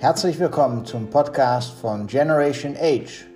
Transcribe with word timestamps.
Herzlich 0.00 0.38
willkommen 0.38 0.86
zum 0.86 1.10
Podcast 1.10 1.78
von 1.78 2.06
Generation 2.06 2.74
Age, 2.74 3.26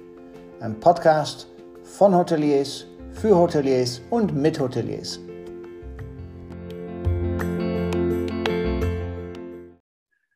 ein 0.60 0.80
Podcast 0.80 1.46
von 1.82 2.14
Hoteliers, 2.14 2.86
für 3.12 3.36
Hoteliers 3.36 4.00
und 4.08 4.34
mit 4.34 4.58
Hoteliers. 4.58 5.20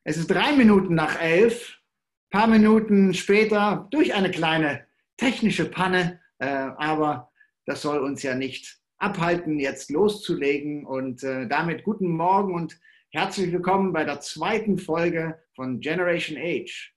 Es 0.05 0.19
ist 0.19 0.27
drei 0.27 0.53
Minuten 0.53 0.95
nach 0.95 1.19
elf, 1.19 1.79
ein 2.31 2.39
paar 2.41 2.47
Minuten 2.47 3.15
später 3.15 3.89
durch 3.91 4.13
eine 4.13 4.31
kleine 4.31 4.85
technische 5.17 5.65
Panne, 5.65 6.21
äh, 6.41 6.47
aber 6.47 7.31
das 7.65 7.81
soll 7.81 8.01
uns 8.01 8.23
ja 8.23 8.35
nicht 8.35 8.79
abhalten, 8.99 9.59
jetzt 9.59 9.91
loszulegen 9.91 10.85
und 10.85 11.23
äh, 11.23 11.49
damit 11.49 11.85
guten 11.85 12.11
Morgen 12.11 12.53
und 12.53 12.79
Herzlich 13.11 13.51
willkommen 13.51 13.95
bei 13.95 14.05
der 14.05 14.21
zweiten 14.21 14.77
Folge 14.77 15.41
von 15.55 15.81
Generation 15.81 16.37
Age. 16.37 16.93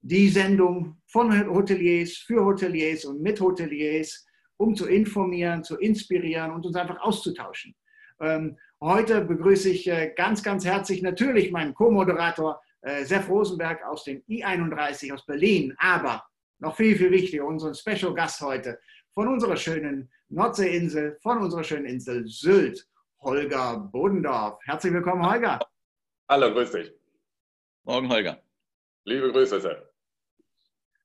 Die 0.00 0.28
Sendung 0.28 1.02
von 1.08 1.48
Hoteliers, 1.52 2.18
für 2.18 2.44
Hoteliers 2.44 3.04
und 3.04 3.20
mit 3.20 3.40
Hoteliers, 3.40 4.24
um 4.58 4.76
zu 4.76 4.86
informieren, 4.86 5.64
zu 5.64 5.76
inspirieren 5.76 6.52
und 6.52 6.64
uns 6.64 6.76
einfach 6.76 7.00
auszutauschen. 7.00 7.74
Ähm, 8.20 8.56
heute 8.80 9.22
begrüße 9.22 9.70
ich 9.70 9.88
äh, 9.88 10.12
ganz, 10.14 10.40
ganz 10.40 10.64
herzlich 10.64 11.02
natürlich 11.02 11.50
meinen 11.50 11.74
Co-Moderator 11.74 12.62
äh, 12.82 13.04
Seff 13.04 13.28
Rosenberg 13.28 13.84
aus 13.86 14.04
dem 14.04 14.22
I31 14.28 15.12
aus 15.12 15.26
Berlin, 15.26 15.74
aber 15.78 16.22
noch 16.60 16.76
viel, 16.76 16.96
viel 16.96 17.10
wichtiger, 17.10 17.44
unseren 17.44 17.74
Special 17.74 18.14
Gast 18.14 18.40
heute 18.40 18.78
von 19.14 19.26
unserer 19.26 19.56
schönen 19.56 20.12
Nordseeinsel, 20.28 21.18
von 21.20 21.38
unserer 21.38 21.64
schönen 21.64 21.86
Insel 21.86 22.24
Sylt. 22.28 22.86
Holger 23.24 23.78
Bodendorf. 23.90 24.58
Herzlich 24.66 24.92
willkommen, 24.92 25.26
Holger. 25.26 25.58
Hallo, 26.28 26.52
grüß 26.52 26.72
dich. 26.72 26.92
Morgen, 27.84 28.10
Holger. 28.10 28.42
Liebe 29.04 29.32
Grüße, 29.32 29.60
Sir. 29.60 29.90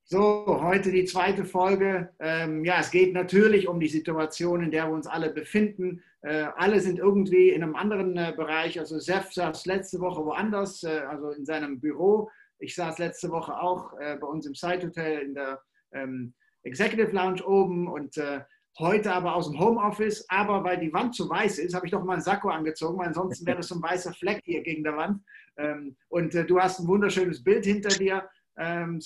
So, 0.03 0.45
heute 0.61 0.91
die 0.91 1.05
zweite 1.05 1.45
Folge. 1.45 2.13
Ähm, 2.19 2.65
ja, 2.65 2.81
es 2.81 2.91
geht 2.91 3.13
natürlich 3.13 3.69
um 3.69 3.79
die 3.79 3.87
Situation, 3.87 4.63
in 4.63 4.71
der 4.71 4.87
wir 4.87 4.93
uns 4.93 5.07
alle 5.07 5.29
befinden. 5.29 6.03
Äh, 6.21 6.47
alle 6.57 6.81
sind 6.81 6.99
irgendwie 6.99 7.51
in 7.51 7.63
einem 7.63 7.77
anderen 7.77 8.17
äh, 8.17 8.33
Bereich. 8.35 8.77
Also 8.77 8.99
Sef 8.99 9.31
saß 9.31 9.65
letzte 9.65 10.01
Woche 10.01 10.25
woanders, 10.25 10.83
äh, 10.83 10.99
also 11.07 11.29
in 11.29 11.45
seinem 11.45 11.79
Büro. 11.79 12.29
Ich 12.57 12.75
saß 12.75 12.97
letzte 12.97 13.29
Woche 13.29 13.57
auch 13.57 13.97
äh, 13.97 14.17
bei 14.17 14.27
uns 14.27 14.45
im 14.45 14.55
Side 14.55 14.87
Hotel 14.87 15.19
in 15.19 15.35
der 15.35 15.61
ähm, 15.93 16.33
Executive 16.63 17.11
Lounge 17.15 17.45
oben 17.45 17.87
und 17.87 18.17
äh, 18.17 18.41
heute 18.77 19.13
aber 19.13 19.35
aus 19.35 19.49
dem 19.49 19.59
Homeoffice. 19.59 20.25
Aber 20.29 20.63
weil 20.63 20.79
die 20.79 20.93
Wand 20.93 21.15
zu 21.15 21.29
weiß 21.29 21.59
ist, 21.59 21.73
habe 21.73 21.85
ich 21.85 21.91
doch 21.91 22.03
mal 22.03 22.13
einen 22.13 22.21
Sakko 22.21 22.49
angezogen, 22.49 22.97
weil 22.99 23.07
ansonsten 23.07 23.45
wäre 23.45 23.57
das 23.57 23.67
so 23.67 23.75
ein 23.75 23.81
weißer 23.81 24.13
Fleck 24.13 24.41
hier 24.43 24.61
gegen 24.61 24.83
der 24.83 24.97
Wand. 24.97 25.23
Ähm, 25.57 25.95
und 26.09 26.35
äh, 26.35 26.45
du 26.45 26.59
hast 26.59 26.79
ein 26.79 26.87
wunderschönes 26.87 27.43
Bild 27.43 27.65
hinter 27.65 27.89
dir. 27.89 28.29
Ähm, 28.57 28.99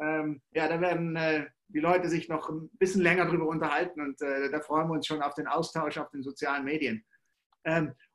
ähm, 0.00 0.40
ja, 0.52 0.68
da 0.68 0.80
werden 0.80 1.16
äh, 1.16 1.46
die 1.68 1.80
Leute 1.80 2.08
sich 2.08 2.28
noch 2.28 2.48
ein 2.48 2.68
bisschen 2.78 3.02
länger 3.02 3.26
drüber 3.26 3.46
unterhalten 3.46 4.00
und 4.00 4.20
äh, 4.22 4.50
da 4.50 4.60
freuen 4.60 4.88
wir 4.88 4.94
uns 4.94 5.06
schon 5.06 5.22
auf 5.22 5.34
den 5.34 5.46
Austausch 5.46 5.98
auf 5.98 6.10
den 6.10 6.22
sozialen 6.22 6.64
Medien. 6.64 7.04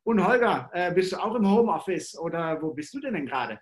und 0.04 0.28
Holger, 0.28 0.70
bist 0.94 1.12
du 1.12 1.17
auch 1.17 1.34
im 1.34 1.50
Homeoffice 1.50 2.16
oder 2.20 2.62
wo 2.62 2.72
bist 2.72 2.94
du 2.94 3.00
denn, 3.00 3.16
denn 3.16 3.26
gerade? 3.26 3.60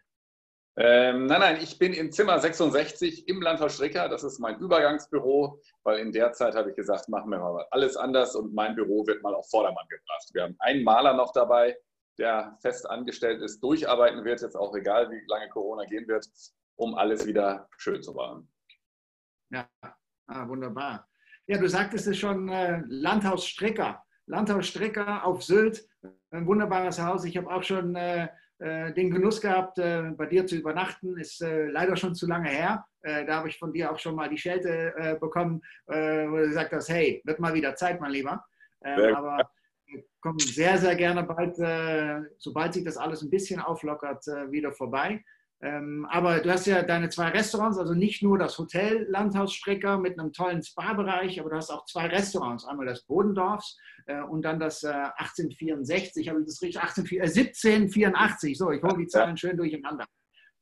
Ähm, 0.80 1.26
nein, 1.26 1.40
nein, 1.40 1.58
ich 1.60 1.80
bin 1.80 1.94
im 1.94 2.12
Zimmer 2.12 2.38
66 2.38 3.28
im 3.28 3.42
Landhaus 3.42 3.74
Stricker. 3.74 4.10
Das 4.10 4.24
ist 4.24 4.38
mein 4.38 4.60
Übergangsbüro, 4.60 5.60
weil 5.84 5.98
in 5.98 6.12
der 6.12 6.34
Zeit 6.34 6.54
habe 6.56 6.70
ich 6.70 6.76
gesagt, 6.76 7.10
machen 7.10 7.32
wir 7.32 7.40
mal 7.40 7.66
alles 7.72 7.98
anders 7.98 8.36
und 8.36 8.54
mein 8.54 8.76
Büro 8.76 9.06
wird 9.08 9.24
mal 9.24 9.34
auf 9.34 9.50
Vordermann 9.50 9.88
gebracht. 9.90 10.30
Wir 10.34 10.44
haben 10.44 10.56
einen 10.60 10.84
Maler 10.84 11.16
noch 11.16 11.34
dabei, 11.34 11.76
der 12.20 12.56
fest 12.62 12.88
angestellt 12.88 13.42
ist, 13.42 13.60
durcharbeiten 13.60 14.24
wird, 14.24 14.42
jetzt 14.42 14.56
auch 14.56 14.76
egal, 14.76 15.10
wie 15.10 15.20
lange 15.28 15.50
Corona 15.50 15.84
gehen 15.86 16.08
wird, 16.08 16.28
um 16.76 16.94
alles 16.94 17.26
wieder 17.26 17.68
schön 17.78 18.04
zu 18.04 18.14
machen. 18.14 18.48
Ja, 19.50 19.68
ah, 20.28 20.48
wunderbar. 20.48 21.10
Ja, 21.48 21.58
du 21.58 21.68
sagtest 21.68 22.06
es 22.06 22.20
schon, 22.20 22.50
äh, 22.50 22.84
Landhaus 22.86 23.48
Stricker. 23.48 24.04
Landhaus 24.28 24.68
Stricker 24.68 25.26
auf 25.26 25.42
Sylt, 25.42 25.88
ein 26.30 26.46
wunderbares 26.46 27.02
Haus. 27.02 27.24
Ich 27.24 27.36
habe 27.36 27.50
auch 27.50 27.64
schon 27.64 27.96
äh, 27.96 28.28
den 28.60 29.12
Genuss 29.12 29.40
gehabt, 29.40 29.78
äh, 29.78 30.12
bei 30.18 30.26
dir 30.26 30.48
zu 30.48 30.56
übernachten. 30.56 31.18
Ist 31.18 31.42
äh, 31.42 31.68
leider 31.68 31.96
schon 31.96 32.16
zu 32.16 32.28
lange 32.28 32.50
her. 32.50 32.86
da 33.04 33.36
habe 33.36 33.48
ich 33.48 33.58
von 33.58 33.72
dir 33.72 33.92
auch 33.92 34.00
schon 34.00 34.16
mal 34.16 34.28
die 34.28 34.38
Schelte 34.38 35.18
bekommen, 35.22 35.62
wo 35.86 36.38
du 36.38 36.48
gesagt 36.48 36.74
hast, 36.74 36.90
hey, 36.90 37.22
wird 37.24 37.40
mal 37.40 37.54
wieder 37.54 37.74
Zeit, 37.76 38.02
mein 38.02 38.12
Lieber. 38.12 38.44
Aber 38.82 39.50
wir 39.86 40.04
kommen 40.20 40.40
sehr, 40.40 40.78
sehr 40.78 40.96
gerne 40.96 41.24
bald, 41.24 41.56
sobald 42.38 42.74
sich 42.74 42.84
das 42.84 42.98
alles 42.98 43.22
ein 43.22 43.30
bisschen 43.30 43.62
auflockert, 43.62 44.26
wieder 44.50 44.74
vorbei. 44.74 45.24
Ähm, 45.62 46.06
aber 46.12 46.40
du 46.40 46.52
hast 46.52 46.68
ja 46.68 46.84
deine 46.84 47.10
zwei 47.10 47.30
Restaurants, 47.30 47.80
also 47.80 47.96
nicht 47.96 48.22
nur 48.22 48.38
das 48.38 48.58
Hotel 48.60 49.08
Landhaus 49.10 49.54
Strecker 49.54 49.98
mit 49.98 50.20
einem 50.20 50.32
tollen 50.32 50.62
Spa-Bereich, 50.62 51.40
aber 51.40 51.50
du 51.50 51.56
hast 51.56 51.72
auch 51.72 51.86
zwei 51.86 52.06
Restaurants. 52.08 52.66
Einmal 52.66 52.86
das 52.86 53.04
Bodendorfs 53.04 53.78
äh, 54.06 54.22
und 54.22 54.44
dann 54.44 54.60
das 54.60 54.84
äh, 54.84 54.90
1864, 54.90 56.30
habe 56.30 56.42
ich 56.42 56.46
das 56.46 56.62
richtig? 56.62 56.82
18, 56.82 57.06
äh, 57.06 57.22
1784, 57.22 58.58
so, 58.58 58.72
ich 58.72 58.84
hole 58.84 58.98
die 58.98 59.08
Zahlen 59.08 59.36
schön 59.36 59.58
durcheinander. 59.58 60.06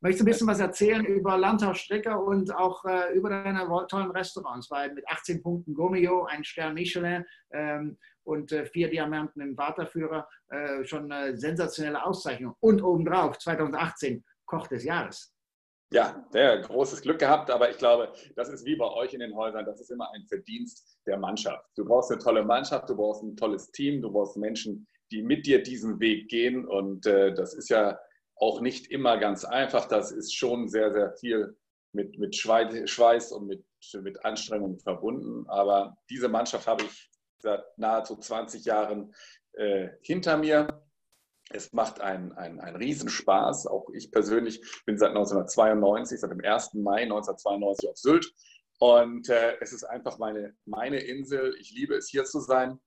Möchtest 0.01 0.21
du 0.21 0.23
ein 0.25 0.31
bisschen 0.31 0.47
was 0.47 0.59
erzählen 0.59 1.03
über 1.03 1.37
Landhaus 1.37 1.79
Strecker 1.79 2.23
und 2.23 2.53
auch 2.55 2.85
äh, 2.85 3.13
über 3.15 3.29
deine 3.29 3.67
tollen 3.89 4.11
Restaurants? 4.11 4.69
Weil 4.69 4.93
mit 4.93 5.07
18 5.09 5.41
Punkten 5.41 5.73
Gomeo, 5.73 6.25
ein 6.25 6.43
Stern 6.43 6.73
Michelin 6.73 7.25
ähm, 7.51 7.97
und 8.23 8.51
äh, 8.51 8.65
vier 8.65 8.89
Diamanten 8.89 9.41
im 9.41 9.57
Waterführer 9.57 10.27
äh, 10.49 10.85
schon 10.85 11.11
eine 11.11 11.35
sensationelle 11.37 12.05
Auszeichnung. 12.05 12.55
Und 12.59 12.83
obendrauf 12.83 13.39
2018 13.39 14.23
Koch 14.45 14.67
des 14.67 14.83
Jahres. 14.83 15.35
Ja, 15.91 16.27
der 16.33 16.59
großes 16.61 17.01
Glück 17.01 17.19
gehabt, 17.19 17.51
aber 17.51 17.69
ich 17.69 17.77
glaube, 17.77 18.11
das 18.35 18.49
ist 18.49 18.65
wie 18.65 18.75
bei 18.75 18.89
euch 18.89 19.13
in 19.13 19.19
den 19.19 19.35
Häusern, 19.35 19.65
das 19.65 19.79
ist 19.79 19.91
immer 19.91 20.11
ein 20.11 20.25
Verdienst 20.25 20.99
der 21.05 21.17
Mannschaft. 21.17 21.65
Du 21.75 21.85
brauchst 21.85 22.11
eine 22.11 22.19
tolle 22.19 22.43
Mannschaft, 22.43 22.89
du 22.89 22.95
brauchst 22.95 23.21
ein 23.21 23.37
tolles 23.37 23.71
Team, 23.71 24.01
du 24.01 24.11
brauchst 24.11 24.35
Menschen, 24.35 24.87
die 25.11 25.21
mit 25.21 25.45
dir 25.45 25.61
diesen 25.61 25.99
Weg 25.99 26.27
gehen 26.27 26.65
und 26.65 27.05
äh, 27.05 27.33
das 27.33 27.53
ist 27.53 27.69
ja 27.69 27.99
auch 28.35 28.61
nicht 28.61 28.87
immer 28.91 29.17
ganz 29.17 29.45
einfach, 29.45 29.85
das 29.85 30.11
ist 30.11 30.35
schon 30.35 30.67
sehr, 30.67 30.91
sehr 30.91 31.13
viel 31.13 31.55
mit, 31.93 32.17
mit 32.17 32.35
Schweiß 32.35 33.31
und 33.31 33.47
mit, 33.47 33.63
mit 34.01 34.25
Anstrengung 34.25 34.79
verbunden, 34.79 35.47
aber 35.47 35.97
diese 36.09 36.27
Mannschaft 36.27 36.67
habe 36.67 36.83
ich 36.83 37.11
seit 37.37 37.63
nahezu 37.77 38.17
20 38.17 38.65
Jahren 38.65 39.13
äh, 39.53 39.89
hinter 40.01 40.37
mir 40.37 40.84
es 41.51 41.73
macht 41.73 42.01
einen, 42.01 42.31
einen, 42.33 42.59
einen 42.59 42.75
Riesenspaß. 42.75 43.67
Auch 43.67 43.89
ich 43.93 44.11
persönlich 44.11 44.61
bin 44.85 44.97
seit 44.97 45.09
1992, 45.09 46.19
seit 46.19 46.31
dem 46.31 46.43
1. 46.43 46.73
Mai 46.75 47.03
1992 47.03 47.89
auf 47.89 47.97
Sylt. 47.97 48.33
Und 48.79 49.29
äh, 49.29 49.57
es 49.61 49.71
ist 49.71 49.83
einfach 49.83 50.17
meine, 50.17 50.55
meine 50.65 50.99
Insel. 50.99 51.55
Ich 51.59 51.71
liebe 51.71 51.95
es, 51.95 52.09
hier 52.09 52.25
zu 52.25 52.39
sein. 52.39 52.79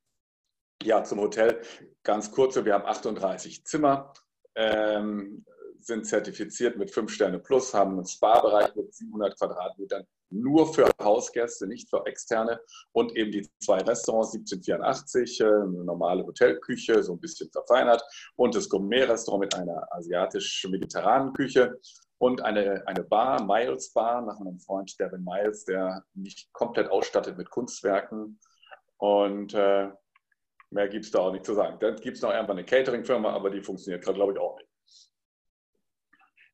Ja, 0.82 1.02
zum 1.02 1.20
Hotel. 1.20 1.60
Ganz 2.02 2.30
kurz, 2.30 2.56
wir 2.56 2.74
haben 2.74 2.86
38 2.86 3.64
Zimmer, 3.64 4.12
ähm, 4.54 5.44
sind 5.80 6.06
zertifiziert 6.06 6.76
mit 6.76 6.90
5 6.90 7.10
Sterne 7.12 7.38
plus, 7.38 7.74
haben 7.74 7.92
einen 7.92 8.06
Spa-Bereich 8.06 8.74
mit 8.74 8.94
700 8.94 9.36
Quadratmetern, 9.38 10.06
nur 10.30 10.72
für 10.72 10.88
Hausgäste, 11.00 11.66
nicht 11.66 11.88
für 11.88 12.04
Externe. 12.06 12.60
Und 12.92 13.16
eben 13.16 13.32
die 13.32 13.48
zwei 13.60 13.78
Restaurants, 13.78 14.34
1784, 14.34 15.40
äh, 15.40 15.44
eine 15.44 15.84
normale 15.84 16.24
Hotelküche, 16.24 17.02
so 17.02 17.12
ein 17.12 17.20
bisschen 17.20 17.50
verfeinert. 17.50 18.02
Und 18.36 18.54
das 18.54 18.68
Gourmet-Restaurant 18.68 19.40
mit 19.40 19.54
einer 19.54 19.86
asiatisch-mediterranen 19.92 21.32
Küche. 21.32 21.78
Und 22.18 22.42
eine, 22.42 22.82
eine 22.86 23.04
Bar, 23.04 23.44
Miles 23.44 23.92
Bar, 23.92 24.22
nach 24.22 24.38
meinem 24.40 24.58
Freund 24.58 24.98
Devin 24.98 25.22
Miles, 25.22 25.64
der 25.64 26.04
mich 26.14 26.48
komplett 26.52 26.90
ausstattet 26.90 27.38
mit 27.38 27.48
Kunstwerken. 27.50 28.40
Und 28.96 29.54
äh, 29.54 29.88
mehr 30.70 30.88
gibt 30.88 31.04
es 31.04 31.10
da 31.12 31.20
auch 31.20 31.32
nicht 31.32 31.46
zu 31.46 31.54
sagen. 31.54 31.78
Dann 31.78 31.96
gibt 31.96 32.16
es 32.16 32.22
noch 32.22 32.32
irgendwann 32.32 32.58
eine 32.58 32.66
Catering-Firma, 32.66 33.32
aber 33.32 33.50
die 33.50 33.62
funktioniert 33.62 34.04
gerade, 34.04 34.16
glaube 34.16 34.32
ich, 34.32 34.38
auch 34.38 34.58
nicht. 34.58 34.67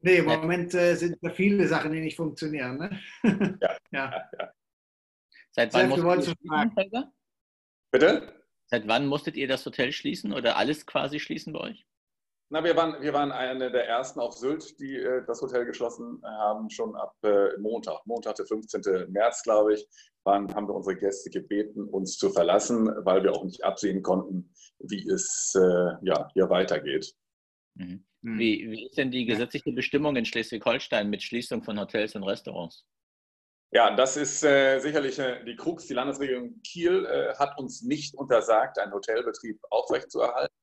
Nee, 0.04 0.18
im 0.18 0.26
Moment 0.26 0.74
äh, 0.74 0.94
sind 0.96 1.16
da 1.22 1.30
viele 1.30 1.66
Sachen, 1.66 1.90
die 1.90 2.00
nicht 2.00 2.16
funktionieren. 2.16 2.76
Ne? 2.76 3.00
Ja, 3.62 3.76
ja. 3.90 4.30
ja. 4.38 4.52
Seit 5.50 5.72
wann 5.72 5.88
musstet 5.88 6.38
ihr 6.42 6.70
schließen, 6.74 7.12
Bitte? 7.90 8.44
Seit 8.66 8.86
wann 8.86 9.06
musstet 9.06 9.36
ihr 9.36 9.48
das 9.48 9.64
Hotel 9.64 9.92
schließen 9.92 10.34
oder 10.34 10.56
alles 10.56 10.84
quasi 10.84 11.20
schließen 11.20 11.54
bei 11.54 11.60
euch? 11.60 11.86
Na, 12.50 12.62
wir 12.62 12.76
waren, 12.76 13.00
wir 13.00 13.14
waren 13.14 13.32
eine 13.32 13.70
der 13.70 13.88
ersten 13.88 14.20
auf 14.20 14.34
Sylt, 14.34 14.78
die 14.78 14.96
äh, 14.96 15.24
das 15.26 15.40
Hotel 15.40 15.64
geschlossen 15.64 16.20
haben, 16.22 16.68
schon 16.68 16.94
ab 16.96 17.14
äh, 17.22 17.56
Montag. 17.58 18.04
Montag, 18.04 18.34
der 18.34 18.44
15. 18.44 19.10
März, 19.10 19.42
glaube 19.42 19.72
ich, 19.72 19.88
waren, 20.24 20.54
haben 20.54 20.68
wir 20.68 20.74
unsere 20.74 20.96
Gäste 20.96 21.30
gebeten, 21.30 21.88
uns 21.88 22.18
zu 22.18 22.28
verlassen, 22.28 22.92
weil 23.06 23.22
wir 23.22 23.32
auch 23.32 23.44
nicht 23.44 23.64
absehen 23.64 24.02
konnten, 24.02 24.52
wie 24.80 25.08
es 25.08 25.54
äh, 25.56 25.92
ja, 26.02 26.28
hier 26.34 26.50
weitergeht. 26.50 27.14
Mhm. 27.76 28.04
Hm. 28.24 28.38
Wie, 28.38 28.70
wie 28.70 28.86
ist 28.86 28.96
denn 28.96 29.10
die 29.10 29.26
gesetzliche 29.26 29.72
Bestimmung 29.72 30.16
in 30.16 30.24
Schleswig-Holstein 30.24 31.10
mit 31.10 31.22
Schließung 31.22 31.62
von 31.62 31.78
Hotels 31.78 32.16
und 32.16 32.24
Restaurants? 32.24 32.84
Ja, 33.70 33.94
das 33.94 34.16
ist 34.16 34.42
äh, 34.44 34.78
sicherlich 34.78 35.18
äh, 35.18 35.44
die 35.44 35.56
Krux. 35.56 35.86
Die 35.86 35.94
Landesregierung 35.94 36.60
Kiel 36.62 37.04
äh, 37.06 37.34
hat 37.34 37.58
uns 37.58 37.82
nicht 37.82 38.14
untersagt, 38.14 38.78
einen 38.78 38.92
Hotelbetrieb 38.92 39.60
aufrechtzuerhalten. 39.68 40.54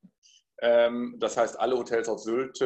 Ähm, 0.63 1.17
das 1.19 1.37
heißt, 1.37 1.59
alle 1.59 1.77
Hotels 1.77 2.07
auf 2.07 2.19
Sylt 2.19 2.59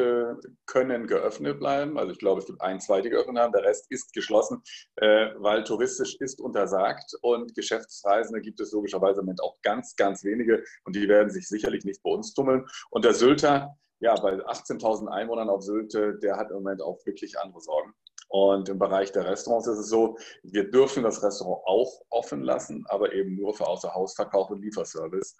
können 0.66 1.06
geöffnet 1.06 1.58
bleiben. 1.58 1.98
Also 1.98 2.12
ich 2.12 2.18
glaube, 2.18 2.40
es 2.40 2.46
gibt 2.46 2.60
ein, 2.62 2.80
zwei, 2.80 3.00
die 3.00 3.10
geöffnet 3.10 3.38
haben. 3.38 3.52
Der 3.52 3.64
Rest 3.64 3.86
ist 3.90 4.12
geschlossen, 4.12 4.62
äh, 4.96 5.30
weil 5.36 5.64
touristisch 5.64 6.16
ist 6.20 6.40
untersagt 6.40 7.12
und 7.22 7.54
Geschäftsreisende 7.54 8.40
gibt 8.40 8.60
es 8.60 8.72
logischerweise 8.72 9.20
im 9.20 9.26
Moment 9.26 9.42
auch 9.42 9.60
ganz, 9.62 9.96
ganz 9.96 10.24
wenige 10.24 10.62
und 10.84 10.94
die 10.94 11.08
werden 11.08 11.30
sich 11.30 11.48
sicherlich 11.48 11.84
nicht 11.84 12.02
bei 12.02 12.10
uns 12.10 12.32
tummeln. 12.34 12.66
Und 12.90 13.04
der 13.04 13.14
Sylter, 13.14 13.76
ja, 14.00 14.14
bei 14.14 14.34
18.000 14.34 15.08
Einwohnern 15.08 15.48
auf 15.48 15.62
Sylt, 15.62 15.94
der 15.94 16.36
hat 16.36 16.50
im 16.50 16.56
Moment 16.56 16.82
auch 16.82 17.04
wirklich 17.06 17.38
andere 17.38 17.60
Sorgen. 17.60 17.94
Und 18.28 18.68
im 18.68 18.78
Bereich 18.78 19.12
der 19.12 19.24
Restaurants 19.24 19.66
ist 19.68 19.78
es 19.78 19.88
so, 19.88 20.16
wir 20.42 20.70
dürfen 20.70 21.02
das 21.02 21.22
Restaurant 21.22 21.62
auch 21.64 22.02
offen 22.10 22.42
lassen, 22.42 22.84
aber 22.88 23.12
eben 23.12 23.36
nur 23.36 23.54
für 23.54 23.66
Außerhausverkauf 23.66 24.50
und 24.50 24.62
Lieferservice. 24.62 25.36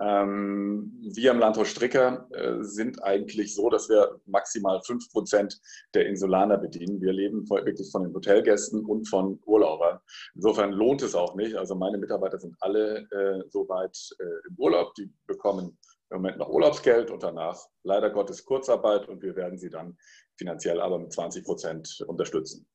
Ähm, 0.00 0.92
wir 1.12 1.32
im 1.32 1.40
Landhaus 1.40 1.68
Stricker 1.68 2.28
äh, 2.30 2.62
sind 2.62 3.02
eigentlich 3.02 3.52
so, 3.56 3.68
dass 3.68 3.88
wir 3.88 4.20
maximal 4.26 4.78
5% 4.78 5.58
der 5.92 6.06
Insulaner 6.06 6.56
bedienen. 6.56 7.00
Wir 7.00 7.12
leben 7.12 7.48
wirklich 7.50 7.90
von 7.90 8.04
den 8.04 8.14
Hotelgästen 8.14 8.84
und 8.84 9.08
von 9.08 9.40
Urlaubern. 9.44 9.98
Insofern 10.36 10.70
lohnt 10.70 11.02
es 11.02 11.16
auch 11.16 11.34
nicht. 11.34 11.56
Also 11.56 11.74
meine 11.74 11.98
Mitarbeiter 11.98 12.38
sind 12.38 12.54
alle 12.60 13.08
äh, 13.10 13.42
soweit 13.48 13.98
äh, 14.20 14.48
im 14.48 14.54
Urlaub. 14.56 14.94
Die 14.94 15.12
bekommen 15.26 15.76
im 16.10 16.18
Moment 16.18 16.38
noch 16.38 16.48
Urlaubsgeld 16.48 17.10
und 17.10 17.22
danach 17.22 17.58
leider 17.82 18.10
Gottes 18.10 18.44
Kurzarbeit 18.44 19.08
und 19.08 19.22
wir 19.22 19.36
werden 19.36 19.58
sie 19.58 19.70
dann 19.70 19.96
finanziell 20.36 20.80
aber 20.80 20.98
mit 20.98 21.12
20% 21.12 22.04
unterstützen. 22.04 22.66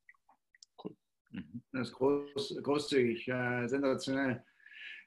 Cool. 0.83 0.95
Mhm. 1.31 1.63
Das 1.71 1.89
ist 1.89 1.93
groß, 1.95 2.59
großzügig, 2.61 3.27
äh, 3.27 3.67
sensationell. 3.67 4.43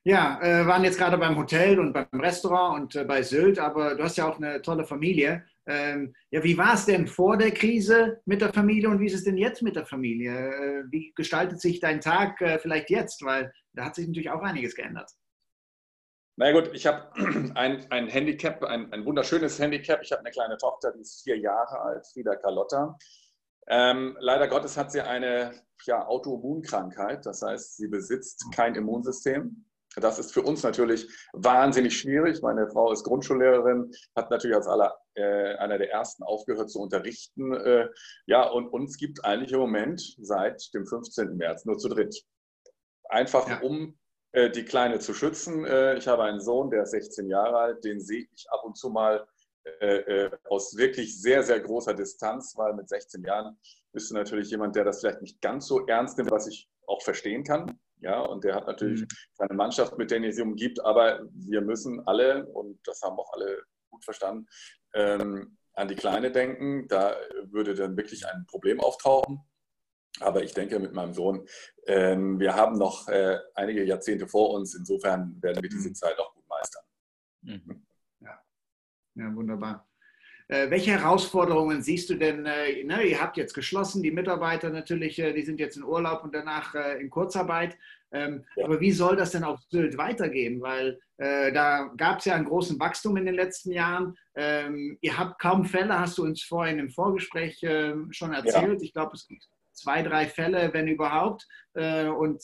Ja, 0.05 0.40
äh, 0.40 0.64
waren 0.64 0.84
jetzt 0.84 0.99
gerade 0.99 1.19
beim 1.19 1.37
Hotel 1.37 1.81
und 1.81 1.93
beim 1.93 2.06
Restaurant 2.20 2.81
und 2.81 2.94
äh, 2.94 3.05
bei 3.05 3.23
Sylt, 3.23 3.58
aber 3.58 3.96
du 3.96 4.05
hast 4.05 4.17
ja 4.17 4.28
auch 4.28 4.37
eine 4.37 4.62
tolle 4.62 4.84
Familie. 4.84 5.44
Ähm, 5.67 6.14
ja, 6.31 6.44
wie 6.44 6.56
war 6.56 6.75
es 6.75 6.87
denn 6.87 7.08
vor 7.08 7.37
der 7.37 7.50
Krise 7.50 8.20
mit 8.25 8.40
der 8.40 8.52
Familie 8.52 8.88
und 8.88 9.00
wie 9.00 9.06
ist 9.06 9.14
es 9.14 9.25
denn 9.25 9.37
jetzt 9.37 9.62
mit 9.62 9.75
der 9.75 9.84
Familie? 9.84 10.31
Äh, 10.32 10.84
wie 10.90 11.12
gestaltet 11.17 11.61
sich 11.61 11.81
dein 11.81 12.00
Tag 12.00 12.40
äh, 12.40 12.61
vielleicht 12.61 12.88
jetzt? 12.90 13.25
Weil 13.25 13.52
da 13.73 13.87
hat 13.87 13.96
sich 13.96 14.06
natürlich 14.06 14.31
auch 14.31 14.43
einiges 14.43 14.76
geändert. 14.76 15.11
Na 16.38 16.53
gut, 16.53 16.71
ich 16.75 16.87
habe 16.87 17.11
ein, 17.55 17.91
ein 17.91 18.09
Handicap, 18.09 18.62
ein, 18.62 18.93
ein 18.93 19.06
wunderschönes 19.06 19.59
Handicap. 19.59 20.00
Ich 20.03 20.12
habe 20.12 20.21
eine 20.21 20.31
kleine 20.31 20.59
Tochter, 20.59 20.93
die 20.93 21.00
ist 21.00 21.23
vier 21.23 21.38
Jahre 21.38 21.81
alt, 21.81 22.06
Frieda 22.06 22.37
Carlotta. 22.37 22.99
Ähm, 23.69 24.17
leider 24.21 24.47
Gottes 24.47 24.77
hat 24.77 24.93
sie 24.93 25.00
eine 25.00 25.53
ja, 25.87 26.06
Autoimmunkrankheit, 26.06 27.25
das 27.27 27.43
heißt, 27.43 27.79
sie 27.79 27.88
besitzt 27.88 28.44
kein 28.55 28.75
Immunsystem. 28.75 29.65
Das 29.97 30.19
ist 30.19 30.35
für 30.35 30.43
uns 30.43 30.62
natürlich 30.62 31.09
wahnsinnig 31.33 31.99
schwierig. 31.99 32.43
Meine 32.43 32.69
Frau 32.69 32.93
ist 32.93 33.05
Grundschullehrerin, 33.05 33.91
hat 34.15 34.31
natürlich 34.31 34.56
als 34.56 34.67
aller, 34.67 34.94
äh, 35.15 35.55
einer 35.56 35.79
der 35.79 35.91
ersten 35.91 36.23
aufgehört 36.23 36.71
zu 36.71 36.81
unterrichten. 36.81 37.55
Äh, 37.55 37.88
ja, 38.27 38.47
und 38.47 38.69
uns 38.69 38.99
gibt 38.99 39.25
eigentlich 39.25 39.53
im 39.53 39.61
Moment 39.61 40.03
seit 40.21 40.75
dem 40.75 40.87
15. 40.87 41.38
März 41.38 41.65
nur 41.65 41.79
zu 41.79 41.88
dritt. 41.88 42.15
Einfach 43.09 43.49
ja. 43.49 43.61
um 43.62 43.99
die 44.50 44.65
Kleine 44.65 44.99
zu 44.99 45.15
schützen. 45.15 45.65
Äh, 45.65 45.97
ich 45.97 46.06
habe 46.06 46.25
einen 46.25 46.41
Sohn, 46.41 46.71
der 46.71 46.83
ist 46.83 46.91
16 46.91 47.29
Jahre 47.29 47.59
alt, 47.59 47.85
den 47.85 48.00
sehe 48.00 48.27
ich 48.33 48.47
ab 48.50 48.65
und 48.65 48.77
zu 48.77 48.91
mal 48.91 49.27
äh, 49.81 49.97
äh, 49.97 50.31
aus 50.44 50.77
wirklich 50.77 51.21
sehr, 51.21 51.43
sehr 51.43 51.59
großer 51.59 51.93
Distanz, 51.93 52.55
weil 52.56 52.75
mit 52.75 52.88
16 52.88 53.25
Jahren 53.25 53.59
bist 53.93 54.11
du 54.11 54.15
natürlich 54.15 54.50
jemand, 54.50 54.77
der 54.77 54.85
das 54.85 55.00
vielleicht 55.00 55.23
nicht 55.23 55.41
ganz 55.41 55.67
so 55.67 55.87
ernst 55.87 56.19
nimmt, 56.19 56.31
was 56.31 56.47
ich 56.47 56.69
auch 56.87 57.03
verstehen 57.03 57.43
kann. 57.43 57.79
Ja, 57.99 58.21
und 58.21 58.44
der 58.44 58.55
hat 58.55 58.67
natürlich 58.67 59.03
mhm. 59.03 59.09
seine 59.35 59.55
Mannschaft, 59.55 59.99
mit 59.99 60.11
der 60.11 60.23
er 60.23 60.33
sich 60.33 60.43
umgibt, 60.43 60.85
aber 60.85 61.21
wir 61.33 61.62
müssen 61.62 62.06
alle, 62.06 62.47
und 62.47 62.79
das 62.87 63.03
haben 63.03 63.19
auch 63.19 63.33
alle 63.33 63.62
gut 63.91 64.05
verstanden, 64.05 64.47
ähm, 64.94 65.56
an 65.73 65.88
die 65.88 65.94
Kleine 65.94 66.31
denken. 66.31 66.87
Da 66.88 67.17
würde 67.44 67.75
dann 67.75 67.97
wirklich 67.97 68.27
ein 68.27 68.47
Problem 68.47 68.81
auftauchen. 68.81 69.41
Aber 70.20 70.42
ich 70.42 70.54
denke 70.54 70.78
mit 70.78 70.92
meinem 70.92 71.12
Sohn, 71.12 71.46
ähm, 71.86 72.40
wir 72.40 72.54
haben 72.54 72.78
noch 72.78 73.08
äh, 73.08 73.38
einige 73.54 73.84
Jahrzehnte 73.84 74.26
vor 74.26 74.50
uns. 74.50 74.74
Insofern 74.74 75.40
werden 75.42 75.62
wir 75.62 75.68
diese 75.68 75.90
mhm. 75.90 75.94
Zeit 75.94 76.18
auch 76.18 76.34
gut 76.34 76.48
meistern. 76.48 76.82
Mhm. 77.42 77.86
Ja. 78.20 78.40
ja, 79.14 79.34
wunderbar. 79.34 79.88
Äh, 80.48 80.70
welche 80.70 80.92
Herausforderungen 80.92 81.82
siehst 81.82 82.08
du 82.08 82.14
denn? 82.14 82.46
Äh, 82.46 82.84
ne, 82.84 83.02
ihr 83.02 83.20
habt 83.20 83.36
jetzt 83.36 83.52
geschlossen, 83.52 84.02
die 84.02 84.12
Mitarbeiter 84.12 84.70
natürlich, 84.70 85.18
äh, 85.18 85.32
die 85.32 85.42
sind 85.42 85.58
jetzt 85.58 85.76
in 85.76 85.82
Urlaub 85.82 86.22
und 86.22 86.34
danach 86.34 86.74
äh, 86.74 87.00
in 87.00 87.10
Kurzarbeit. 87.10 87.76
Ähm, 88.12 88.44
ja. 88.54 88.64
Aber 88.64 88.80
wie 88.80 88.92
soll 88.92 89.16
das 89.16 89.32
denn 89.32 89.42
auf 89.42 89.60
Sylt 89.70 89.98
weitergehen? 89.98 90.60
Weil 90.60 91.00
äh, 91.16 91.52
da 91.52 91.90
gab 91.96 92.20
es 92.20 92.26
ja 92.26 92.36
einen 92.36 92.44
großen 92.44 92.78
Wachstum 92.78 93.16
in 93.16 93.26
den 93.26 93.34
letzten 93.34 93.72
Jahren. 93.72 94.16
Ähm, 94.36 94.96
ihr 95.00 95.18
habt 95.18 95.40
kaum 95.40 95.64
Fälle, 95.64 95.98
hast 95.98 96.18
du 96.18 96.22
uns 96.22 96.44
vorhin 96.44 96.78
im 96.78 96.90
Vorgespräch 96.90 97.58
ähm, 97.62 98.12
schon 98.12 98.32
erzählt. 98.32 98.80
Ja. 98.80 98.84
Ich 98.84 98.92
glaube, 98.92 99.16
es 99.16 99.26
gibt 99.26 99.48
zwei, 99.76 100.02
drei 100.02 100.26
Fälle, 100.26 100.73
wenn 100.73 100.88
überhaupt. 100.88 101.46
Äh, 101.75 102.06
und 102.08 102.43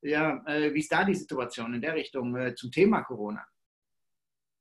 ja, 0.00 0.40
wie 0.46 0.78
ist 0.78 0.92
da 0.92 1.02
die 1.02 1.16
Situation 1.16 1.74
in 1.74 1.80
der 1.80 1.96
Richtung 1.96 2.54
zum 2.54 2.70
Thema 2.70 3.02
Corona? 3.02 3.44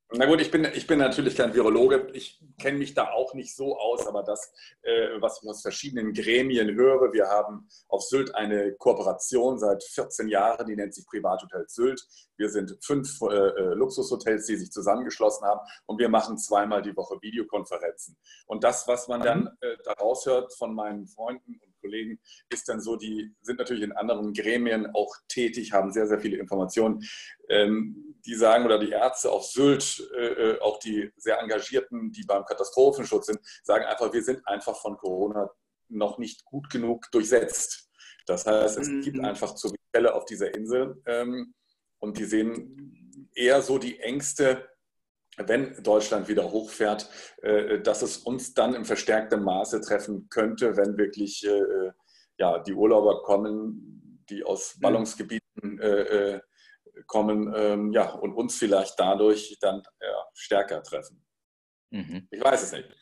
Na 0.10 0.26
gut, 0.26 0.40
ich 0.40 0.50
bin, 0.50 0.64
ich 0.74 0.88
bin 0.88 1.00
natürlich 1.00 1.36
kein 1.36 1.54
Virologe. 1.54 2.10
Ich 2.14 2.42
kenne 2.62 2.78
mich 2.78 2.94
da 2.94 3.12
auch 3.12 3.34
nicht 3.34 3.54
so 3.54 3.78
aus, 3.78 4.08
aber 4.08 4.24
das, 4.24 4.54
äh, 4.84 5.20
was 5.20 5.42
ich 5.44 5.50
aus 5.50 5.62
verschiedenen 5.62 6.14
Gremien 6.14 6.74
höre, 6.76 7.12
wir 7.12 7.28
haben 7.28 7.68
auf 7.90 8.04
Sylt 8.04 8.34
eine 8.34 8.74
Kooperation 8.76 9.60
seit 9.60 9.84
14 9.84 10.30
Jahren, 10.30 10.66
die 10.66 10.78
nennt 10.78 10.94
sich 10.94 11.06
Privathotel 11.06 11.66
Sylt. 11.68 12.08
Wir 12.38 12.50
sind 12.50 12.78
fünf 12.82 13.22
äh, 13.22 13.26
äh, 13.26 13.74
Luxushotels, 13.74 14.46
die 14.46 14.56
sich 14.56 14.72
zusammengeschlossen 14.72 15.46
haben 15.46 15.60
und 15.88 16.00
wir 16.00 16.08
machen 16.08 16.38
zweimal 16.38 16.82
die 16.82 16.96
Woche 16.96 17.22
Videokonferenzen. 17.22 18.16
Und 18.46 18.64
das, 18.64 18.88
was 18.88 19.10
man 19.10 19.20
dann 19.20 19.58
äh, 19.60 19.76
daraus 19.84 20.26
hört 20.26 20.54
von 20.54 20.74
meinen 20.74 21.06
Freunden 21.06 21.60
und 21.62 21.67
Kollegen, 21.80 22.20
ist 22.50 22.68
dann 22.70 22.82
so, 22.82 22.96
die 22.96 23.34
sind 23.42 23.60
natürlich 23.60 23.84
in 23.84 23.92
anderen 23.92 24.34
Gremien 24.34 24.88
auch 24.94 25.16
tätig, 25.28 25.74
haben 25.74 25.92
sehr, 25.92 26.08
sehr 26.08 26.20
viele 26.20 26.38
Informationen. 26.38 27.04
Ähm, 27.50 28.16
die 28.26 28.36
sagen, 28.36 28.66
oder 28.66 28.80
die 28.80 28.92
Ärzte 28.92 29.32
auf 29.32 29.46
Sylt, 29.46 30.10
äh, 30.18 30.26
äh, 30.28 30.60
auch 30.60 30.80
die 30.80 31.10
sehr 31.16 31.40
Engagierten, 31.40 32.12
die 32.12 32.24
beim 32.24 32.44
Katastrophenschutz 32.44 33.28
sind, 33.28 33.40
sagen 33.64 33.86
einfach, 33.86 34.12
wir 34.12 34.24
sind 34.24 34.46
einfach 34.48 34.76
von 34.76 34.98
Corona 34.98 35.50
noch 35.90 36.18
nicht 36.18 36.44
gut 36.44 36.70
genug 36.70 37.10
durchsetzt. 37.12 37.90
Das 38.26 38.46
heißt, 38.46 38.78
es 38.78 38.90
mhm. 38.90 39.02
gibt 39.02 39.20
einfach 39.22 39.56
zu 39.56 39.70
viele 39.70 39.80
Fälle 39.96 40.14
auf 40.14 40.26
dieser 40.26 40.54
Insel 40.54 41.02
ähm, 41.06 41.54
und 42.00 42.18
die 42.18 42.26
sehen 42.26 43.30
eher 43.34 43.62
so 43.62 43.78
die 43.78 44.00
Ängste, 44.00 44.68
wenn 45.38 45.82
Deutschland 45.84 46.28
wieder 46.28 46.52
hochfährt, 46.52 47.10
äh, 47.42 47.80
dass 47.80 48.02
es 48.02 48.18
uns 48.18 48.54
dann 48.54 48.74
im 48.74 48.86
verstärkten 48.86 49.44
Maße 49.44 49.82
treffen 49.82 50.28
könnte, 50.30 50.76
wenn 50.78 50.98
wirklich 50.98 51.46
äh, 51.46 51.50
äh 51.50 51.92
ja, 52.40 52.60
die 52.60 52.74
Urlauber 52.74 53.24
kommen, 53.24 54.24
die 54.30 54.44
aus 54.44 54.76
mhm. 54.76 54.82
Ballungsgebieten 54.82 55.42
kommen 57.08 57.52
ähm, 57.56 57.92
ja, 57.94 58.12
und 58.12 58.34
uns 58.34 58.58
vielleicht 58.58 58.94
dadurch 59.00 59.58
dann 59.60 59.82
stärker 60.36 60.84
treffen. 60.84 61.26
Mhm. 61.90 62.28
Ich 62.30 62.44
weiß 62.44 62.62
es 62.62 62.72
nicht. 62.74 62.96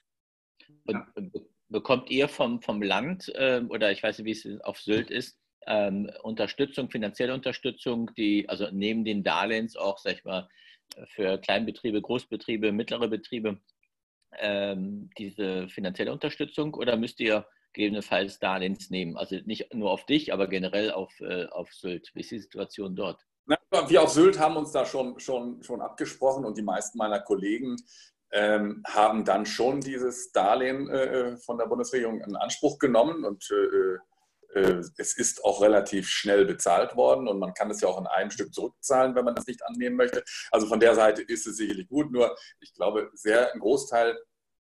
Und 0.86 1.32
bekommt 1.68 2.10
ihr 2.10 2.30
vom, 2.30 2.62
vom 2.62 2.82
Land 2.82 3.30
äh, 3.36 3.62
oder 3.68 3.92
ich 3.92 4.04
weiß 4.04 4.20
nicht, 4.20 4.26
wie 4.26 4.50
es 4.50 4.62
auf 4.62 4.80
Sylt 4.80 5.10
ist, 5.10 5.38
ähm, 5.68 6.10
Unterstützung, 6.22 6.90
finanzielle 6.90 7.34
Unterstützung, 7.34 8.12
die 8.16 8.48
also 8.48 8.70
neben 8.72 9.04
den 9.04 9.24
Darlehens 9.24 9.76
auch, 9.76 9.98
sag 9.98 10.14
ich 10.14 10.24
mal, 10.24 10.48
für 11.08 11.38
Kleinbetriebe, 11.38 12.02
Großbetriebe, 12.02 12.72
mittlere 12.72 13.08
Betriebe 13.08 13.60
ähm, 14.40 15.10
diese 15.18 15.68
finanzielle 15.70 16.12
Unterstützung 16.12 16.74
oder 16.74 16.98
müsst 16.98 17.20
ihr 17.20 17.46
gegebenenfalls 17.74 18.40
Darlehens 18.40 18.90
nehmen? 18.90 19.18
Also 19.18 19.38
nicht 19.46 19.74
nur 19.74 19.92
auf 19.92 20.06
dich, 20.06 20.34
aber 20.34 20.48
generell 20.48 20.92
auf, 20.92 21.14
äh, 21.20 21.46
auf 21.48 21.72
Sylt. 21.74 22.12
Wie 22.14 22.22
ist 22.22 22.32
die 22.32 22.40
Situation 22.40 22.96
dort? 22.96 23.26
Na, 23.46 23.58
wir 23.88 24.02
auf 24.02 24.10
Sylt 24.10 24.40
haben 24.40 24.58
uns 24.58 24.72
da 24.72 24.86
schon, 24.86 25.20
schon, 25.20 25.62
schon 25.62 25.82
abgesprochen 25.82 26.46
und 26.46 26.58
die 26.58 26.64
meisten 26.64 26.98
meiner 26.98 27.20
Kollegen 27.20 27.76
ähm, 28.32 28.84
haben 28.88 29.24
dann 29.24 29.46
schon 29.46 29.82
dieses 29.82 30.32
Darlehen 30.32 30.90
äh, 30.90 31.38
von 31.38 31.58
der 31.58 31.68
Bundesregierung 31.68 32.22
in 32.22 32.36
Anspruch 32.36 32.80
genommen 32.80 33.24
und 33.24 33.48
äh, 33.52 33.56
äh, 33.56 33.98
es 34.56 35.18
ist 35.18 35.44
auch 35.44 35.62
relativ 35.62 36.08
schnell 36.08 36.46
bezahlt 36.46 36.96
worden 36.96 37.28
und 37.28 37.40
man 37.40 37.54
kann 37.54 37.70
es 37.72 37.82
ja 37.82 37.88
auch 37.88 38.00
in 38.00 38.08
einem 38.08 38.32
Stück 38.32 38.54
zurückzahlen, 38.54 39.16
wenn 39.16 39.26
man 39.26 39.36
das 39.36 39.48
nicht 39.48 39.66
annehmen 39.66 39.98
möchte. 39.98 40.24
Also 40.52 40.68
von 40.68 40.80
der 40.80 40.96
Seite 40.96 41.22
ist 41.22 41.46
es 41.46 41.58
sicherlich 41.58 41.88
gut, 41.88 42.12
nur 42.12 42.36
ich 42.60 42.74
glaube, 42.74 43.10
sehr 43.14 43.54
ein 43.54 43.60
Großteil 43.60 44.18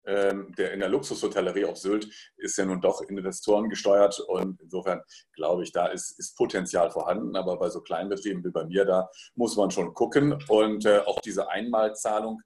ähm, 0.05 0.53
der 0.57 0.73
in 0.73 0.81
der 0.81 0.89
Luxushotellerie 0.89 1.65
auf 1.65 1.77
Sylt 1.77 2.07
ist 2.37 2.57
ja 2.57 2.65
nun 2.65 2.81
doch 2.81 3.01
Investoren 3.01 3.69
gesteuert 3.69 4.19
und 4.19 4.59
insofern 4.59 5.01
glaube 5.33 5.63
ich, 5.63 5.71
da 5.71 5.87
ist, 5.87 6.19
ist 6.19 6.35
Potenzial 6.35 6.91
vorhanden, 6.91 7.35
aber 7.35 7.57
bei 7.57 7.69
so 7.69 7.81
Kleinbetrieben 7.81 8.43
wie 8.43 8.51
bei 8.51 8.65
mir, 8.65 8.85
da 8.85 9.09
muss 9.35 9.55
man 9.55 9.71
schon 9.71 9.93
gucken 9.93 10.37
und 10.49 10.85
äh, 10.85 10.99
auch 10.99 11.21
diese 11.21 11.49
Einmalzahlung 11.49 12.41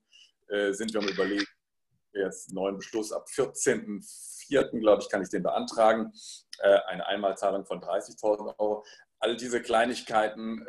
äh, 0.48 0.72
sind 0.72 0.94
wir 0.94 1.01
am 1.01 1.08
überlegen, 1.08 1.46
jetzt 2.18 2.54
neuen 2.54 2.78
Beschluss 2.78 3.12
ab 3.12 3.28
14.04. 3.30 4.80
glaube 4.80 5.02
ich, 5.02 5.10
kann 5.10 5.22
ich 5.22 5.30
den 5.30 5.44
beantragen, 5.44 6.12
äh, 6.60 6.80
eine 6.88 7.06
Einmalzahlung 7.08 7.66
von 7.66 7.82
30.000 7.82 8.60
Euro. 8.60 8.86
All 9.20 9.36
diese 9.36 9.62
Kleinigkeiten 9.62 10.66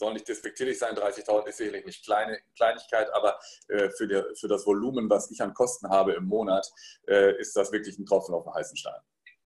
soll 0.00 0.14
nicht 0.14 0.26
despektierlich 0.26 0.78
sein, 0.78 0.96
30.000 0.96 1.46
ist 1.46 1.58
sicherlich 1.58 1.84
nicht 1.84 2.04
kleine 2.04 2.40
Kleinigkeit, 2.56 3.08
aber 3.12 3.38
äh, 3.68 3.90
für, 3.90 4.08
das 4.08 4.66
Volumen, 4.66 5.08
was 5.08 5.30
ich 5.30 5.40
an 5.40 5.54
Kosten 5.54 5.88
habe 5.88 6.14
im 6.14 6.24
Monat, 6.24 6.66
äh, 7.06 7.38
ist 7.38 7.54
das 7.54 7.70
wirklich 7.70 7.98
ein 7.98 8.06
Tropfen 8.06 8.34
auf 8.34 8.44
den 8.44 8.54
heißen 8.54 8.76
Stein. 8.76 9.00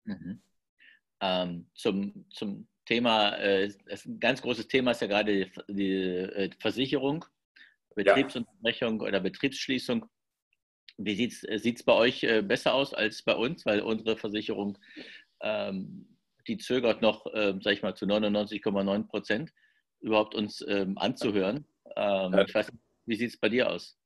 Mhm. 0.03 0.41
Ähm, 1.21 1.69
zum, 1.73 2.25
zum 2.31 2.67
Thema, 2.85 3.37
äh, 3.37 3.73
ein 3.89 4.19
ganz 4.19 4.41
großes 4.41 4.67
Thema 4.67 4.91
ist 4.91 5.01
ja 5.01 5.07
gerade 5.07 5.33
die, 5.33 5.51
die 5.69 5.93
äh, 5.93 6.49
Versicherung, 6.59 7.25
Betriebsunterbrechung 7.95 9.01
ja. 9.01 9.07
oder 9.07 9.19
Betriebsschließung. 9.21 10.05
Wie 10.97 11.15
sieht 11.15 11.33
es 11.33 11.81
äh, 11.81 11.83
bei 11.85 11.93
euch 11.93 12.23
äh, 12.23 12.41
besser 12.41 12.73
aus 12.73 12.93
als 12.93 13.23
bei 13.23 13.35
uns? 13.35 13.65
Weil 13.65 13.81
unsere 13.81 14.17
Versicherung, 14.17 14.77
ähm, 15.41 16.17
die 16.47 16.57
zögert 16.57 17.01
noch, 17.01 17.25
äh, 17.27 17.53
sag 17.61 17.73
ich 17.73 17.81
mal, 17.81 17.95
zu 17.95 18.05
99,9 18.05 19.07
Prozent 19.07 19.51
überhaupt 19.99 20.35
uns 20.35 20.63
ähm, 20.67 20.97
anzuhören. 20.97 21.65
Ähm, 21.95 22.45
ich 22.47 22.53
weiß 22.53 22.71
nicht, 22.71 22.83
wie 23.05 23.15
sieht 23.15 23.31
es 23.31 23.39
bei 23.39 23.49
dir 23.49 23.69
aus? 23.69 23.97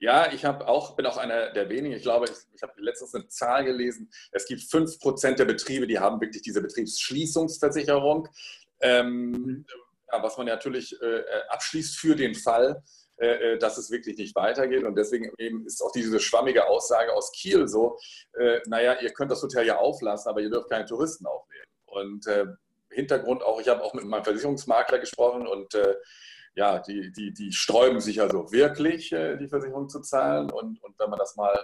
Ja, 0.00 0.32
ich 0.32 0.46
auch, 0.46 0.94
bin 0.94 1.06
auch 1.06 1.16
einer 1.16 1.50
der 1.52 1.68
wenigen. 1.68 1.96
Ich 1.96 2.02
glaube, 2.02 2.26
ich, 2.26 2.54
ich 2.54 2.62
habe 2.62 2.72
letztens 2.80 3.14
eine 3.14 3.26
Zahl 3.26 3.64
gelesen. 3.64 4.08
Es 4.30 4.46
gibt 4.46 4.60
5% 4.60 5.34
der 5.34 5.44
Betriebe, 5.44 5.88
die 5.88 5.98
haben 5.98 6.20
wirklich 6.20 6.42
diese 6.42 6.62
Betriebsschließungsversicherung, 6.62 8.28
ähm, 8.80 9.30
mhm. 9.32 9.66
ja, 10.12 10.22
was 10.22 10.36
man 10.36 10.46
natürlich 10.46 10.94
äh, 11.02 11.22
abschließt 11.48 11.98
für 11.98 12.14
den 12.14 12.36
Fall, 12.36 12.76
äh, 12.76 12.78
äh, 12.78 12.84
dass 13.58 13.78
es 13.78 13.90
wirklich 13.90 14.16
nicht 14.16 14.36
weitergeht. 14.36 14.84
Und 14.84 14.96
deswegen 14.96 15.32
eben 15.38 15.66
ist 15.66 15.82
auch 15.82 15.92
diese 15.92 16.20
schwammige 16.20 16.68
Aussage 16.68 17.12
aus 17.12 17.32
Kiel 17.32 17.66
so, 17.66 17.98
äh, 18.38 18.60
naja, 18.66 18.98
ihr 19.00 19.10
könnt 19.10 19.30
das 19.30 19.42
Hotel 19.42 19.66
ja 19.66 19.78
auflassen, 19.78 20.28
aber 20.28 20.40
ihr 20.40 20.50
dürft 20.50 20.70
keine 20.70 20.84
Touristen 20.84 21.26
aufnehmen. 21.26 21.64
Und 21.86 22.26
äh, 22.26 22.46
Hintergrund 22.90 23.42
auch, 23.42 23.60
ich 23.60 23.68
habe 23.68 23.82
auch 23.82 23.94
mit 23.94 24.04
meinem 24.04 24.24
Versicherungsmakler 24.24 24.98
gesprochen 24.98 25.46
und 25.46 25.74
äh, 25.74 25.94
ja, 26.54 26.80
die, 26.80 27.12
die, 27.12 27.32
die 27.32 27.52
sträuben 27.52 28.00
sich 28.00 28.20
also 28.20 28.50
wirklich, 28.50 29.12
äh, 29.12 29.36
die 29.36 29.48
Versicherung 29.48 29.88
zu 29.88 30.00
zahlen. 30.00 30.50
Und, 30.50 30.82
und 30.82 30.98
wenn 30.98 31.10
man 31.10 31.18
das 31.18 31.36
mal, 31.36 31.56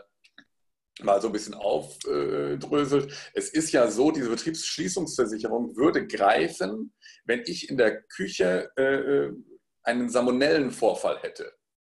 mal 1.02 1.20
so 1.20 1.28
ein 1.28 1.32
bisschen 1.32 1.54
aufdröselt, 1.54 3.12
es 3.34 3.48
ist 3.48 3.72
ja 3.72 3.90
so, 3.90 4.12
diese 4.12 4.30
Betriebsschließungsversicherung 4.30 5.76
würde 5.76 6.06
greifen, 6.06 6.92
wenn 7.24 7.42
ich 7.46 7.68
in 7.68 7.76
der 7.76 8.02
Küche 8.02 8.70
äh, 8.76 9.30
einen 9.84 10.08
Salmonellenvorfall 10.08 11.18
hätte. 11.20 11.52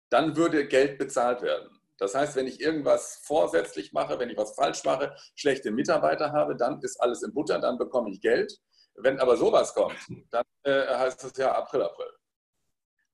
Dann 0.09 0.35
würde 0.35 0.67
Geld 0.67 0.97
bezahlt 0.97 1.41
werden. 1.41 1.69
Das 1.97 2.13
heißt, 2.13 2.35
wenn 2.35 2.47
ich 2.47 2.59
irgendwas 2.59 3.21
vorsätzlich 3.23 3.93
mache, 3.93 4.19
wenn 4.19 4.29
ich 4.29 4.37
was 4.37 4.53
falsch 4.55 4.83
mache, 4.83 5.15
schlechte 5.35 5.71
Mitarbeiter 5.71 6.31
habe, 6.33 6.55
dann 6.55 6.81
ist 6.81 6.99
alles 6.99 7.23
in 7.23 7.33
Butter, 7.33 7.59
dann 7.59 7.77
bekomme 7.77 8.11
ich 8.11 8.19
Geld. 8.19 8.59
Wenn 8.95 9.19
aber 9.19 9.37
sowas 9.37 9.73
kommt, 9.73 9.95
dann 10.31 10.43
äh, 10.63 10.87
heißt 10.87 11.23
es 11.23 11.37
ja 11.37 11.53
April, 11.53 11.83
April. 11.83 12.07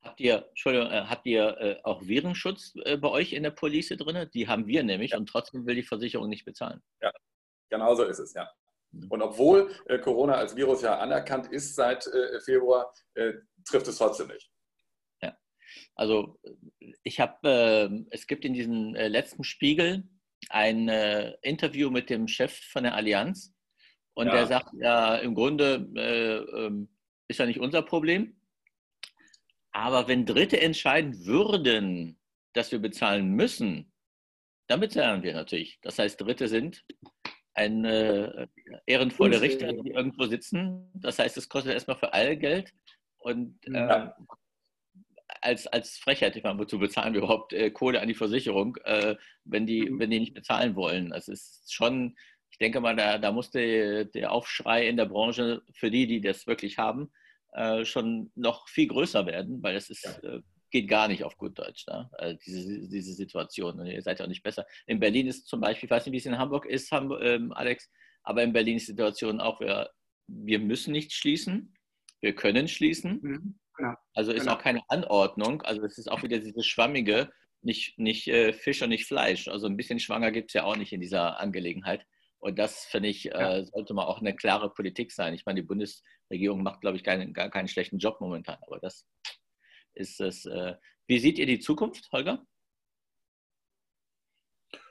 Habt 0.03 0.19
ihr, 0.19 0.47
Entschuldigung, 0.49 0.87
äh, 0.91 1.03
habt 1.05 1.25
ihr 1.27 1.57
äh, 1.59 1.79
auch 1.83 2.01
Virenschutz 2.01 2.73
äh, 2.85 2.97
bei 2.97 3.09
euch 3.09 3.33
in 3.33 3.43
der 3.43 3.51
Police 3.51 3.89
drin? 3.89 4.27
Die 4.33 4.47
haben 4.47 4.65
wir 4.65 4.83
nämlich 4.83 5.11
ja. 5.11 5.17
und 5.17 5.27
trotzdem 5.27 5.65
will 5.67 5.75
die 5.75 5.83
Versicherung 5.83 6.27
nicht 6.27 6.43
bezahlen. 6.43 6.81
Ja, 7.01 7.11
genau 7.69 7.93
so 7.93 8.03
ist 8.03 8.17
es, 8.17 8.33
ja. 8.33 8.49
Mhm. 8.91 9.11
Und 9.11 9.21
obwohl 9.21 9.71
Corona 10.03 10.33
als 10.35 10.55
Virus 10.55 10.81
ja 10.81 10.97
anerkannt 10.97 11.51
ist 11.51 11.75
seit 11.75 12.09
Februar, 12.43 12.91
trifft 13.63 13.87
es 13.87 13.97
trotzdem 13.97 14.27
nicht. 14.27 14.51
Ja, 15.75 15.81
also 15.95 16.39
ich 17.03 17.19
habe, 17.19 18.05
es 18.09 18.27
gibt 18.27 18.45
in 18.45 18.53
diesem 18.53 18.93
letzten 18.93 19.43
Spiegel 19.43 20.03
ein 20.49 20.89
Interview 21.41 21.89
mit 21.89 22.09
dem 22.09 22.27
Chef 22.27 22.53
von 22.71 22.83
der 22.83 22.95
Allianz 22.95 23.53
und 24.13 24.27
ja. 24.27 24.33
der 24.33 24.47
sagt 24.47 24.69
ja, 24.79 25.15
im 25.15 25.35
Grunde 25.35 25.87
ähm, 25.95 26.89
ist 27.27 27.39
ja 27.39 27.45
nicht 27.45 27.59
unser 27.59 27.81
Problem 27.81 28.35
aber 29.71 30.07
wenn 30.07 30.25
Dritte 30.25 30.59
entscheiden 30.59 31.25
würden, 31.25 32.19
dass 32.53 32.71
wir 32.71 32.79
bezahlen 32.79 33.29
müssen, 33.31 33.91
dann 34.67 34.81
bezahlen 34.81 35.23
wir 35.23 35.33
natürlich. 35.33 35.79
Das 35.81 35.97
heißt, 35.97 36.19
Dritte 36.19 36.47
sind 36.47 36.83
ein 37.53 37.83
äh, 37.85 38.47
ehrenvolle 38.85 39.41
Richter, 39.41 39.73
die 39.73 39.91
irgendwo 39.91 40.25
sitzen. 40.25 40.89
Das 40.93 41.19
heißt, 41.19 41.37
es 41.37 41.49
kostet 41.49 41.73
erstmal 41.73 41.97
für 41.97 42.13
alle 42.13 42.37
Geld. 42.37 42.73
Und 43.17 43.59
äh, 43.67 44.09
als, 45.41 45.67
als 45.67 45.97
Frechheit, 45.97 46.35
ich 46.35 46.43
meine, 46.43 46.59
wozu 46.59 46.79
bezahlen 46.79 47.13
wir 47.13 47.21
überhaupt 47.21 47.53
äh, 47.53 47.71
Kohle 47.71 48.01
an 48.01 48.07
die 48.07 48.15
Versicherung, 48.15 48.77
äh, 48.83 49.15
wenn, 49.43 49.65
die, 49.65 49.89
mhm. 49.89 49.99
wenn 49.99 50.11
die 50.11 50.19
nicht 50.19 50.33
bezahlen 50.33 50.75
wollen? 50.75 51.09
Das 51.09 51.27
ist 51.27 51.73
schon, 51.73 52.15
ich 52.51 52.57
denke 52.57 52.79
mal, 52.79 52.95
da, 52.95 53.17
da 53.17 53.31
muss 53.31 53.49
der, 53.49 54.31
Aufschrei 54.31 54.87
in 54.87 54.97
der 54.97 55.05
Branche 55.05 55.61
für 55.73 55.91
die, 55.91 56.07
die 56.07 56.21
das 56.21 56.47
wirklich 56.47 56.77
haben, 56.77 57.11
äh, 57.53 57.83
schon 57.85 58.31
noch 58.35 58.69
viel 58.69 58.87
größer 58.87 59.25
werden, 59.25 59.61
weil 59.63 59.75
es 59.75 59.89
ist, 59.89 60.05
ja. 60.05 60.29
äh, 60.29 60.41
geht 60.69 60.87
gar 60.87 61.07
nicht 61.07 61.23
auf 61.23 61.37
gut 61.37 61.57
Deutsch, 61.59 61.85
ne? 61.87 62.09
also 62.13 62.37
diese, 62.45 62.87
diese 62.87 63.13
Situation. 63.13 63.79
Und 63.79 63.87
ihr 63.87 64.01
seid 64.01 64.19
ja 64.19 64.25
auch 64.25 64.29
nicht 64.29 64.43
besser. 64.43 64.65
In 64.85 64.99
Berlin 64.99 65.27
ist 65.27 65.47
zum 65.47 65.59
Beispiel, 65.59 65.87
ich 65.87 65.91
weiß 65.91 66.05
nicht, 66.05 66.13
wie 66.13 66.17
es 66.17 66.25
in 66.25 66.37
Hamburg 66.37 66.65
ist, 66.65 66.91
Hamburg, 66.91 67.21
ähm, 67.23 67.51
Alex, 67.51 67.89
aber 68.23 68.43
in 68.43 68.53
Berlin 68.53 68.77
ist 68.77 68.87
die 68.87 68.91
Situation 68.91 69.41
auch, 69.41 69.59
wir, 69.59 69.89
wir 70.27 70.59
müssen 70.59 70.91
nicht 70.91 71.11
schließen, 71.11 71.73
wir 72.21 72.35
können 72.35 72.67
schließen. 72.67 73.19
Mhm. 73.21 73.59
Ja. 73.81 73.97
Also 74.13 74.31
ist 74.31 74.41
genau. 74.41 74.53
auch 74.53 74.61
keine 74.61 74.81
Anordnung. 74.87 75.61
Also 75.63 75.83
es 75.83 75.97
ist 75.97 76.11
auch 76.11 76.23
wieder 76.23 76.39
dieses 76.39 76.65
schwammige, 76.65 77.29
nicht, 77.61 77.97
nicht 77.97 78.27
äh, 78.27 78.53
Fisch 78.53 78.81
und 78.81 78.89
nicht 78.89 79.05
Fleisch. 79.05 79.47
Also 79.47 79.67
ein 79.67 79.77
bisschen 79.77 79.99
schwanger 79.99 80.31
gibt 80.31 80.51
es 80.51 80.53
ja 80.53 80.63
auch 80.63 80.75
nicht 80.75 80.93
in 80.93 81.01
dieser 81.01 81.39
Angelegenheit. 81.39 82.05
Und 82.39 82.57
das, 82.57 82.85
finde 82.85 83.09
ich, 83.09 83.25
ja. 83.25 83.57
äh, 83.57 83.65
sollte 83.65 83.93
mal 83.93 84.05
auch 84.05 84.19
eine 84.19 84.35
klare 84.35 84.73
Politik 84.73 85.11
sein. 85.11 85.33
Ich 85.33 85.45
meine, 85.45 85.61
die 85.61 85.67
Bundesregierung 85.67 86.63
macht, 86.63 86.81
glaube 86.81 86.97
ich, 86.97 87.03
keinen, 87.03 87.33
gar 87.33 87.49
keinen 87.51 87.67
schlechten 87.67 87.99
Job 87.99 88.19
momentan. 88.19 88.57
Aber 88.65 88.79
das 88.79 89.05
ist 89.93 90.19
es. 90.19 90.45
Äh, 90.45 90.75
wie 91.07 91.19
seht 91.19 91.37
ihr 91.37 91.45
die 91.45 91.59
Zukunft, 91.59 92.11
Holger? 92.11 92.43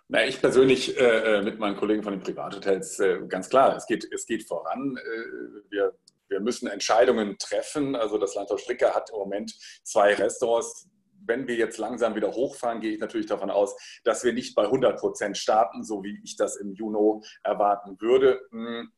Na, 0.06 0.26
ich 0.26 0.40
persönlich 0.40 0.96
äh, 0.96 1.38
äh 1.38 1.42
mit 1.42 1.58
meinen 1.58 1.76
Kollegen 1.76 2.02
von 2.02 2.12
den 2.12 2.22
Privathotels 2.22 2.98
äh, 2.98 3.20
ganz 3.28 3.48
klar, 3.48 3.76
es 3.76 3.86
geht, 3.86 4.08
es 4.12 4.26
geht 4.26 4.46
voran. 4.46 4.96
Äh, 4.96 5.70
wir, 5.70 5.98
wir 6.30 6.40
müssen 6.40 6.68
Entscheidungen 6.68 7.36
treffen. 7.38 7.96
Also 7.96 8.16
das 8.16 8.34
Landhaus 8.34 8.62
Stricker 8.62 8.94
hat 8.94 9.10
im 9.10 9.18
Moment 9.18 9.54
zwei 9.84 10.14
Restaurants, 10.14 10.88
wenn 11.26 11.46
wir 11.46 11.56
jetzt 11.56 11.78
langsam 11.78 12.14
wieder 12.14 12.32
hochfahren, 12.32 12.80
gehe 12.80 12.92
ich 12.94 13.00
natürlich 13.00 13.26
davon 13.26 13.50
aus, 13.50 13.76
dass 14.04 14.24
wir 14.24 14.32
nicht 14.32 14.54
bei 14.54 14.64
100 14.64 14.98
Prozent 14.98 15.36
starten, 15.36 15.84
so 15.84 16.02
wie 16.02 16.18
ich 16.24 16.36
das 16.36 16.56
im 16.56 16.72
Juni 16.72 17.20
erwarten 17.42 18.00
würde. 18.00 18.40
Hm, 18.50 18.90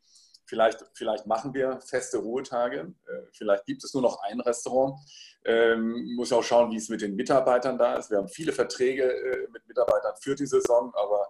vielleicht, 0.46 0.84
vielleicht 0.94 1.26
machen 1.26 1.52
wir 1.52 1.80
feste 1.80 2.18
Ruhetage. 2.18 2.94
Äh, 3.06 3.22
vielleicht 3.32 3.66
gibt 3.66 3.82
es 3.82 3.92
nur 3.92 4.02
noch 4.02 4.22
ein 4.22 4.40
Restaurant. 4.40 5.00
Ähm, 5.44 6.14
muss 6.14 6.32
auch 6.32 6.44
schauen, 6.44 6.70
wie 6.70 6.76
es 6.76 6.88
mit 6.88 7.00
den 7.00 7.16
Mitarbeitern 7.16 7.76
da 7.76 7.96
ist. 7.96 8.10
Wir 8.10 8.18
haben 8.18 8.28
viele 8.28 8.52
Verträge 8.52 9.02
äh, 9.02 9.48
mit 9.50 9.66
Mitarbeitern 9.66 10.14
für 10.20 10.36
die 10.36 10.46
Saison, 10.46 10.92
aber 10.94 11.28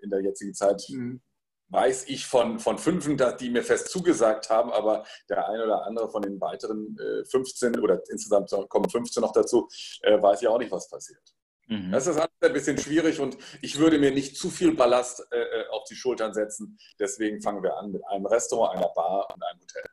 in 0.00 0.10
der 0.10 0.20
jetzigen 0.20 0.54
Zeit 0.54 0.84
mhm 0.88 1.20
weiß 1.68 2.08
ich 2.08 2.26
von, 2.26 2.58
von 2.58 2.78
fünf, 2.78 3.08
die 3.38 3.50
mir 3.50 3.62
fest 3.62 3.90
zugesagt 3.90 4.50
haben, 4.50 4.70
aber 4.72 5.04
der 5.28 5.48
eine 5.48 5.64
oder 5.64 5.86
andere 5.86 6.10
von 6.10 6.22
den 6.22 6.40
weiteren 6.40 6.96
äh, 6.98 7.24
15 7.24 7.78
oder 7.80 8.00
insgesamt 8.10 8.50
kommen 8.68 8.88
15 8.88 9.20
noch 9.20 9.32
dazu, 9.32 9.68
äh, 10.02 10.20
weiß 10.20 10.42
ich 10.42 10.48
auch 10.48 10.58
nicht, 10.58 10.70
was 10.70 10.88
passiert. 10.88 11.22
Mhm. 11.66 11.92
Das 11.92 12.06
ist 12.06 12.16
alles 12.16 12.30
ein 12.40 12.52
bisschen 12.52 12.78
schwierig 12.78 13.20
und 13.20 13.36
ich 13.60 13.78
würde 13.78 13.98
mir 13.98 14.10
nicht 14.10 14.36
zu 14.36 14.48
viel 14.48 14.74
Ballast 14.74 15.26
äh, 15.30 15.38
äh, 15.38 15.68
auf 15.68 15.84
die 15.84 15.96
Schultern 15.96 16.32
setzen. 16.32 16.78
Deswegen 16.98 17.42
fangen 17.42 17.62
wir 17.62 17.76
an 17.76 17.92
mit 17.92 18.02
einem 18.06 18.26
Restaurant, 18.26 18.76
einer 18.76 18.88
Bar 18.94 19.28
und 19.34 19.42
einem 19.42 19.60
Hotel. 19.60 19.84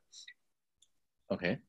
Okay. 1.28 1.62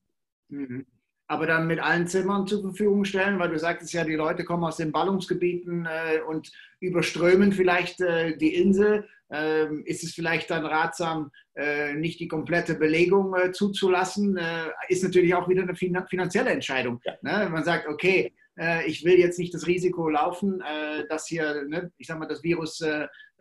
Mhm 0.49 0.87
aber 1.28 1.47
dann 1.47 1.66
mit 1.66 1.80
allen 1.80 2.06
Zimmern 2.06 2.47
zur 2.47 2.62
Verfügung 2.62 3.04
stellen, 3.04 3.38
weil 3.38 3.50
du 3.50 3.59
sagtest 3.59 3.92
ja, 3.92 4.04
die 4.04 4.14
Leute 4.14 4.45
kommen 4.45 4.64
aus 4.64 4.76
den 4.76 4.92
Ballungsgebieten 4.92 5.87
äh, 5.87 6.21
und 6.21 6.52
überströmen 6.80 7.52
vielleicht 7.52 8.00
äh, 8.00 8.37
die 8.37 8.54
Insel. 8.54 9.09
Ähm, 9.28 9.83
ist 9.87 10.04
es 10.04 10.14
vielleicht 10.14 10.50
dann 10.50 10.64
ratsam, 10.64 11.33
äh, 11.56 11.95
nicht 11.95 12.21
die 12.21 12.28
komplette 12.28 12.76
Belegung 12.76 13.35
äh, 13.35 13.50
zuzulassen? 13.50 14.37
Äh, 14.37 14.68
ist 14.88 15.02
natürlich 15.02 15.35
auch 15.35 15.49
wieder 15.49 15.62
eine 15.62 15.75
finanzielle 15.75 16.50
Entscheidung. 16.50 17.00
Ja. 17.04 17.14
Ne? 17.23 17.49
Man 17.50 17.64
sagt, 17.64 17.88
okay, 17.88 18.33
äh, 18.56 18.87
ich 18.87 19.04
will 19.04 19.18
jetzt 19.18 19.40
nicht 19.40 19.52
das 19.52 19.66
Risiko 19.66 20.09
laufen, 20.09 20.62
dass 21.09 21.26
hier, 21.26 21.64
ne, 21.64 21.90
ich 21.99 22.06
sag 22.06 22.21
mal, 22.21 22.26
das 22.26 22.45
Virus 22.45 22.80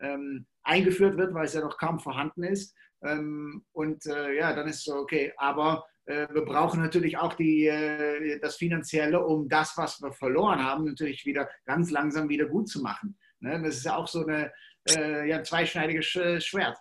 ähm, 0.00 0.46
eingeführt 0.64 1.16
wird, 1.16 1.34
weil 1.34 1.44
es 1.44 1.54
ja 1.54 1.60
noch 1.60 1.78
kaum 1.78 2.00
vorhanden 2.00 2.42
ist. 2.42 2.74
Ähm, 3.04 3.64
und 3.72 4.04
ja, 4.04 4.54
dann 4.54 4.66
ist 4.66 4.78
es 4.78 4.84
so, 4.84 4.96
okay, 4.96 5.32
aber 5.36 5.84
wir 6.06 6.44
brauchen 6.44 6.80
natürlich 6.80 7.18
auch 7.18 7.34
die, 7.34 7.66
äh, 7.66 8.38
das 8.40 8.56
Finanzielle, 8.56 9.24
um 9.24 9.48
das, 9.48 9.76
was 9.76 10.00
wir 10.00 10.12
verloren 10.12 10.64
haben, 10.64 10.84
natürlich 10.84 11.26
wieder 11.26 11.48
ganz 11.64 11.90
langsam 11.90 12.28
wieder 12.28 12.46
gut 12.46 12.68
zu 12.68 12.80
machen. 12.80 13.18
Ne? 13.40 13.60
Das 13.62 13.76
ist 13.76 13.84
ja 13.84 13.96
auch 13.96 14.06
so 14.06 14.24
eine, 14.24 14.52
äh, 14.88 15.28
ja, 15.28 15.38
ein 15.38 15.44
zweischneidiges 15.44 16.06
Schwert. 16.44 16.78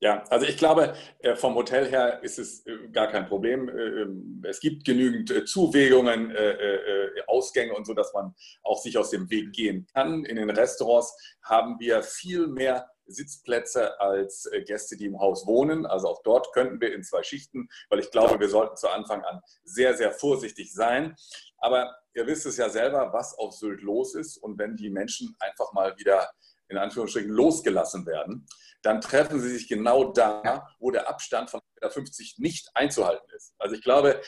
Ja, 0.00 0.22
also 0.30 0.46
ich 0.46 0.56
glaube, 0.56 0.94
vom 1.34 1.56
Hotel 1.56 1.88
her 1.88 2.22
ist 2.22 2.38
es 2.38 2.64
gar 2.92 3.08
kein 3.08 3.26
Problem. 3.26 3.68
Ähm, 3.68 4.44
es 4.46 4.60
gibt 4.60 4.84
genügend 4.84 5.48
Zuwägungen, 5.48 6.32
Ausgänge 7.26 7.74
und 7.74 7.84
so, 7.84 7.94
dass 7.94 8.14
man 8.14 8.32
auch 8.62 8.80
sich 8.80 8.96
aus 8.96 9.10
dem 9.10 9.28
Weg 9.28 9.52
gehen 9.52 9.88
kann. 9.92 10.24
In 10.24 10.36
den 10.36 10.50
Restaurants 10.50 11.12
haben 11.42 11.80
wir 11.80 12.04
viel 12.04 12.46
mehr 12.46 12.88
Sitzplätze 13.08 14.00
als 14.00 14.46
äh, 14.46 14.62
Gäste, 14.62 14.96
die 14.96 15.06
im 15.06 15.18
Haus 15.18 15.46
wohnen. 15.46 15.86
Also 15.86 16.08
auch 16.08 16.22
dort 16.22 16.52
könnten 16.52 16.80
wir 16.80 16.94
in 16.94 17.02
zwei 17.02 17.22
Schichten, 17.22 17.68
weil 17.88 17.98
ich 17.98 18.10
glaube, 18.10 18.38
wir 18.38 18.48
sollten 18.48 18.76
zu 18.76 18.88
Anfang 18.88 19.22
an 19.24 19.40
sehr, 19.64 19.96
sehr 19.96 20.12
vorsichtig 20.12 20.72
sein. 20.72 21.16
Aber 21.58 21.96
ihr 22.14 22.26
wisst 22.26 22.46
es 22.46 22.56
ja 22.56 22.68
selber, 22.68 23.12
was 23.12 23.36
auf 23.36 23.54
Sylt 23.54 23.82
los 23.82 24.14
ist. 24.14 24.36
Und 24.36 24.58
wenn 24.58 24.76
die 24.76 24.90
Menschen 24.90 25.34
einfach 25.40 25.72
mal 25.72 25.96
wieder 25.98 26.30
in 26.68 26.76
Anführungsstrichen 26.76 27.30
losgelassen 27.30 28.06
werden, 28.06 28.46
dann 28.82 29.00
treffen 29.00 29.40
sie 29.40 29.50
sich 29.50 29.68
genau 29.68 30.12
da, 30.12 30.68
wo 30.78 30.90
der 30.90 31.08
Abstand 31.08 31.50
von 31.50 31.60
50 31.82 32.36
nicht 32.38 32.70
einzuhalten 32.74 33.28
ist. 33.34 33.54
Also 33.58 33.74
ich 33.74 33.82
glaube, 33.82 34.20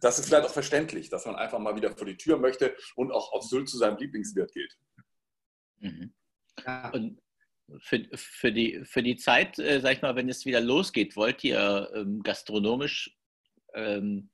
das 0.00 0.18
ist 0.18 0.26
vielleicht 0.26 0.46
auch 0.46 0.52
verständlich, 0.52 1.10
dass 1.10 1.26
man 1.26 1.36
einfach 1.36 1.58
mal 1.58 1.76
wieder 1.76 1.94
vor 1.94 2.06
die 2.06 2.16
Tür 2.16 2.38
möchte 2.38 2.74
und 2.94 3.10
auch 3.12 3.32
auf 3.32 3.44
Sylt 3.44 3.68
zu 3.68 3.76
seinem 3.76 3.98
Lieblingswirt 3.98 4.52
geht. 4.52 4.78
Mhm. 5.78 6.14
Und 6.92 7.20
für, 7.78 8.06
für, 8.14 8.52
die, 8.52 8.84
für 8.84 9.02
die 9.02 9.16
Zeit, 9.16 9.58
äh, 9.58 9.80
sag 9.80 9.92
ich 9.92 10.02
mal, 10.02 10.16
wenn 10.16 10.28
es 10.28 10.46
wieder 10.46 10.60
losgeht, 10.60 11.16
wollt 11.16 11.44
ihr 11.44 11.90
ähm, 11.94 12.22
gastronomisch 12.22 13.16
ähm, 13.74 14.30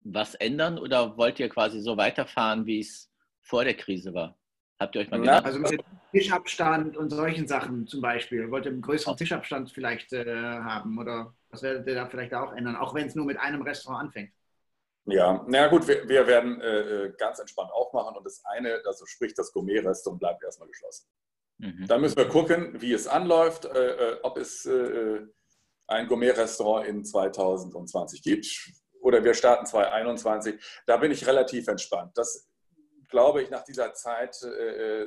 was 0.00 0.34
ändern 0.34 0.78
oder 0.78 1.16
wollt 1.16 1.40
ihr 1.40 1.48
quasi 1.48 1.80
so 1.80 1.96
weiterfahren, 1.96 2.66
wie 2.66 2.80
es 2.80 3.10
vor 3.40 3.64
der 3.64 3.74
Krise 3.74 4.14
war? 4.14 4.38
Habt 4.78 4.94
ihr 4.94 5.02
euch 5.02 5.10
mal 5.10 5.20
gedacht? 5.20 5.44
Also 5.44 5.60
mit 5.60 5.82
Tischabstand 6.12 6.96
und 6.96 7.10
solchen 7.10 7.46
Sachen 7.46 7.86
zum 7.86 8.00
Beispiel. 8.00 8.50
Wollt 8.50 8.66
ihr 8.66 8.72
einen 8.72 8.82
größeren 8.82 9.16
Tischabstand 9.16 9.70
vielleicht 9.70 10.12
äh, 10.12 10.24
haben 10.26 10.98
oder 10.98 11.34
was 11.50 11.62
werdet 11.62 11.86
ihr 11.86 11.94
da 11.94 12.06
vielleicht 12.06 12.34
auch 12.34 12.52
ändern, 12.52 12.76
auch 12.76 12.94
wenn 12.94 13.06
es 13.06 13.14
nur 13.14 13.24
mit 13.24 13.38
einem 13.38 13.62
Restaurant 13.62 14.06
anfängt? 14.06 14.32
Ja, 15.06 15.44
na 15.48 15.68
gut, 15.68 15.86
wir, 15.86 16.08
wir 16.08 16.26
werden 16.26 16.60
äh, 16.60 17.04
äh, 17.04 17.12
ganz 17.18 17.38
entspannt 17.38 17.70
aufmachen 17.72 18.16
und 18.16 18.24
das 18.24 18.42
eine, 18.46 18.80
also 18.86 19.04
sprich 19.06 19.34
das 19.34 19.52
Gourmet-Restaurant, 19.52 20.18
bleibt 20.18 20.42
erstmal 20.42 20.68
geschlossen. 20.68 21.06
Mhm. 21.58 21.86
Dann 21.86 22.00
müssen 22.00 22.16
wir 22.16 22.28
gucken, 22.28 22.80
wie 22.80 22.92
es 22.92 23.06
anläuft, 23.06 23.64
äh, 23.64 24.12
äh 24.12 24.20
ob 24.22 24.36
es 24.36 24.66
äh, 24.66 25.20
ein 25.86 26.08
Gourmet-Restaurant 26.08 26.86
in 26.86 27.04
2020 27.04 28.22
gibt 28.22 28.46
oder 29.00 29.22
wir 29.22 29.34
starten 29.34 29.66
2021. 29.66 30.62
Da 30.86 30.96
bin 30.96 31.10
ich 31.10 31.26
relativ 31.26 31.68
entspannt. 31.68 32.12
Das 32.16 32.48
glaube 33.08 33.42
ich 33.42 33.50
nach 33.50 33.64
dieser 33.64 33.92
Zeit 33.92 34.42
äh, 34.42 35.06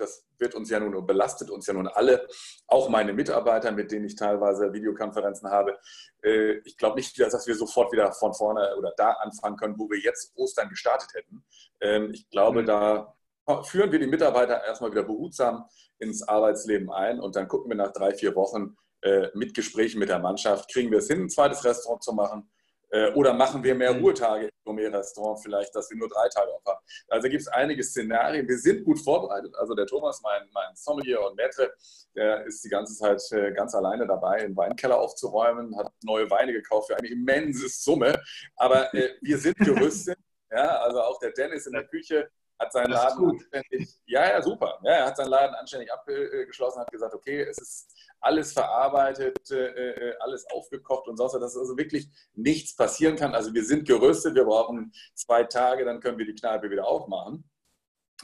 das 0.00 0.26
wird 0.38 0.54
uns 0.54 0.70
ja 0.70 0.80
nun 0.80 1.06
belastet 1.06 1.50
uns 1.50 1.66
ja 1.66 1.74
nun 1.74 1.86
alle, 1.86 2.26
auch 2.66 2.88
meine 2.88 3.12
Mitarbeiter, 3.12 3.70
mit 3.70 3.92
denen 3.92 4.06
ich 4.06 4.16
teilweise 4.16 4.72
Videokonferenzen 4.72 5.50
habe. 5.50 5.78
Äh, 6.22 6.58
ich 6.64 6.76
glaube 6.76 6.96
nicht, 6.96 7.18
dass 7.20 7.46
wir 7.46 7.54
sofort 7.54 7.92
wieder 7.92 8.10
von 8.12 8.34
vorne 8.34 8.74
oder 8.76 8.92
da 8.96 9.12
anfangen 9.12 9.56
können, 9.56 9.78
wo 9.78 9.88
wir 9.90 9.98
jetzt 9.98 10.32
Ostern 10.36 10.68
gestartet 10.68 11.14
hätten. 11.14 11.44
Ähm, 11.80 12.10
ich 12.12 12.28
glaube, 12.30 12.62
mhm. 12.62 12.66
da 12.66 13.16
führen 13.64 13.92
wir 13.92 13.98
die 13.98 14.06
Mitarbeiter 14.06 14.64
erstmal 14.64 14.90
wieder 14.90 15.02
behutsam 15.02 15.64
ins 15.98 16.22
Arbeitsleben 16.22 16.90
ein 16.90 17.20
und 17.20 17.36
dann 17.36 17.48
gucken 17.48 17.70
wir 17.70 17.76
nach 17.76 17.92
drei, 17.92 18.12
vier 18.12 18.34
Wochen 18.34 18.76
äh, 19.02 19.28
mit 19.34 19.54
Gesprächen 19.54 19.98
mit 19.98 20.08
der 20.08 20.18
Mannschaft, 20.18 20.72
kriegen 20.72 20.90
wir 20.90 20.98
es 20.98 21.08
hin, 21.08 21.22
ein 21.22 21.30
zweites 21.30 21.64
Restaurant 21.64 22.02
zu 22.02 22.12
machen 22.12 22.50
äh, 22.90 23.12
oder 23.12 23.32
machen 23.32 23.62
wir 23.62 23.74
mehr 23.74 23.94
mhm. 23.94 24.00
Ruhetage 24.00 24.46
im 24.46 24.50
Gourmet-Restaurant 24.64 25.40
vielleicht, 25.42 25.74
dass 25.74 25.90
wir 25.90 25.96
nur 25.96 26.08
drei 26.08 26.28
Tage 26.28 26.52
auf 26.52 26.62
haben. 26.66 26.80
Also 27.08 27.28
gibt 27.28 27.40
es 27.40 27.48
einige 27.48 27.82
Szenarien. 27.82 28.48
Wir 28.48 28.58
sind 28.58 28.84
gut 28.84 29.00
vorbereitet. 29.00 29.54
Also 29.56 29.74
der 29.74 29.86
Thomas, 29.86 30.20
mein, 30.22 30.42
mein 30.52 30.74
Sommelier 30.74 31.20
und 31.22 31.36
Maitre, 31.36 31.72
der 32.14 32.44
ist 32.46 32.64
die 32.64 32.68
ganze 32.68 32.94
Zeit 32.96 33.22
äh, 33.32 33.52
ganz 33.52 33.74
alleine 33.74 34.06
dabei, 34.06 34.40
den 34.40 34.56
Weinkeller 34.56 34.98
aufzuräumen, 34.98 35.76
hat 35.76 35.92
neue 36.02 36.28
Weine 36.30 36.52
gekauft 36.52 36.88
für 36.88 36.96
eine 36.96 37.08
immense 37.08 37.68
Summe. 37.68 38.20
Aber 38.56 38.92
äh, 38.94 39.10
wir 39.20 39.38
sind 39.38 39.56
gerüstet. 39.58 40.18
ja, 40.50 40.78
also 40.80 41.00
auch 41.00 41.18
der 41.20 41.30
Dennis 41.30 41.66
in 41.66 41.72
der 41.72 41.86
Küche 41.86 42.28
hat 42.60 42.72
seinen 42.72 42.90
Laden 42.90 43.30
anständig, 43.30 43.88
ja, 44.06 44.28
ja, 44.28 44.42
super. 44.42 44.78
Ja, 44.84 44.92
er 44.92 45.06
hat 45.06 45.16
seinen 45.16 45.30
Laden 45.30 45.54
anständig 45.54 45.92
abgeschlossen, 45.92 46.80
hat 46.80 46.90
gesagt, 46.90 47.14
okay, 47.14 47.42
es 47.42 47.58
ist 47.58 47.94
alles 48.20 48.52
verarbeitet, 48.52 49.50
äh, 49.50 50.10
äh, 50.10 50.16
alles 50.20 50.44
aufgekocht 50.50 51.08
und 51.08 51.16
sonst 51.16 51.34
was, 51.34 51.40
dass 51.40 51.56
also 51.56 51.76
wirklich 51.78 52.08
nichts 52.34 52.76
passieren 52.76 53.16
kann. 53.16 53.34
Also 53.34 53.54
wir 53.54 53.64
sind 53.64 53.88
gerüstet, 53.88 54.34
wir 54.34 54.44
brauchen 54.44 54.92
zwei 55.14 55.44
Tage, 55.44 55.84
dann 55.84 56.00
können 56.00 56.18
wir 56.18 56.26
die 56.26 56.34
Kneipe 56.34 56.70
wieder 56.70 56.86
aufmachen. 56.86 57.50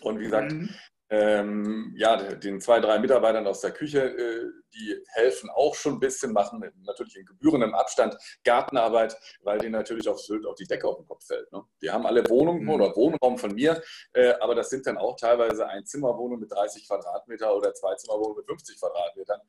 Und 0.03 0.19
wie 0.19 0.25
gesagt, 0.25 0.53
mhm. 0.53 0.69
Ähm, 1.09 1.95
ja, 1.97 2.17
den 2.17 2.61
zwei, 2.61 2.81
drei 2.81 2.99
Mitarbeitern 2.99 3.47
aus 3.47 3.61
der 3.61 3.71
Küche, 3.71 4.01
äh, 4.01 4.51
die 4.77 4.97
helfen 5.09 5.51
auch 5.51 5.75
schon 5.75 5.95
ein 5.95 6.01
bisschen, 6.01 6.33
machen 6.33 6.63
natürlich 6.85 7.17
in 7.17 7.25
gebührendem 7.25 7.75
Abstand 7.75 8.17
Gartenarbeit, 8.45 9.17
weil 9.43 9.59
denen 9.59 9.73
natürlich 9.73 10.09
auf 10.09 10.21
Sylt 10.21 10.47
auch 10.47 10.55
die 10.55 10.67
Decke 10.67 10.87
auf 10.87 10.97
den 10.97 11.07
Kopf 11.07 11.27
fällt. 11.27 11.51
Ne? 11.53 11.63
Die 11.83 11.91
haben 11.91 12.07
alle 12.07 12.29
Wohnungen 12.29 12.65
mhm. 12.65 12.71
oder 12.71 12.95
Wohnraum 12.97 13.39
von 13.39 13.55
mir, 13.55 13.83
äh, 14.13 14.35
aber 14.41 14.55
das 14.55 14.71
sind 14.71 14.87
dann 14.87 14.99
auch 14.99 15.17
teilweise 15.17 15.67
ein 15.67 15.85
Zimmerwohnung 15.85 16.41
mit 16.41 16.53
30 16.53 16.87
Quadratmeter 16.87 17.55
oder 17.57 17.73
zwei 17.75 17.95
Zimmerwohnungen 17.95 18.39
mit 18.39 18.47
50 18.47 18.79
Quadratmetern. 18.79 19.41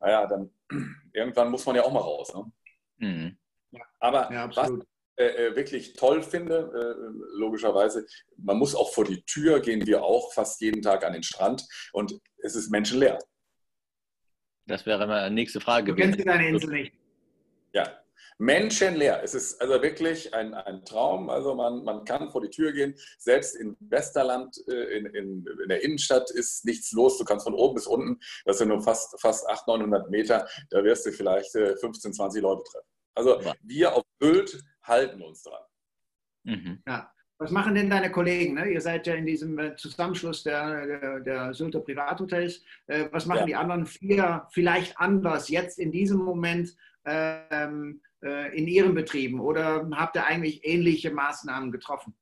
Naja, 0.00 0.26
dann 0.26 0.50
irgendwann 1.12 1.50
muss 1.50 1.66
man 1.66 1.76
ja 1.76 1.82
auch 1.82 1.92
mal 1.92 2.00
raus. 2.00 2.32
Ne? 2.34 2.52
Mhm. 2.98 3.38
Aber 3.98 4.32
ja, 4.32 4.48
was, 4.54 4.70
äh, 5.18 5.46
äh, 5.46 5.56
wirklich 5.56 5.94
toll 5.94 6.22
finde, 6.22 6.70
äh, 6.74 7.38
logischerweise, 7.38 8.06
man 8.36 8.58
muss 8.58 8.74
auch 8.74 8.92
vor 8.92 9.04
die 9.06 9.22
Tür, 9.22 9.60
gehen 9.60 9.86
wir 9.86 10.04
auch 10.04 10.34
fast 10.34 10.60
jeden 10.60 10.82
Tag 10.82 11.06
an 11.06 11.14
den 11.14 11.22
Strand 11.22 11.66
und 11.92 12.20
es 12.36 12.54
ist 12.54 12.70
menschenleer. 12.70 13.18
Das 14.66 14.84
wäre 14.86 15.06
meine 15.06 15.34
nächste 15.34 15.60
Frage 15.60 15.94
gewesen. 15.94 16.12
Du 16.12 16.16
kennst 16.16 16.28
deine 16.28 16.48
Insel 16.48 16.70
nicht. 16.70 16.92
Ja, 17.72 18.00
menschenleer. 18.38 19.22
Es 19.22 19.34
ist 19.34 19.60
also 19.60 19.80
wirklich 19.82 20.34
ein, 20.34 20.54
ein 20.54 20.84
Traum. 20.84 21.30
Also 21.30 21.54
man, 21.54 21.84
man 21.84 22.04
kann 22.04 22.30
vor 22.30 22.40
die 22.40 22.50
Tür 22.50 22.72
gehen. 22.72 22.94
Selbst 23.18 23.54
in 23.54 23.76
Westerland, 23.80 24.56
in, 24.66 25.06
in, 25.06 25.46
in 25.46 25.68
der 25.68 25.82
Innenstadt 25.84 26.30
ist 26.30 26.64
nichts 26.64 26.92
los. 26.92 27.18
Du 27.18 27.24
kannst 27.24 27.44
von 27.44 27.54
oben 27.54 27.74
bis 27.74 27.86
unten, 27.86 28.18
das 28.44 28.58
sind 28.58 28.68
nur 28.68 28.82
fast, 28.82 29.20
fast 29.20 29.48
800, 29.48 29.88
900 29.88 30.10
Meter, 30.10 30.48
da 30.70 30.82
wirst 30.84 31.06
du 31.06 31.12
vielleicht 31.12 31.50
15, 31.52 32.12
20 32.12 32.42
Leute 32.42 32.64
treffen. 32.64 32.88
Also 33.14 33.40
wir 33.62 33.94
auf 33.94 34.04
Sylt 34.20 34.62
halten 34.82 35.22
uns 35.22 35.42
dran. 35.42 35.62
Mhm. 36.44 36.82
Ja. 36.86 37.10
Was 37.38 37.50
machen 37.50 37.74
denn 37.74 37.90
deine 37.90 38.10
Kollegen? 38.10 38.54
Ne? 38.54 38.70
Ihr 38.70 38.80
seid 38.80 39.06
ja 39.06 39.14
in 39.14 39.26
diesem 39.26 39.58
äh, 39.58 39.76
Zusammenschluss 39.76 40.42
der, 40.42 40.86
der, 40.86 41.20
der 41.20 41.54
Sylter 41.54 41.80
Privathotels. 41.80 42.62
Äh, 42.86 43.08
was 43.12 43.26
machen 43.26 43.40
ja. 43.40 43.46
die 43.46 43.54
anderen 43.56 43.84
vier 43.84 44.46
vielleicht 44.50 44.98
anders 44.98 45.48
jetzt 45.50 45.78
in 45.78 45.92
diesem 45.92 46.18
Moment 46.18 46.74
ähm, 47.04 48.00
äh, 48.24 48.56
in 48.56 48.66
ihren 48.66 48.94
Betrieben? 48.94 49.40
Oder 49.40 49.86
habt 49.92 50.16
ihr 50.16 50.24
eigentlich 50.24 50.64
ähnliche 50.64 51.10
Maßnahmen 51.10 51.72
getroffen? 51.72 52.16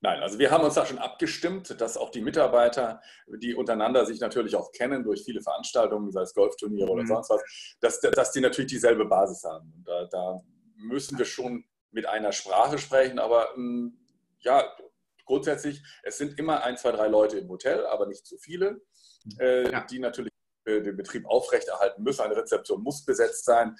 Nein, 0.00 0.20
also 0.20 0.38
wir 0.38 0.50
haben 0.50 0.64
uns 0.64 0.74
da 0.74 0.86
schon 0.86 0.98
abgestimmt, 0.98 1.80
dass 1.80 1.96
auch 1.96 2.10
die 2.10 2.22
Mitarbeiter, 2.22 3.00
die 3.28 3.54
untereinander 3.54 4.06
sich 4.06 4.18
natürlich 4.18 4.56
auch 4.56 4.72
kennen 4.72 5.04
durch 5.04 5.22
viele 5.24 5.42
Veranstaltungen, 5.42 6.10
sei 6.10 6.22
es 6.22 6.34
Golfturniere 6.34 6.86
mhm. 6.86 6.92
oder 6.92 7.06
sonst 7.06 7.30
was, 7.30 7.76
dass, 7.80 8.00
dass 8.00 8.32
die 8.32 8.40
natürlich 8.40 8.70
dieselbe 8.70 9.04
Basis 9.04 9.44
haben. 9.44 9.72
Und 9.76 9.86
da, 9.86 10.06
da 10.06 10.40
müssen 10.76 11.16
wir 11.18 11.26
schon 11.26 11.64
mit 11.92 12.06
einer 12.06 12.32
Sprache 12.32 12.78
sprechen, 12.78 13.18
aber 13.18 13.48
hm, 13.54 13.99
ja, 14.40 14.70
grundsätzlich, 15.24 15.82
es 16.02 16.18
sind 16.18 16.38
immer 16.38 16.64
ein, 16.64 16.76
zwei, 16.76 16.92
drei 16.92 17.08
Leute 17.08 17.38
im 17.38 17.48
Hotel, 17.48 17.86
aber 17.86 18.06
nicht 18.06 18.26
zu 18.26 18.36
viele, 18.38 18.80
äh, 19.38 19.70
ja. 19.70 19.84
die 19.84 19.98
natürlich 19.98 20.32
äh, 20.64 20.82
den 20.82 20.96
Betrieb 20.96 21.26
aufrechterhalten 21.26 22.02
müssen. 22.02 22.22
Eine 22.22 22.36
Rezeption 22.36 22.82
muss 22.82 23.04
besetzt 23.04 23.44
sein. 23.44 23.76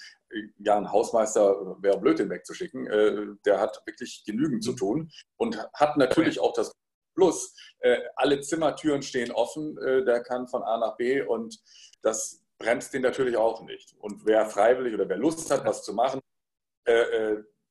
Ja, 0.58 0.76
ein 0.76 0.90
Hausmeister 0.90 1.76
wäre 1.82 1.98
blöd, 1.98 2.18
den 2.18 2.30
wegzuschicken. 2.30 2.86
Äh, 2.86 3.26
der 3.44 3.60
hat 3.60 3.82
wirklich 3.84 4.24
genügend 4.24 4.64
zu 4.64 4.72
mhm. 4.72 4.76
tun 4.76 5.10
und 5.36 5.58
hat 5.74 5.96
natürlich 5.96 6.40
auch 6.40 6.52
das 6.52 6.72
Plus. 7.14 7.54
Äh, 7.80 7.98
alle 8.16 8.40
Zimmertüren 8.40 9.02
stehen 9.02 9.30
offen. 9.30 9.76
Der 9.76 10.22
kann 10.22 10.46
von 10.48 10.62
A 10.62 10.78
nach 10.78 10.96
B 10.96 11.20
und 11.22 11.58
das 12.02 12.42
bremst 12.58 12.94
den 12.94 13.02
natürlich 13.02 13.36
auch 13.36 13.62
nicht. 13.62 13.94
Und 13.98 14.24
wer 14.24 14.46
freiwillig 14.46 14.94
oder 14.94 15.08
wer 15.08 15.16
Lust 15.16 15.50
hat, 15.50 15.64
was 15.64 15.82
zu 15.82 15.92
machen, 15.94 16.20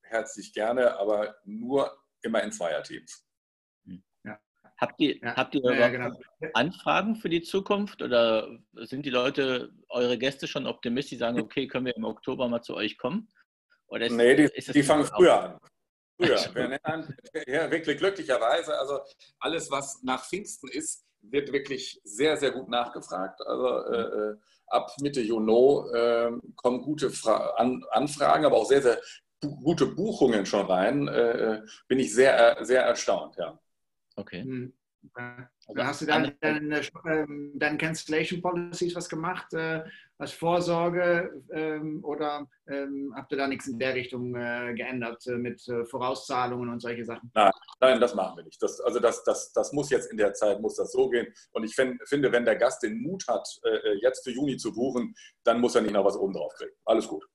herzlich 0.02 0.54
gerne, 0.54 0.98
aber 0.98 1.36
nur 1.46 1.99
immer 2.22 2.44
in 2.44 2.52
Zweierteams. 2.52 3.26
Ja. 4.24 4.40
Habt 4.78 5.00
ihr, 5.00 5.18
ja. 5.18 5.36
habt 5.36 5.56
ihr 5.56 5.62
ja, 5.74 5.90
genau. 5.90 6.18
Anfragen 6.54 7.16
für 7.16 7.30
die 7.30 7.42
Zukunft 7.42 8.02
oder 8.02 8.50
sind 8.74 9.06
die 9.06 9.10
Leute, 9.10 9.72
eure 9.90 10.18
Gäste 10.18 10.48
schon 10.48 10.68
optimistisch, 10.68 11.12
die 11.12 11.18
sagen, 11.18 11.40
okay, 11.40 11.68
können 11.68 11.86
wir 11.86 11.96
im 11.96 12.06
Oktober 12.06 12.48
mal 12.48 12.62
zu 12.62 12.76
euch 12.76 12.98
kommen? 12.98 13.30
Oder 13.88 14.06
ist, 14.06 14.14
nee, 14.14 14.36
die, 14.36 14.72
die 14.72 14.84
fangen 14.84 15.06
früher 15.06 15.42
an. 15.42 15.60
Früher. 16.18 16.38
Wir 16.54 16.68
nennen, 16.68 17.18
ja, 17.48 17.72
wirklich 17.72 17.98
glücklicherweise, 17.98 18.78
also 18.78 19.00
alles, 19.40 19.72
was 19.72 20.04
nach 20.04 20.24
Pfingsten 20.26 20.70
ist, 20.70 21.06
wird 21.22 21.52
wirklich 21.52 22.00
sehr, 22.04 22.38
sehr 22.38 22.52
gut 22.52 22.70
nachgefragt. 22.70 23.42
Also 23.46 23.86
äh, 23.86 24.32
äh 24.32 24.38
ab 24.68 24.92
Mitte 25.02 25.22
Juni 25.22 25.98
äh, 25.98 26.32
kommen 26.56 26.82
gute 26.84 27.10
Fra 27.10 27.56
An 27.58 27.84
Anfragen, 27.92 28.46
aber 28.46 28.58
auch 28.58 28.68
sehr, 28.68 28.82
sehr 28.82 29.02
gute 29.42 29.86
Buchungen 29.86 30.46
schon 30.46 30.66
rein. 30.66 31.08
Äh, 31.08 31.32
äh 31.32 31.62
bin 31.88 32.00
ich 32.00 32.14
sehr, 32.14 32.58
sehr 32.62 32.84
erstaunt, 32.84 33.36
ja. 33.38 33.60
Okay. 34.16 34.44
Mhm. 34.44 34.74
Also 35.68 35.84
hast 35.84 36.02
du 36.02 36.06
dann 36.06 36.36
deine, 36.42 36.82
ähm, 37.06 37.54
deine 37.56 37.78
Cancellation 37.78 38.42
Policies 38.42 38.96
was 38.96 39.08
gemacht 39.08 39.54
äh, 39.54 39.84
als 40.18 40.34
Vorsorge 40.34 41.44
ähm, 41.54 42.04
oder 42.04 42.48
ähm, 42.68 43.14
habt 43.16 43.32
ihr 43.32 43.38
da 43.38 43.48
nichts 43.48 43.68
in 43.68 43.80
der 43.80 43.96
Richtung 43.96 44.36
äh, 44.36 44.74
geändert 44.76 45.26
äh, 45.28 45.38
mit 45.38 45.66
äh, 45.70 45.86
Vorauszahlungen 45.86 46.70
und 46.70 46.82
solche 46.82 47.06
Sachen? 47.06 47.32
Nein, 47.34 47.52
nein 47.80 48.02
das 48.02 48.14
machen 48.14 48.38
wir 48.38 48.44
nicht. 48.44 48.62
Das, 48.62 48.82
also 48.82 49.00
das, 49.00 49.24
das, 49.24 49.54
das 49.54 49.72
muss 49.72 49.90
jetzt 49.90 50.12
in 50.12 50.18
der 50.18 50.34
Zeit, 50.34 50.60
muss 50.60 50.76
das 50.76 50.92
so 50.92 51.10
gehen. 51.10 51.28
Und 51.52 51.64
ich 51.64 51.76
find, 51.76 52.02
finde, 52.08 52.32
wenn 52.32 52.46
der 52.46 52.58
Gast 52.58 52.84
den 52.84 53.02
Mut 53.02 53.26
hat, 53.28 53.48
äh, 53.64 53.70
äh, 53.70 54.00
jetzt 54.02 54.24
für 54.24 54.32
Juni 54.32 54.58
zu 54.58 54.74
buchen, 54.74 55.16
dann 55.44 55.62
muss 55.62 55.76
er 55.76 55.82
nicht 55.82 55.94
noch 55.94 56.06
was 56.06 56.18
oben 56.18 56.34
drauf 56.34 56.54
kriegen. 56.56 56.76
Alles 56.86 57.08
gut. 57.08 57.26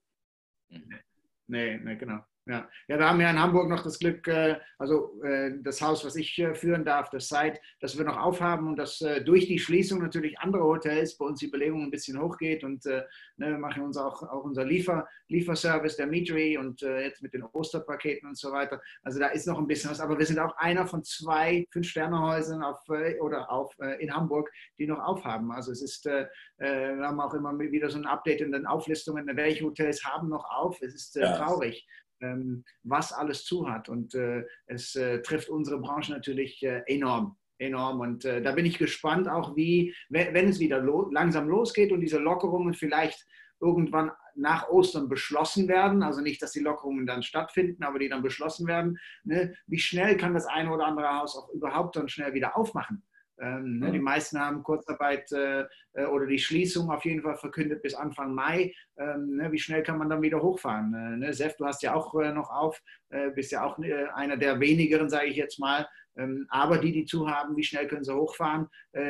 Nee, 1.46 1.78
nee, 1.78 1.96
genau. 1.96 2.24
Ja. 2.46 2.68
ja, 2.88 2.98
wir 2.98 3.08
haben 3.08 3.20
ja 3.22 3.30
in 3.30 3.40
Hamburg 3.40 3.70
noch 3.70 3.82
das 3.82 3.98
Glück, 3.98 4.28
äh, 4.28 4.56
also 4.78 5.18
äh, 5.22 5.52
das 5.62 5.80
Haus, 5.80 6.04
was 6.04 6.14
ich 6.14 6.38
äh, 6.38 6.54
führen 6.54 6.84
darf, 6.84 7.08
das 7.08 7.28
Site, 7.28 7.58
dass 7.80 7.96
wir 7.96 8.04
noch 8.04 8.18
aufhaben 8.18 8.68
und 8.68 8.76
dass 8.76 8.98
durch 9.24 9.46
die 9.46 9.58
Schließung 9.58 10.00
natürlich 10.00 10.38
andere 10.38 10.64
Hotels 10.64 11.16
bei 11.16 11.24
uns 11.24 11.40
die 11.40 11.48
Belegung 11.48 11.84
ein 11.84 11.90
bisschen 11.90 12.20
hochgeht 12.20 12.62
und 12.64 12.84
ne, 12.84 13.06
wir 13.36 13.58
machen 13.58 13.82
uns 13.82 13.96
auch, 13.96 14.22
auch 14.22 14.44
unser 14.44 14.64
Liefer, 14.64 15.08
Lieferservice, 15.28 15.96
der 15.96 16.06
Meetery 16.06 16.58
und 16.58 16.80
jetzt 16.82 17.22
mit 17.22 17.32
den 17.32 17.42
Osterpaketen 17.42 18.28
und 18.28 18.36
so 18.36 18.52
weiter. 18.52 18.80
Also 19.02 19.18
da 19.18 19.28
ist 19.28 19.46
noch 19.46 19.58
ein 19.58 19.66
bisschen 19.66 19.90
was, 19.90 20.00
aber 20.00 20.18
wir 20.18 20.26
sind 20.26 20.38
auch 20.38 20.56
einer 20.56 20.86
von 20.86 21.02
zwei 21.04 21.66
Fünf-Sterne-Häusern 21.70 22.62
auf, 22.62 22.80
oder 23.20 23.50
auf, 23.50 23.74
in 23.98 24.14
Hamburg, 24.14 24.50
die 24.78 24.86
noch 24.86 25.00
aufhaben. 25.00 25.50
Also 25.52 25.72
es 25.72 25.82
ist, 25.82 26.04
wir 26.04 26.28
haben 26.58 27.20
auch 27.20 27.34
immer 27.34 27.58
wieder 27.58 27.90
so 27.90 27.98
ein 27.98 28.06
Update 28.06 28.40
in 28.40 28.52
den 28.52 28.66
Auflistungen, 28.66 29.28
welche 29.34 29.64
Hotels 29.64 30.04
haben 30.04 30.28
noch 30.28 30.44
auf. 30.50 30.80
Es 30.82 30.94
ist 30.94 31.14
ja. 31.16 31.36
traurig 31.36 31.86
ähm, 32.20 32.64
was 32.82 33.12
alles 33.12 33.44
zu 33.44 33.68
hat. 33.68 33.88
Und 33.88 34.14
äh, 34.14 34.44
es 34.66 34.94
äh, 34.96 35.22
trifft 35.22 35.48
unsere 35.48 35.80
Branche 35.80 36.12
natürlich 36.12 36.62
äh, 36.62 36.82
enorm. 36.86 37.36
Enorm. 37.58 38.00
Und 38.00 38.24
da 38.24 38.50
bin 38.50 38.66
ich 38.66 38.78
gespannt, 38.78 39.28
auch 39.28 39.54
wie, 39.54 39.94
wenn 40.08 40.48
es 40.48 40.58
wieder 40.58 40.80
lo 40.80 41.08
langsam 41.12 41.48
losgeht 41.48 41.92
und 41.92 42.00
diese 42.00 42.18
Lockerungen 42.18 42.74
vielleicht 42.74 43.24
irgendwann 43.60 44.10
nach 44.34 44.68
Ostern 44.68 45.08
beschlossen 45.08 45.68
werden, 45.68 46.02
also 46.02 46.20
nicht, 46.20 46.42
dass 46.42 46.50
die 46.50 46.60
Lockerungen 46.60 47.06
dann 47.06 47.22
stattfinden, 47.22 47.84
aber 47.84 48.00
die 48.00 48.08
dann 48.08 48.22
beschlossen 48.22 48.66
werden, 48.66 48.98
ne? 49.22 49.54
wie 49.68 49.78
schnell 49.78 50.16
kann 50.16 50.34
das 50.34 50.46
eine 50.46 50.72
oder 50.72 50.86
andere 50.86 51.08
Haus 51.16 51.36
auch 51.36 51.48
überhaupt 51.50 51.94
dann 51.94 52.08
schnell 52.08 52.34
wieder 52.34 52.56
aufmachen? 52.56 53.04
Ähm, 53.40 53.80
ne, 53.80 53.90
die 53.90 53.98
meisten 53.98 54.38
haben 54.38 54.62
Kurzarbeit 54.62 55.30
äh, 55.32 55.64
äh, 55.94 56.06
oder 56.06 56.26
die 56.26 56.38
Schließung 56.38 56.90
auf 56.90 57.04
jeden 57.04 57.22
Fall 57.22 57.36
verkündet 57.36 57.82
bis 57.82 57.94
Anfang 57.94 58.32
Mai. 58.32 58.72
Ähm, 58.96 59.36
ne, 59.36 59.50
wie 59.50 59.58
schnell 59.58 59.82
kann 59.82 59.98
man 59.98 60.08
dann 60.08 60.22
wieder 60.22 60.40
hochfahren? 60.40 60.94
Äh, 60.94 61.16
ne? 61.16 61.32
Sef, 61.32 61.56
du 61.56 61.66
hast 61.66 61.82
ja 61.82 61.94
auch 61.94 62.14
äh, 62.20 62.32
noch 62.32 62.50
auf, 62.50 62.80
äh, 63.10 63.30
bist 63.30 63.50
ja 63.50 63.64
auch 63.64 63.78
äh, 63.80 64.06
einer 64.14 64.36
der 64.36 64.60
wenigeren, 64.60 65.10
sage 65.10 65.26
ich 65.26 65.36
jetzt 65.36 65.58
mal. 65.58 65.88
Ähm, 66.16 66.46
aber 66.48 66.78
die, 66.78 66.92
die 66.92 67.06
zu 67.06 67.28
haben, 67.28 67.56
wie 67.56 67.64
schnell 67.64 67.88
können 67.88 68.04
sie 68.04 68.14
hochfahren? 68.14 68.68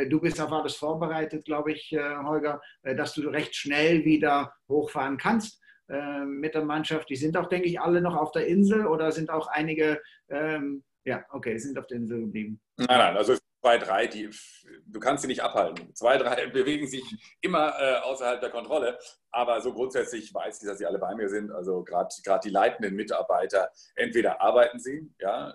du 0.09 0.19
bist 0.19 0.41
auf 0.41 0.51
alles 0.51 0.77
vorbereitet, 0.77 1.45
glaube 1.45 1.73
ich, 1.73 1.95
Holger, 1.95 2.63
dass 2.83 3.13
du 3.13 3.29
recht 3.29 3.55
schnell 3.55 4.03
wieder 4.07 4.55
hochfahren 4.67 5.19
kannst 5.19 5.61
mit 6.25 6.55
der 6.55 6.65
Mannschaft. 6.65 7.11
Die 7.11 7.17
sind 7.17 7.37
auch, 7.37 7.51
denke 7.51 7.69
ich, 7.69 7.79
alle 7.79 8.01
noch 8.01 8.17
auf 8.17 8.33
der 8.33 8.47
Insel 8.47 8.87
oder 8.87 9.13
sind 9.13 9.29
auch 9.29 9.49
einige, 9.49 10.01
ähm, 10.31 10.83
ja, 11.05 11.23
okay, 11.29 11.59
sind 11.59 11.79
auf 11.79 11.87
der 11.87 11.99
Insel 11.99 12.23
geblieben. 12.23 12.59
Nein, 12.79 12.87
nein, 12.89 13.17
also 13.19 13.35
zwei, 13.65 13.79
drei, 13.79 14.07
die, 14.07 14.29
du 14.87 15.01
kannst 15.01 15.23
sie 15.23 15.29
nicht 15.29 15.43
abhalten. 15.43 15.95
Zwei, 15.95 16.19
drei 16.19 16.47
bewegen 16.53 16.87
sich 16.87 17.03
immer 17.41 17.73
äh, 17.81 17.97
außerhalb 18.03 18.39
der 18.41 18.51
Kontrolle. 18.51 18.99
Aber 19.31 19.59
so 19.63 19.73
grundsätzlich 19.73 20.35
weiß 20.35 20.61
ich, 20.61 20.69
dass 20.69 20.77
sie 20.77 20.85
alle 20.85 20.99
bei 20.99 21.15
mir 21.15 21.31
sind. 21.31 21.51
Also 21.51 21.83
gerade 21.83 22.11
die 22.45 22.51
leitenden 22.51 22.95
Mitarbeiter, 22.95 23.71
entweder 23.97 24.43
arbeiten 24.43 24.79
sie, 24.79 25.11
ja, 25.19 25.49
äh, 25.49 25.55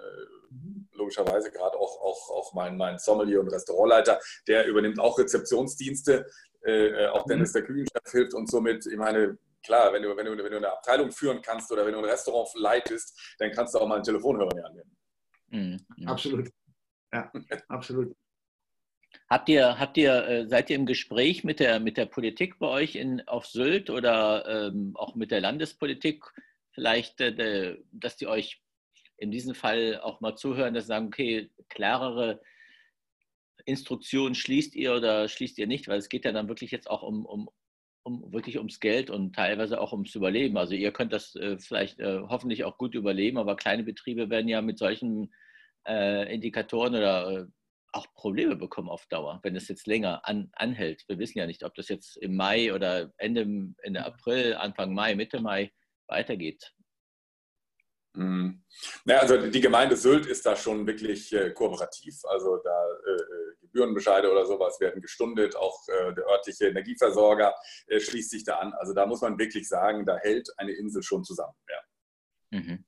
logischerweise 0.93 1.51
gerade 1.51 1.77
auch, 1.77 2.01
auch, 2.01 2.31
auch 2.31 2.53
mein, 2.55 2.77
mein 2.77 2.97
Sommelier 2.97 3.41
und 3.41 3.49
Restaurantleiter, 3.49 4.19
der 4.47 4.65
übernimmt 4.65 4.99
auch 4.99 5.19
Rezeptionsdienste. 5.19 6.25
Äh, 6.65 6.87
äh 6.87 7.07
auch 7.09 7.27
mhm. 7.27 7.29
Dennis, 7.29 7.53
der 7.53 7.61
Küchenchef, 7.61 8.11
hilft 8.11 8.33
und 8.33 8.49
somit, 8.49 8.87
ich 8.87 8.97
meine, 8.97 9.37
klar, 9.63 9.93
wenn 9.93 10.01
du, 10.01 10.17
wenn, 10.17 10.25
du, 10.25 10.35
wenn 10.35 10.51
du 10.51 10.57
eine 10.57 10.71
Abteilung 10.71 11.11
führen 11.11 11.43
kannst 11.43 11.71
oder 11.71 11.85
wenn 11.85 11.93
du 11.93 11.99
ein 11.99 12.05
Restaurant 12.05 12.49
leitest, 12.55 13.35
dann 13.37 13.51
kannst 13.51 13.75
du 13.75 13.79
auch 13.79 13.87
mal 13.87 13.95
einen 13.95 14.03
Telefonhörer 14.03 14.65
annehmen. 14.65 14.97
Mhm. 15.51 16.07
Absolut. 16.07 16.49
Ja, 17.13 17.31
absolut. 17.67 18.15
Habt 19.29 19.49
ihr, 19.49 19.79
habt 19.79 19.97
ihr, 19.97 20.27
äh, 20.27 20.47
seid 20.47 20.69
ihr 20.69 20.75
im 20.75 20.85
Gespräch 20.85 21.43
mit 21.43 21.59
der, 21.59 21.79
mit 21.79 21.97
der 21.97 22.05
Politik 22.05 22.59
bei 22.59 22.67
euch 22.67 22.95
in, 22.95 23.27
auf 23.27 23.45
Sylt 23.45 23.89
oder 23.89 24.67
ähm, 24.67 24.95
auch 24.95 25.15
mit 25.15 25.31
der 25.31 25.41
Landespolitik 25.41 26.23
vielleicht, 26.71 27.21
äh, 27.21 27.77
dass 27.91 28.17
die 28.17 28.27
euch 28.27 28.61
in 29.17 29.31
diesem 29.31 29.53
Fall 29.53 29.99
auch 30.01 30.21
mal 30.21 30.35
zuhören, 30.35 30.73
dass 30.73 30.85
sie 30.85 30.89
sagen, 30.89 31.07
okay, 31.07 31.49
klarere 31.69 32.41
Instruktionen 33.65 34.33
schließt 34.33 34.75
ihr 34.75 34.95
oder 34.95 35.27
schließt 35.27 35.57
ihr 35.57 35.67
nicht, 35.67 35.87
weil 35.87 35.99
es 35.99 36.09
geht 36.09 36.25
ja 36.25 36.31
dann 36.31 36.47
wirklich 36.47 36.71
jetzt 36.71 36.89
auch 36.89 37.03
um, 37.03 37.25
um, 37.25 37.49
um 38.03 38.31
wirklich 38.31 38.57
ums 38.57 38.79
Geld 38.79 39.09
und 39.09 39.35
teilweise 39.35 39.79
auch 39.79 39.91
ums 39.91 40.15
Überleben. 40.15 40.57
Also 40.57 40.73
ihr 40.73 40.91
könnt 40.91 41.13
das 41.13 41.35
äh, 41.35 41.57
vielleicht 41.59 41.99
äh, 41.99 42.21
hoffentlich 42.27 42.63
auch 42.63 42.77
gut 42.77 42.95
überleben, 42.95 43.37
aber 43.37 43.55
kleine 43.55 43.83
Betriebe 43.83 44.29
werden 44.29 44.47
ja 44.47 44.61
mit 44.61 44.79
solchen 44.79 45.31
äh, 45.89 46.33
Indikatoren 46.33 46.95
oder 46.95 47.31
äh, 47.31 47.45
auch 47.91 48.05
Probleme 48.13 48.55
bekommen 48.55 48.89
auf 48.89 49.07
Dauer, 49.07 49.39
wenn 49.43 49.55
es 49.55 49.67
jetzt 49.67 49.87
länger 49.87 50.25
an, 50.27 50.49
anhält. 50.53 51.03
Wir 51.07 51.17
wissen 51.17 51.39
ja 51.39 51.47
nicht, 51.47 51.63
ob 51.63 51.73
das 51.73 51.89
jetzt 51.89 52.17
im 52.17 52.35
Mai 52.35 52.73
oder 52.73 53.11
Ende, 53.17 53.73
Ende 53.81 54.05
April, 54.05 54.53
Anfang 54.53 54.93
Mai, 54.93 55.15
Mitte 55.15 55.41
Mai 55.41 55.71
weitergeht. 56.07 56.71
Mhm. 58.13 58.63
Ja, 59.05 59.19
also 59.19 59.37
die 59.37 59.61
Gemeinde 59.61 59.95
Sylt 59.95 60.25
ist 60.25 60.45
da 60.45 60.55
schon 60.55 60.85
wirklich 60.87 61.31
äh, 61.33 61.51
kooperativ. 61.51 62.15
Also 62.25 62.57
da 62.57 62.87
äh, 63.07 63.11
äh, 63.11 63.55
Gebührenbescheide 63.61 64.31
oder 64.31 64.45
sowas 64.45 64.79
werden 64.79 65.01
gestundet. 65.01 65.55
Auch 65.55 65.87
äh, 65.87 66.13
der 66.13 66.25
örtliche 66.27 66.67
Energieversorger 66.67 67.53
äh, 67.87 67.99
schließt 67.99 68.31
sich 68.31 68.43
da 68.43 68.57
an. 68.57 68.73
Also 68.73 68.93
da 68.93 69.05
muss 69.05 69.21
man 69.21 69.37
wirklich 69.37 69.67
sagen, 69.67 70.05
da 70.05 70.17
hält 70.17 70.49
eine 70.57 70.71
Insel 70.71 71.03
schon 71.03 71.23
zusammen. 71.23 71.55
Ja. 71.69 72.59
Mhm. 72.59 72.85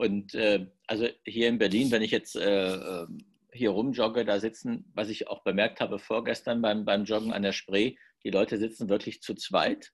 Und 0.00 0.34
äh, 0.34 0.66
also 0.86 1.08
hier 1.26 1.50
in 1.50 1.58
Berlin, 1.58 1.90
wenn 1.90 2.00
ich 2.00 2.10
jetzt 2.10 2.34
äh, 2.34 2.72
ähm, 2.72 3.18
hier 3.52 3.68
rumjogge, 3.68 4.24
da 4.24 4.40
sitzen, 4.40 4.90
was 4.94 5.10
ich 5.10 5.28
auch 5.28 5.42
bemerkt 5.42 5.82
habe 5.82 5.98
vorgestern 5.98 6.62
beim, 6.62 6.86
beim 6.86 7.04
Joggen 7.04 7.34
an 7.34 7.42
der 7.42 7.52
Spree, 7.52 7.96
die 8.24 8.30
Leute 8.30 8.56
sitzen 8.56 8.88
wirklich 8.88 9.20
zu 9.20 9.34
zweit. 9.34 9.92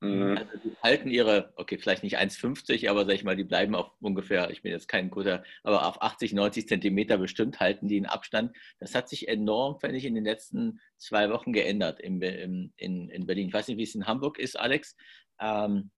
Mhm. 0.00 0.38
Also 0.38 0.52
die 0.64 0.74
halten 0.82 1.10
ihre, 1.10 1.52
okay, 1.56 1.76
vielleicht 1.76 2.04
nicht 2.04 2.18
1,50, 2.18 2.88
aber 2.88 3.04
sag 3.04 3.12
ich 3.12 3.24
mal, 3.24 3.36
die 3.36 3.44
bleiben 3.44 3.74
auf 3.74 3.90
ungefähr, 4.00 4.48
ich 4.48 4.62
bin 4.62 4.72
jetzt 4.72 4.88
kein 4.88 5.10
guter, 5.10 5.44
aber 5.62 5.86
auf 5.86 6.00
80, 6.00 6.32
90 6.32 6.66
Zentimeter 6.66 7.18
bestimmt 7.18 7.60
halten 7.60 7.88
die 7.88 7.98
einen 7.98 8.06
Abstand. 8.06 8.56
Das 8.78 8.94
hat 8.94 9.10
sich 9.10 9.28
enorm, 9.28 9.78
finde 9.78 9.98
ich, 9.98 10.06
in 10.06 10.14
den 10.14 10.24
letzten 10.24 10.80
zwei 10.96 11.28
Wochen 11.28 11.52
geändert 11.52 12.00
in, 12.00 12.22
in, 12.22 13.10
in 13.10 13.26
Berlin. 13.26 13.48
Ich 13.48 13.54
weiß 13.54 13.68
nicht, 13.68 13.76
wie 13.76 13.82
es 13.82 13.94
in 13.94 14.06
Hamburg 14.06 14.38
ist, 14.38 14.58
Alex. 14.58 14.96
Ähm, 15.38 15.90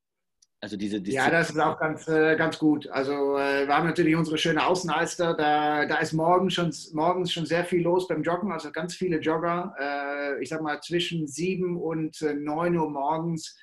also 0.64 0.78
diese, 0.78 0.98
diese 0.98 1.18
ja, 1.18 1.30
das 1.30 1.50
ist 1.50 1.58
auch 1.58 1.78
ganz, 1.78 2.08
äh, 2.08 2.36
ganz 2.36 2.58
gut. 2.58 2.88
Also 2.88 3.36
äh, 3.36 3.66
wir 3.66 3.76
haben 3.76 3.86
natürlich 3.86 4.16
unsere 4.16 4.38
schöne 4.38 4.64
Außenalster. 4.64 5.34
Da, 5.34 5.84
da 5.84 5.98
ist 5.98 6.14
morgens 6.14 6.54
schon, 6.54 6.72
morgens 6.94 7.34
schon 7.34 7.44
sehr 7.44 7.66
viel 7.66 7.82
los 7.82 8.08
beim 8.08 8.22
Joggen. 8.22 8.50
Also 8.50 8.72
ganz 8.72 8.94
viele 8.94 9.18
Jogger. 9.18 9.74
Äh, 9.78 10.42
ich 10.42 10.48
sag 10.48 10.62
mal 10.62 10.80
zwischen 10.80 11.28
7 11.28 11.76
und 11.76 12.18
9 12.22 12.76
Uhr 12.76 12.90
morgens 12.90 13.58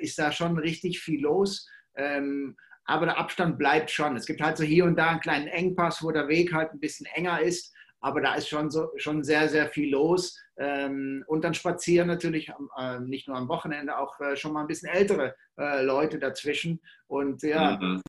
ist 0.00 0.18
da 0.18 0.32
schon 0.32 0.58
richtig 0.58 0.98
viel 0.98 1.20
los. 1.20 1.68
Ähm, 1.94 2.56
aber 2.86 3.06
der 3.06 3.18
Abstand 3.18 3.56
bleibt 3.56 3.88
schon. 3.88 4.16
Es 4.16 4.26
gibt 4.26 4.40
halt 4.40 4.56
so 4.56 4.64
hier 4.64 4.84
und 4.84 4.96
da 4.96 5.10
einen 5.10 5.20
kleinen 5.20 5.46
Engpass, 5.46 6.02
wo 6.02 6.10
der 6.10 6.26
Weg 6.26 6.52
halt 6.52 6.72
ein 6.72 6.80
bisschen 6.80 7.06
enger 7.14 7.40
ist 7.40 7.73
aber 8.04 8.20
da 8.20 8.34
ist 8.34 8.50
schon, 8.50 8.70
so, 8.70 8.90
schon 8.96 9.24
sehr, 9.24 9.48
sehr 9.48 9.66
viel 9.66 9.90
los. 9.90 10.38
Ähm, 10.58 11.24
und 11.26 11.42
dann 11.42 11.54
spazieren 11.54 12.06
natürlich 12.06 12.52
äh, 12.78 13.00
nicht 13.00 13.28
nur 13.28 13.38
am 13.38 13.48
Wochenende, 13.48 13.96
auch 13.96 14.20
äh, 14.20 14.36
schon 14.36 14.52
mal 14.52 14.60
ein 14.60 14.66
bisschen 14.66 14.90
ältere 14.90 15.34
äh, 15.58 15.82
Leute 15.82 16.18
dazwischen. 16.18 16.82
Und 17.06 17.42
ja, 17.42 17.78
mhm. 17.80 18.02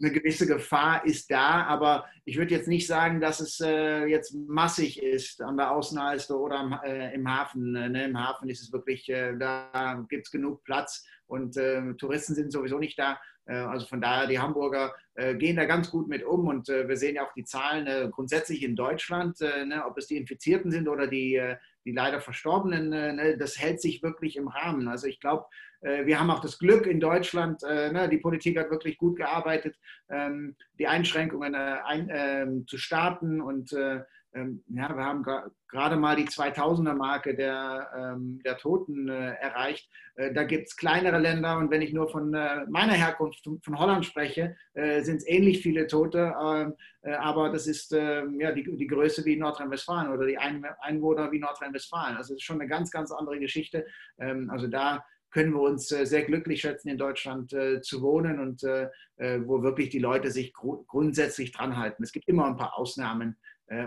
Eine 0.00 0.12
gewisse 0.12 0.46
Gefahr 0.46 1.04
ist 1.06 1.30
da, 1.30 1.64
aber 1.64 2.06
ich 2.24 2.36
würde 2.36 2.54
jetzt 2.54 2.68
nicht 2.68 2.86
sagen, 2.86 3.20
dass 3.20 3.40
es 3.40 3.60
äh, 3.60 4.06
jetzt 4.06 4.34
massig 4.34 5.02
ist 5.02 5.40
an 5.40 5.56
der 5.56 5.70
Außenalster 5.70 6.38
oder 6.38 6.58
am, 6.58 6.78
äh, 6.84 7.14
im 7.14 7.28
Hafen. 7.28 7.76
Äh, 7.76 7.88
ne? 7.88 8.04
Im 8.06 8.18
Hafen 8.18 8.48
ist 8.48 8.62
es 8.62 8.72
wirklich, 8.72 9.06
da 9.06 10.04
gibt 10.08 10.26
es 10.26 10.32
genug 10.32 10.64
Platz 10.64 11.06
und 11.26 11.54
Touristen 11.98 12.34
sind 12.34 12.52
sowieso 12.52 12.78
nicht 12.78 12.98
da. 12.98 13.18
Äh, 13.46 13.56
also 13.56 13.86
von 13.86 14.00
daher, 14.00 14.26
die 14.26 14.38
Hamburger 14.38 14.94
äh, 15.14 15.34
gehen 15.34 15.56
da 15.56 15.64
ganz 15.64 15.90
gut 15.90 16.08
mit 16.08 16.24
um 16.24 16.46
und 16.48 16.68
äh, 16.68 16.88
wir 16.88 16.96
sehen 16.96 17.16
ja 17.16 17.26
auch 17.26 17.32
die 17.34 17.44
Zahlen 17.44 18.10
grundsätzlich 18.10 18.62
in 18.62 18.76
Deutschland, 18.76 19.40
ne, 19.40 19.84
ob 19.86 19.98
es 19.98 20.06
die 20.06 20.16
Infizierten 20.16 20.70
sind 20.70 20.88
oder 20.88 21.06
die, 21.06 21.40
die 21.84 21.92
leider 21.92 22.20
Verstorbenen, 22.20 22.88
ne, 22.88 23.36
das 23.38 23.58
hält 23.58 23.80
sich 23.80 24.02
wirklich 24.02 24.36
im 24.36 24.48
Rahmen. 24.48 24.88
Also 24.88 25.06
ich 25.06 25.20
glaube, 25.20 25.46
wir 25.80 26.18
haben 26.18 26.30
auch 26.30 26.40
das 26.40 26.58
Glück 26.58 26.86
in 26.86 26.98
Deutschland, 26.98 27.60
ne, 27.62 28.08
die 28.10 28.16
Politik 28.16 28.58
hat 28.58 28.70
wirklich 28.70 28.96
gut 28.96 29.16
gearbeitet, 29.16 29.76
ähm, 30.08 30.56
die 30.78 30.86
Einschränkungen 30.86 31.54
ähm, 32.08 32.66
zu 32.66 32.78
starten 32.78 33.42
und 33.42 33.76
ähm, 34.34 34.64
ja, 34.68 34.94
wir 34.94 35.04
haben 35.04 35.24
gerade 35.68 35.96
mal 35.96 36.16
die 36.16 36.26
2000er-Marke 36.26 37.34
der, 37.34 37.90
ähm, 37.96 38.40
der 38.44 38.56
Toten 38.58 39.08
äh, 39.08 39.34
erreicht. 39.34 39.88
Äh, 40.16 40.32
da 40.32 40.44
gibt 40.44 40.68
es 40.68 40.76
kleinere 40.76 41.18
Länder 41.18 41.58
und 41.58 41.70
wenn 41.70 41.82
ich 41.82 41.92
nur 41.92 42.08
von 42.08 42.34
äh, 42.34 42.64
meiner 42.68 42.94
Herkunft, 42.94 43.44
von 43.62 43.78
Holland 43.78 44.04
spreche, 44.04 44.56
äh, 44.74 45.02
sind 45.02 45.16
es 45.16 45.28
ähnlich 45.28 45.62
viele 45.62 45.86
Tote, 45.86 46.34
ähm, 46.40 46.74
äh, 47.02 47.12
aber 47.14 47.50
das 47.50 47.66
ist 47.66 47.92
ähm, 47.92 48.40
ja, 48.40 48.52
die, 48.52 48.64
die 48.76 48.86
Größe 48.86 49.24
wie 49.24 49.36
Nordrhein-Westfalen 49.36 50.12
oder 50.12 50.26
die 50.26 50.38
Ein 50.38 50.64
Einwohner 50.80 51.30
wie 51.32 51.38
Nordrhein-Westfalen. 51.38 52.16
Also 52.16 52.34
das 52.34 52.40
ist 52.40 52.44
schon 52.44 52.60
eine 52.60 52.68
ganz, 52.68 52.90
ganz 52.90 53.10
andere 53.12 53.38
Geschichte. 53.38 53.86
Ähm, 54.18 54.50
also 54.50 54.66
da 54.66 55.04
können 55.30 55.52
wir 55.52 55.62
uns 55.62 55.90
äh, 55.90 56.06
sehr 56.06 56.22
glücklich 56.22 56.60
schätzen, 56.60 56.88
in 56.88 56.98
Deutschland 56.98 57.50
zu 57.50 58.02
wohnen 58.02 58.38
und 58.38 58.62
wo 58.62 59.62
wirklich 59.62 59.90
die 59.90 60.00
Leute 60.00 60.30
sich 60.30 60.52
grundsätzlich 60.52 61.52
dran 61.52 61.76
halten. 61.76 62.02
Es 62.02 62.10
gibt 62.10 62.28
immer 62.28 62.46
ein 62.46 62.56
paar 62.56 62.76
Ausnahmen, 62.76 63.36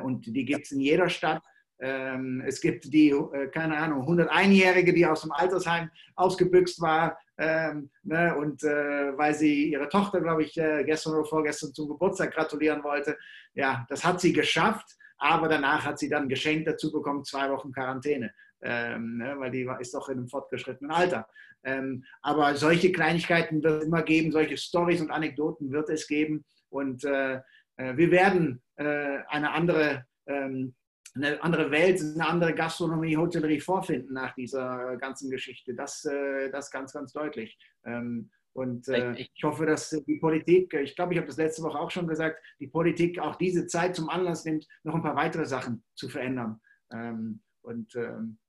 und 0.03 0.25
die 0.25 0.45
gibt 0.45 0.65
es 0.65 0.71
in 0.71 0.79
jeder 0.79 1.09
Stadt. 1.09 1.43
Ähm, 1.79 2.43
es 2.45 2.59
gibt 2.59 2.91
die, 2.91 3.09
äh, 3.11 3.47
keine 3.49 3.77
Ahnung, 3.77 4.07
101-Jährige, 4.07 4.93
die 4.93 5.05
aus 5.05 5.21
dem 5.21 5.31
Altersheim 5.31 5.91
ausgebüxt 6.15 6.81
war 6.81 7.19
ähm, 7.37 7.91
ne, 8.01 8.35
und 8.35 8.63
äh, 8.63 9.15
weil 9.15 9.35
sie 9.35 9.71
ihre 9.71 9.87
Tochter, 9.87 10.19
glaube 10.21 10.43
ich, 10.43 10.53
gestern 10.53 11.13
oder 11.13 11.25
vorgestern 11.25 11.73
zum 11.73 11.89
Geburtstag 11.89 12.33
gratulieren 12.33 12.83
wollte. 12.83 13.17
Ja, 13.53 13.85
das 13.89 14.03
hat 14.03 14.19
sie 14.19 14.33
geschafft, 14.33 14.87
aber 15.17 15.47
danach 15.47 15.85
hat 15.85 15.99
sie 15.99 16.09
dann 16.09 16.27
geschenkt 16.27 16.67
dazu 16.67 16.91
bekommen, 16.91 17.23
zwei 17.23 17.49
Wochen 17.51 17.71
Quarantäne. 17.71 18.33
Ähm, 18.59 19.17
ne, 19.17 19.35
weil 19.37 19.51
die 19.51 19.69
ist 19.79 19.93
doch 19.93 20.09
in 20.09 20.17
einem 20.17 20.29
fortgeschrittenen 20.29 20.91
Alter. 20.91 21.27
Ähm, 21.63 22.03
aber 22.21 22.55
solche 22.55 22.91
Kleinigkeiten 22.91 23.61
wird 23.61 23.81
es 23.83 23.87
immer 23.87 24.01
geben, 24.01 24.31
solche 24.31 24.57
Stories 24.57 25.01
und 25.01 25.11
Anekdoten 25.11 25.71
wird 25.71 25.89
es 25.89 26.07
geben. 26.07 26.43
Und 26.69 27.03
äh, 27.03 27.35
äh, 27.75 27.95
wir 27.95 28.09
werden 28.09 28.55
äh, 28.55 28.66
eine 28.77 29.51
andere 29.51 30.05
ähm, 30.27 30.75
eine 31.15 31.41
andere 31.41 31.71
Welt, 31.71 31.99
eine 31.99 32.27
andere 32.27 32.53
Gastronomie, 32.53 33.17
Hotellerie 33.17 33.59
vorfinden 33.59 34.13
nach 34.13 34.35
dieser 34.35 34.97
ganzen 34.97 35.31
Geschichte. 35.31 35.73
Das, 35.73 36.05
äh, 36.05 36.51
das 36.51 36.69
ganz, 36.69 36.93
ganz 36.93 37.11
deutlich. 37.11 37.57
Ähm, 37.85 38.29
und 38.53 38.87
ich 38.87 39.31
hoffe, 39.43 39.67
dass 39.67 39.91
die 39.91 40.17
Politik, 40.17 40.73
ich 40.73 40.95
glaube, 40.95 41.13
ich 41.13 41.19
habe 41.19 41.27
das 41.27 41.37
letzte 41.37 41.61
Woche 41.61 41.77
auch 41.77 41.91
schon 41.91 42.07
gesagt, 42.07 42.41
die 42.59 42.65
Politik 42.65 43.19
auch 43.19 43.35
diese 43.35 43.67
Zeit 43.67 43.95
zum 43.95 44.09
Anlass 44.09 44.45
nimmt, 44.45 44.67
noch 44.81 44.95
ein 44.95 45.03
paar 45.03 45.15
weitere 45.15 45.45
Sachen 45.45 45.83
zu 45.93 46.09
verändern. 46.09 46.59
Ähm, 46.91 47.41
und 47.61 47.93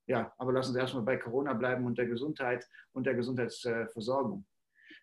ja, 0.09 0.33
aber 0.39 0.53
lassen 0.53 0.73
Sie 0.73 0.79
erstmal 0.79 1.05
bei 1.05 1.19
Corona 1.19 1.53
bleiben 1.53 1.85
und 1.85 1.99
der 1.99 2.07
Gesundheit 2.07 2.67
und 2.93 3.07
der 3.07 3.15
Gesundheitsversorgung. 3.15 4.47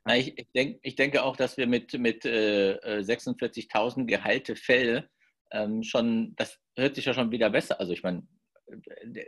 Na, 0.04 0.18
ich, 0.18 0.38
ich, 0.38 0.52
denk, 0.54 0.80
ich, 0.82 0.96
denke 0.96 1.24
auch, 1.24 1.38
dass 1.38 1.58
wir 1.58 1.68
mit, 1.68 1.98
mit 2.00 2.26
äh, 2.26 2.78
46.000 3.02 4.02
äh, 4.02 4.06
geheilte 4.06 4.56
Fälle 4.56 5.10
ähm, 5.52 5.84
schon, 5.84 6.34
das 6.36 6.60
hört 6.76 6.96
sich 6.96 7.06
ja 7.06 7.14
schon 7.14 7.32
wieder 7.32 7.50
besser. 7.50 7.80
Also 7.80 7.94
ich 7.94 8.04
meine, 8.04 8.24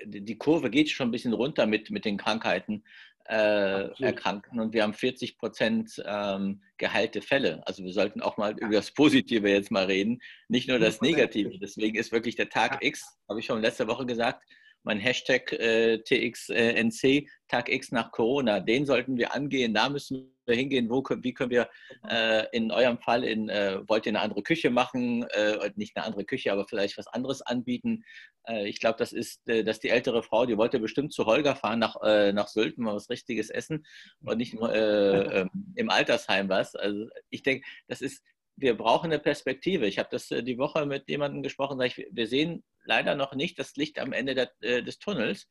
die 0.05 0.37
Kurve 0.37 0.69
geht 0.69 0.89
schon 0.89 1.09
ein 1.09 1.11
bisschen 1.11 1.33
runter 1.33 1.65
mit, 1.65 1.91
mit 1.91 2.05
den 2.05 2.17
Krankheiten 2.17 2.83
äh, 3.29 3.89
erkranken 4.01 4.59
und 4.59 4.73
wir 4.73 4.83
haben 4.83 4.93
40 4.93 5.37
Prozent 5.37 6.01
ähm, 6.05 6.61
geheilte 6.77 7.21
Fälle. 7.21 7.61
Also 7.67 7.83
wir 7.83 7.93
sollten 7.93 8.21
auch 8.21 8.37
mal 8.37 8.57
über 8.57 8.71
das 8.71 8.91
Positive 8.91 9.49
jetzt 9.49 9.69
mal 9.69 9.85
reden, 9.85 10.19
nicht 10.47 10.69
nur 10.69 10.79
das 10.79 11.01
Negative. 11.01 11.57
Deswegen 11.59 11.97
ist 11.97 12.11
wirklich 12.11 12.35
der 12.35 12.49
Tag 12.49 12.83
X, 12.83 13.17
habe 13.27 13.39
ich 13.39 13.45
schon 13.45 13.61
letzte 13.61 13.87
Woche 13.87 14.05
gesagt, 14.05 14.43
mein 14.83 14.99
Hashtag 14.99 15.51
äh, 15.51 15.97
TXNC, 15.99 17.27
Tag 17.49 17.69
X 17.69 17.91
nach 17.91 18.11
Corona, 18.11 18.61
den 18.61 18.85
sollten 18.85 19.17
wir 19.17 19.33
angehen. 19.33 19.73
Da 19.73 19.89
müssen 19.89 20.17
wir 20.17 20.36
hingehen. 20.53 20.89
Wo, 20.89 21.03
wie 21.21 21.33
können 21.33 21.51
wir 21.51 21.69
äh, 22.09 22.45
in 22.51 22.71
eurem 22.71 22.97
Fall, 22.99 23.23
in, 23.23 23.49
äh, 23.49 23.79
wollt 23.87 24.05
ihr 24.05 24.11
eine 24.11 24.21
andere 24.21 24.43
Küche 24.43 24.69
machen? 24.69 25.23
Äh, 25.29 25.71
nicht 25.75 25.95
eine 25.95 26.05
andere 26.05 26.25
Küche, 26.25 26.51
aber 26.51 26.65
vielleicht 26.67 26.97
was 26.97 27.07
anderes 27.07 27.41
anbieten? 27.41 28.03
Äh, 28.47 28.67
ich 28.67 28.79
glaube, 28.79 28.97
das 28.97 29.13
ist, 29.13 29.47
äh, 29.47 29.63
dass 29.63 29.79
die 29.79 29.89
ältere 29.89 30.23
Frau, 30.23 30.45
die 30.45 30.57
wollte 30.57 30.79
bestimmt 30.79 31.13
zu 31.13 31.25
Holger 31.25 31.55
fahren 31.55 31.79
nach, 31.79 31.95
nach 32.33 32.47
Sylt, 32.47 32.77
mal 32.77 32.95
was 32.95 33.09
Richtiges 33.09 33.49
essen 33.49 33.85
und 34.23 34.37
nicht 34.37 34.53
nur 34.53 34.73
ähm, 34.73 35.49
im 35.75 35.89
Altersheim 35.89 36.49
was. 36.49 36.75
Also 36.75 37.07
ich 37.29 37.43
denke, 37.43 37.65
das 37.87 38.01
ist 38.01 38.23
wir 38.57 38.75
brauchen 38.75 39.11
eine 39.11 39.19
Perspektive. 39.19 39.85
Ich 39.85 39.99
habe 39.99 40.09
das 40.11 40.29
die 40.29 40.57
Woche 40.57 40.85
mit 40.85 41.07
jemandem 41.07 41.43
gesprochen, 41.43 41.77
sage 41.77 41.93
ich, 41.95 42.07
wir 42.11 42.27
sehen 42.27 42.63
leider 42.83 43.15
noch 43.15 43.35
nicht 43.35 43.59
das 43.59 43.75
Licht 43.75 43.99
am 43.99 44.13
Ende 44.13 44.33
der, 44.33 44.51
äh, 44.61 44.81
des 44.81 44.97
Tunnels. 44.97 45.47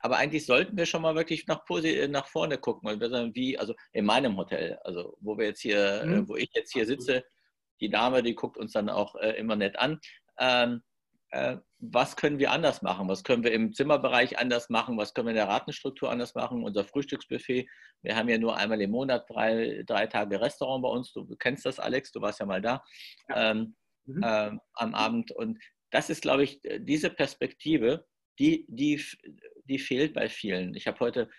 Aber 0.00 0.16
eigentlich 0.16 0.46
sollten 0.46 0.76
wir 0.76 0.86
schon 0.86 1.02
mal 1.02 1.14
wirklich 1.14 1.46
nach, 1.46 1.62
äh, 1.70 2.08
nach 2.08 2.26
vorne 2.26 2.58
gucken. 2.58 2.90
Und 2.90 3.00
wir 3.00 3.10
sagen, 3.10 3.34
wie, 3.34 3.58
also 3.58 3.74
in 3.92 4.06
meinem 4.06 4.36
Hotel, 4.36 4.78
also 4.84 5.16
wo 5.20 5.38
wir 5.38 5.46
jetzt 5.46 5.60
hier, 5.60 6.02
äh, 6.02 6.06
mhm. 6.06 6.28
wo 6.28 6.36
ich 6.36 6.50
jetzt 6.54 6.72
hier 6.72 6.86
sitze, 6.86 7.24
die 7.80 7.90
Dame, 7.90 8.22
die 8.22 8.34
guckt 8.34 8.56
uns 8.56 8.72
dann 8.72 8.88
auch 8.88 9.14
äh, 9.16 9.32
immer 9.32 9.56
nett 9.56 9.78
an. 9.78 10.00
Ähm, 10.38 10.82
äh, 11.30 11.56
was 11.78 12.16
können 12.16 12.38
wir 12.38 12.50
anders 12.50 12.82
machen? 12.82 13.08
Was 13.08 13.24
können 13.24 13.44
wir 13.44 13.52
im 13.52 13.72
Zimmerbereich 13.72 14.38
anders 14.38 14.68
machen? 14.68 14.98
Was 14.98 15.14
können 15.14 15.28
wir 15.28 15.32
in 15.32 15.36
der 15.36 15.48
Ratenstruktur 15.48 16.10
anders 16.10 16.34
machen? 16.34 16.64
Unser 16.64 16.84
Frühstücksbuffet, 16.84 17.68
wir 18.02 18.16
haben 18.16 18.28
ja 18.28 18.38
nur 18.38 18.56
einmal 18.56 18.80
im 18.80 18.90
Monat 18.90 19.28
drei, 19.28 19.82
drei 19.86 20.06
Tage 20.06 20.40
Restaurant 20.40 20.82
bei 20.82 20.88
uns. 20.88 21.12
Du 21.12 21.24
kennst 21.36 21.64
das, 21.64 21.78
Alex, 21.78 22.12
du 22.12 22.20
warst 22.20 22.40
ja 22.40 22.46
mal 22.46 22.60
da 22.60 22.82
ja. 23.28 23.50
ähm, 23.50 23.76
mhm. 24.06 24.22
äh, 24.22 24.50
am 24.74 24.94
Abend. 24.94 25.32
Und 25.32 25.58
das 25.90 26.10
ist, 26.10 26.22
glaube 26.22 26.44
ich, 26.44 26.64
äh, 26.64 26.80
diese 26.80 27.10
Perspektive, 27.10 28.06
die, 28.40 28.64
die, 28.68 29.00
die 29.64 29.78
fehlt 29.78 30.14
bei 30.14 30.28
vielen. 30.28 30.74
Ich 30.74 30.86
habe 30.86 30.98
heute 31.00 31.30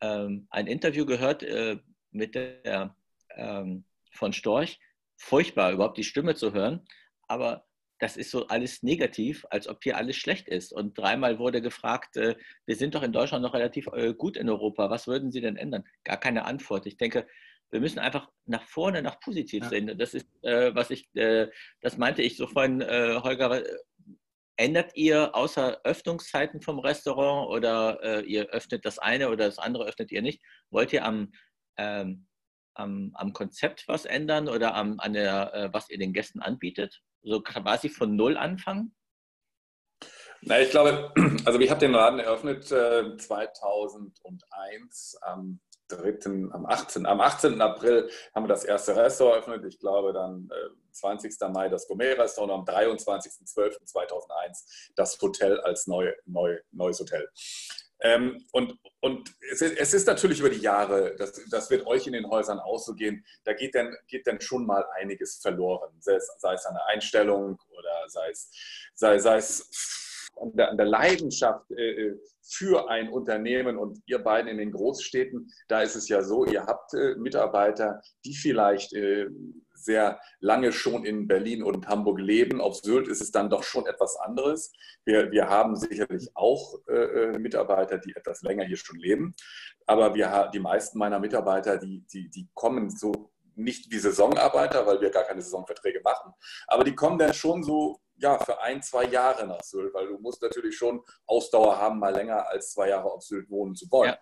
ähm, 0.00 0.46
ein 0.50 0.66
Interview 0.66 1.06
gehört 1.06 1.42
äh, 1.42 1.78
mit 2.10 2.34
der 2.34 2.96
ähm, 3.36 3.84
von 4.12 4.32
Storch. 4.32 4.80
Furchtbar, 5.16 5.72
überhaupt 5.72 5.98
die 5.98 6.04
Stimme 6.04 6.34
zu 6.34 6.52
hören. 6.52 6.86
Aber 7.28 7.64
das 8.00 8.16
ist 8.16 8.30
so 8.30 8.46
alles 8.48 8.82
negativ, 8.82 9.44
als 9.50 9.68
ob 9.68 9.82
hier 9.82 9.96
alles 9.96 10.16
schlecht 10.16 10.48
ist. 10.48 10.72
Und 10.72 10.98
dreimal 10.98 11.38
wurde 11.38 11.62
gefragt, 11.62 12.16
äh, 12.16 12.36
wir 12.66 12.76
sind 12.76 12.94
doch 12.94 13.02
in 13.02 13.12
Deutschland 13.12 13.42
noch 13.42 13.54
relativ 13.54 13.88
äh, 13.92 14.12
gut 14.14 14.36
in 14.36 14.48
Europa. 14.48 14.90
Was 14.90 15.06
würden 15.06 15.30
Sie 15.30 15.40
denn 15.40 15.56
ändern? 15.56 15.84
Gar 16.04 16.18
keine 16.18 16.44
Antwort. 16.44 16.86
Ich 16.86 16.96
denke, 16.96 17.26
wir 17.70 17.80
müssen 17.80 17.98
einfach 17.98 18.30
nach 18.46 18.64
vorne, 18.64 19.02
nach 19.02 19.20
positiv 19.20 19.64
ja. 19.64 19.68
sehen. 19.68 19.98
Das 19.98 20.14
ist, 20.14 20.28
äh, 20.42 20.74
was 20.74 20.90
ich, 20.90 21.08
äh, 21.14 21.48
das 21.80 21.98
meinte 21.98 22.22
ich 22.22 22.36
so 22.36 22.46
vorhin, 22.46 22.80
äh, 22.80 23.20
Holger, 23.22 23.62
Ändert 24.60 24.96
ihr 24.96 25.36
außer 25.36 25.82
Öffnungszeiten 25.84 26.60
vom 26.60 26.80
Restaurant 26.80 27.48
oder 27.48 28.02
äh, 28.02 28.24
ihr 28.24 28.48
öffnet 28.48 28.84
das 28.84 28.98
eine 28.98 29.28
oder 29.28 29.46
das 29.46 29.60
andere 29.60 29.86
öffnet 29.86 30.10
ihr 30.10 30.20
nicht? 30.20 30.42
Wollt 30.70 30.92
ihr 30.92 31.04
am, 31.04 31.30
ähm, 31.76 32.26
am, 32.74 33.12
am 33.14 33.32
Konzept 33.32 33.86
was 33.86 34.04
ändern 34.04 34.48
oder 34.48 34.74
am, 34.74 34.98
an 34.98 35.12
der, 35.12 35.54
äh, 35.54 35.72
was 35.72 35.88
ihr 35.90 35.98
den 35.98 36.12
Gästen 36.12 36.40
anbietet? 36.40 37.00
So 37.22 37.40
quasi 37.40 37.88
von 37.88 38.16
Null 38.16 38.36
anfangen? 38.36 38.96
Na, 40.40 40.60
ich 40.60 40.70
glaube, 40.70 41.14
also 41.44 41.60
ich 41.60 41.70
habe 41.70 41.78
den 41.78 41.92
Laden 41.92 42.18
eröffnet 42.18 42.68
äh, 42.72 43.16
2001 43.16 45.18
am 45.20 45.60
3., 45.88 46.52
am 46.52 46.66
18. 46.66 47.06
Am 47.06 47.20
18. 47.20 47.60
April 47.60 48.08
haben 48.34 48.44
wir 48.44 48.48
das 48.48 48.64
erste 48.64 48.96
Restaurant 48.96 49.46
eröffnet. 49.46 49.66
Ich 49.66 49.78
glaube 49.78 50.12
dann 50.12 50.50
äh, 50.50 50.70
20. 50.92 51.34
Mai 51.52 51.68
das 51.68 51.86
Gourmet-Restaurant, 51.88 52.52
am 52.52 52.64
23.12.2001 52.64 54.92
das 54.96 55.20
Hotel 55.20 55.60
als 55.60 55.86
neu, 55.86 56.12
neu, 56.26 56.58
neues 56.72 56.98
Hotel. 57.00 57.28
Ähm, 58.00 58.46
und 58.52 58.78
und 59.00 59.32
es, 59.52 59.60
ist, 59.60 59.78
es, 59.78 59.94
ist, 59.94 60.08
natürlich 60.08 60.40
über 60.40 60.50
die 60.50 60.60
Jahre, 60.60 61.14
das, 61.16 61.40
das, 61.50 61.70
wird 61.70 61.86
euch 61.86 62.08
in 62.08 62.14
den 62.14 62.28
Häusern 62.28 62.58
auch 62.58 62.78
so 62.78 62.94
gehen, 62.94 63.24
da 63.44 63.52
geht 63.52 63.76
dann, 63.76 63.94
geht 64.08 64.26
schon 64.42 64.66
mal 64.66 64.84
einiges 64.96 65.36
verloren. 65.36 65.92
Sei 66.00 66.14
es, 66.14 66.28
sei 66.38 66.54
es 66.54 66.66
eine 66.66 66.84
Einstellung 66.86 67.60
oder 67.70 68.08
sei 68.08 68.30
es, 68.30 68.50
sei, 68.94 69.18
sei 69.18 69.36
es 69.36 70.28
an 70.40 70.56
der, 70.56 70.70
an 70.70 70.76
der 70.76 70.86
Leidenschaft 70.86 71.70
äh, 71.70 72.14
für 72.48 72.88
ein 72.88 73.10
Unternehmen 73.10 73.76
und 73.76 74.00
ihr 74.06 74.18
beiden 74.18 74.48
in 74.50 74.58
den 74.58 74.72
Großstädten, 74.72 75.50
da 75.68 75.82
ist 75.82 75.96
es 75.96 76.08
ja 76.08 76.22
so, 76.22 76.44
ihr 76.46 76.64
habt 76.64 76.94
äh, 76.94 77.14
Mitarbeiter, 77.16 78.00
die 78.24 78.34
vielleicht 78.34 78.92
äh, 78.94 79.26
sehr 79.74 80.20
lange 80.40 80.72
schon 80.72 81.04
in 81.04 81.28
Berlin 81.28 81.62
und 81.62 81.86
Hamburg 81.86 82.18
leben. 82.18 82.60
Auf 82.60 82.76
Sylt 82.76 83.08
ist 83.08 83.20
es 83.20 83.30
dann 83.30 83.50
doch 83.50 83.62
schon 83.62 83.86
etwas 83.86 84.16
anderes. 84.16 84.72
Wir, 85.04 85.30
wir 85.30 85.48
haben 85.48 85.76
sicherlich 85.76 86.28
auch 86.34 86.74
äh, 86.88 86.94
äh 86.94 87.38
Mitarbeiter, 87.38 87.98
die 87.98 88.14
etwas 88.16 88.42
länger 88.42 88.64
hier 88.64 88.76
schon 88.76 88.98
leben. 88.98 89.34
Aber 89.86 90.14
wir, 90.14 90.50
die 90.52 90.58
meisten 90.58 90.98
meiner 90.98 91.20
Mitarbeiter, 91.20 91.78
die, 91.78 92.04
die, 92.12 92.28
die 92.28 92.48
kommen 92.54 92.90
so 92.90 93.30
nicht 93.54 93.90
wie 93.90 93.98
Saisonarbeiter, 93.98 94.86
weil 94.86 95.00
wir 95.00 95.10
gar 95.10 95.24
keine 95.24 95.42
Saisonverträge 95.42 96.00
machen. 96.02 96.32
Aber 96.68 96.84
die 96.84 96.94
kommen 96.94 97.18
dann 97.18 97.34
schon 97.34 97.62
so 97.62 98.00
ja, 98.18 98.38
für 98.38 98.60
ein, 98.60 98.82
zwei 98.82 99.04
Jahre 99.04 99.46
nach 99.46 99.62
Sylt, 99.62 99.94
weil 99.94 100.08
du 100.08 100.18
musst 100.18 100.42
natürlich 100.42 100.76
schon 100.76 101.02
Ausdauer 101.26 101.78
haben, 101.78 101.98
mal 101.98 102.14
länger 102.14 102.48
als 102.48 102.72
zwei 102.72 102.88
Jahre 102.88 103.10
auf 103.10 103.22
Sylt 103.22 103.48
wohnen 103.50 103.74
zu 103.74 103.90
wollen. 103.90 104.10
Ja. 104.10 104.18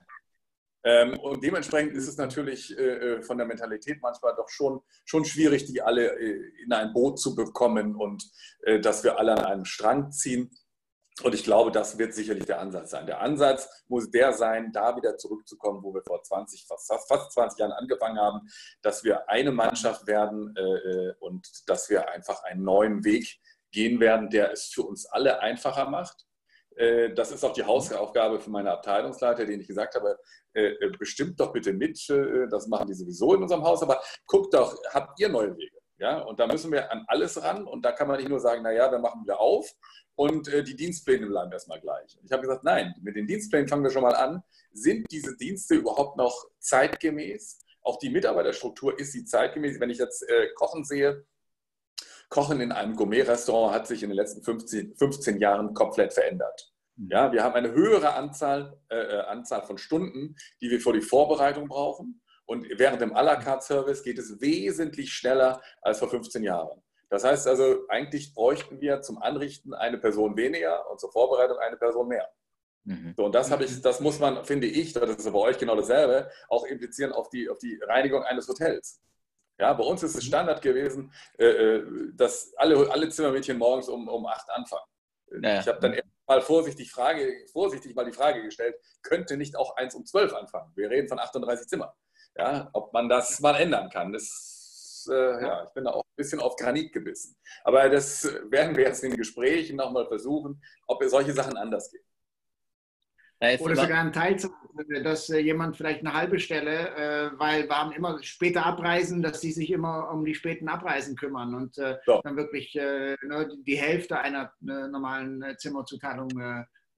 Ähm, 0.85 1.19
und 1.19 1.43
dementsprechend 1.43 1.97
ist 1.97 2.07
es 2.07 2.17
natürlich 2.17 2.79
äh, 2.79 2.83
äh, 3.17 3.23
von 3.23 3.39
der 3.39 3.47
Mentalität 3.47 3.99
manchmal 4.01 4.37
doch 4.37 4.49
schon, 4.49 4.81
schon 5.05 5.25
schwierig, 5.25 5.65
die 5.65 5.83
alle 5.83 6.17
äh, 6.17 6.53
in 6.65 6.73
ein 6.73 6.93
Boot 6.93 7.19
zu 7.19 7.35
bekommen 7.35 7.97
und 7.97 8.25
äh, 8.63 8.79
dass 8.79 9.03
wir 9.03 9.19
alle 9.19 9.33
an 9.33 9.45
einem 9.45 9.65
Strang 9.65 10.13
ziehen. 10.13 10.51
Und 11.23 11.35
ich 11.35 11.45
glaube, 11.45 11.73
das 11.73 11.99
wird 11.99 12.15
sicherlich 12.15 12.45
der 12.45 12.61
Ansatz 12.61 12.91
sein. 12.91 13.07
Der 13.07 13.21
Ansatz 13.21 13.85
muss 13.89 14.11
der 14.11 14.35
sein, 14.35 14.71
da 14.71 14.97
wieder 14.97 15.17
zurückzukommen, 15.17 15.83
wo 15.83 15.93
wir 15.95 16.03
vor 16.03 16.23
20, 16.23 16.67
fast, 16.67 16.87
fast 17.09 17.33
20 17.33 17.59
Jahren 17.59 17.73
angefangen 17.73 18.21
haben, 18.21 18.47
dass 18.83 19.03
wir 19.03 19.29
eine 19.29 19.51
Mannschaft 19.51 20.07
werden 20.07 20.55
äh, 20.57 20.61
äh, 20.61 21.15
und 21.21 21.69
dass 21.69 21.89
wir 21.89 22.11
einfach 22.11 22.45
einen 22.45 22.63
neuen 22.63 23.03
Weg 23.03 23.41
gehen 23.77 24.01
werden, 24.01 24.31
der 24.31 24.53
es 24.53 24.69
für 24.69 24.83
uns 24.83 25.05
alle 25.05 25.41
einfacher 25.41 25.91
macht. 25.91 26.25
Äh, 26.77 27.13
das 27.13 27.31
ist 27.31 27.45
auch 27.45 27.53
die 27.53 27.65
Hausaufgabe 27.65 28.41
für 28.41 28.49
meine 28.49 28.73
Abteilungsleiter, 28.73 29.45
den 29.45 29.61
ich 29.61 29.69
gesagt 29.69 29.95
habe, 29.95 30.19
äh, 30.55 30.69
äh, 30.69 30.91
bestimmt 30.99 31.39
doch 31.39 31.53
bitte 31.53 31.75
mit, 31.75 31.99
das 32.51 32.69
machen 32.69 32.87
die 32.87 32.95
sowieso 32.95 33.35
in 33.35 33.43
unserem 33.43 33.65
Haus, 33.65 33.83
aber 33.83 34.01
guckt 34.27 34.55
doch, 34.55 34.75
habt 34.95 35.21
ihr 35.21 35.29
neue 35.29 35.55
Wege? 35.59 35.77
Ja, 35.99 36.21
und 36.23 36.41
da 36.41 36.47
müssen 36.47 36.73
wir 36.73 36.91
an 36.91 37.05
alles 37.07 37.43
ran 37.43 37.67
und 37.67 37.83
da 37.85 37.93
kann 37.93 38.09
man 38.09 38.17
nicht 38.19 38.31
nur 38.31 38.41
sagen, 38.41 38.63
naja, 38.63 38.91
wir 38.91 38.99
machen 38.99 39.23
wieder 39.23 39.41
auf 39.41 39.71
und 40.15 40.47
die 40.47 40.77
Dienstpläne 40.77 41.27
bleiben 41.27 41.53
erstmal 41.53 41.81
gleich. 41.81 42.19
Ich 42.23 42.33
habe 42.33 42.43
gesagt, 42.43 42.65
nein, 42.65 42.95
mit 43.03 43.17
den 43.17 43.27
Dienstplänen 43.27 43.69
fangen 43.69 43.83
wir 43.83 43.91
schon 43.91 44.03
mal 44.03 44.15
an. 44.15 44.43
Sind 44.73 45.07
diese 45.11 45.35
Dienste 45.37 45.75
überhaupt 45.75 46.19
noch 46.19 46.35
zeitgemäß? 46.59 47.61
Auch 47.81 47.99
die 47.99 48.11
Mitarbeiterstruktur 48.11 48.99
ist 48.99 49.13
sie 49.13 49.25
zeitgemäß. 49.25 49.81
Wenn 49.81 49.89
ich 49.89 49.97
jetzt 49.97 50.23
Kochen 50.57 50.85
sehe, 50.85 51.25
Kochen 52.29 52.61
in 52.61 52.73
einem 52.73 52.97
Gourmet-Restaurant 52.97 53.75
hat 53.75 53.87
sich 53.87 54.03
in 54.03 54.11
den 54.11 54.17
letzten 54.17 54.43
15, 54.43 54.97
15 54.97 55.39
Jahren 55.39 55.75
komplett 55.75 56.13
verändert. 56.13 56.73
Mhm. 56.97 57.09
Ja, 57.11 57.33
wir 57.33 57.45
haben 57.45 57.55
eine 57.55 57.73
höhere 57.73 58.15
Anzahl, 58.15 58.79
äh, 58.89 58.97
äh, 58.97 59.21
Anzahl 59.23 59.63
von 59.63 59.79
Stunden, 59.79 60.37
die 60.61 60.71
wir 60.71 60.81
für 60.81 60.93
die 60.93 61.03
Vorbereitung 61.03 61.69
brauchen. 61.69 62.23
Und 62.45 62.67
während 62.79 63.01
dem 63.01 63.15
à 63.15 63.23
la 63.23 63.37
carte 63.37 63.65
Service 63.65 64.03
geht 64.03 64.19
es 64.19 64.41
wesentlich 64.41 65.13
schneller 65.13 65.61
als 65.83 65.99
vor 65.99 66.09
15 66.09 66.43
Jahren. 66.45 66.83
Das 67.09 67.25
heißt 67.25 67.47
also, 67.47 67.87
eigentlich 67.89 68.35
bräuchten 68.35 68.81
wir 68.81 69.01
zum 69.01 69.19
Anrichten 69.19 69.75
eine 69.75 69.99
Person 69.99 70.37
weniger 70.37 70.91
und 70.91 71.01
zur 71.01 71.13
Vorbereitung 71.13 71.59
eine 71.59 71.77
Person 71.77 72.09
mehr. 72.09 72.29
Mhm. 72.85 73.15
So, 73.17 73.25
und 73.27 73.35
das 73.35 73.51
habe 73.51 73.65
ich, 73.65 73.81
das 73.81 74.01
muss 74.01 74.19
man, 74.19 74.45
finde 74.45 74.67
ich, 74.67 74.93
das 74.93 75.11
ist 75.11 75.33
bei 75.33 75.39
euch 75.39 75.59
genau 75.59 75.77
dasselbe, 75.77 76.31
auch 76.49 76.65
implizieren 76.65 77.13
auf 77.13 77.29
die, 77.29 77.49
auf 77.49 77.59
die 77.59 77.81
Reinigung 77.83 78.23
eines 78.23 78.49
Hotels. 78.49 79.01
Ja, 79.59 79.73
bei 79.73 79.85
uns 79.85 80.03
ist 80.03 80.15
es 80.15 80.25
mhm. 80.25 80.29
Standard 80.29 80.63
gewesen, 80.63 81.13
äh, 81.39 81.47
äh, 81.47 81.87
dass 82.15 82.53
alle, 82.57 82.91
alle 82.91 83.09
Zimmermädchen 83.09 83.59
morgens 83.59 83.89
um, 83.89 84.09
um 84.09 84.27
8 84.27 84.51
anfangen. 84.51 84.87
Naja. 85.29 85.61
Ich 85.61 85.69
habe 85.69 85.81
dann 85.81 85.99
mal 86.27 86.41
vorsichtig, 86.41 86.91
Frage, 86.91 87.47
vorsichtig 87.53 87.95
mal 87.95 88.05
die 88.05 88.13
Frage 88.13 88.43
gestellt, 88.43 88.77
könnte 89.03 89.37
nicht 89.37 89.57
auch 89.57 89.77
1 89.77 89.95
um 89.95 90.05
12 90.05 90.35
anfangen? 90.35 90.73
Wir 90.75 90.91
reden 90.91 91.09
von 91.09 91.19
38 91.19 91.69
Zimmern. 91.69 91.91
Ja, 92.37 92.69
ob 92.75 92.93
man 92.93 93.09
das 93.09 93.41
mal 93.41 93.57
ändern 93.57 93.89
kann. 93.89 94.13
Das, 94.13 95.09
äh, 95.11 95.43
ja, 95.43 95.65
ich 95.65 95.71
bin 95.71 95.85
da 95.85 95.93
auch 95.93 96.03
ein 96.03 96.17
bisschen 96.17 96.39
auf 96.39 96.57
Granit 96.57 96.93
gebissen. 96.93 97.35
Aber 97.65 97.89
das 97.89 98.25
werden 98.51 98.77
wir 98.77 98.85
jetzt 98.85 99.03
in 99.05 99.11
den 99.11 99.17
Gesprächen 99.17 99.77
nochmal 99.77 100.07
versuchen, 100.07 100.63
ob 100.87 101.03
solche 101.05 101.33
Sachen 101.33 101.57
anders 101.57 101.91
gehen. 101.91 102.05
Oder 103.41 103.77
sogar 103.77 104.01
ein 104.01 104.13
Teilzeit, 104.13 104.51
dass 105.03 105.29
äh, 105.29 105.39
jemand 105.39 105.77
vielleicht 105.77 106.01
eine 106.01 106.15
halbe 106.15 106.39
Stelle, 106.39 106.89
äh, 106.97 107.31
weil 107.39 107.69
wir 107.69 107.77
haben 107.79 107.93
immer 107.93 108.23
später 108.23 108.65
abreisen, 108.65 109.23
dass 109.23 109.41
die 109.41 109.53
sich 109.53 109.71
immer 109.71 110.11
um 110.11 110.25
die 110.25 110.35
späten 110.35 110.69
Abreisen 110.69 111.17
kümmern 111.17 111.55
und 111.55 111.77
äh, 111.79 111.99
so. 112.07 112.21
dann 112.23 112.37
wirklich 112.37 112.75
ne, 112.75 113.49
die 113.67 113.77
Hälfte 113.77 114.19
einer 114.19 114.53
normalen 114.61 115.45
Zimmerzuteilung 115.59 116.29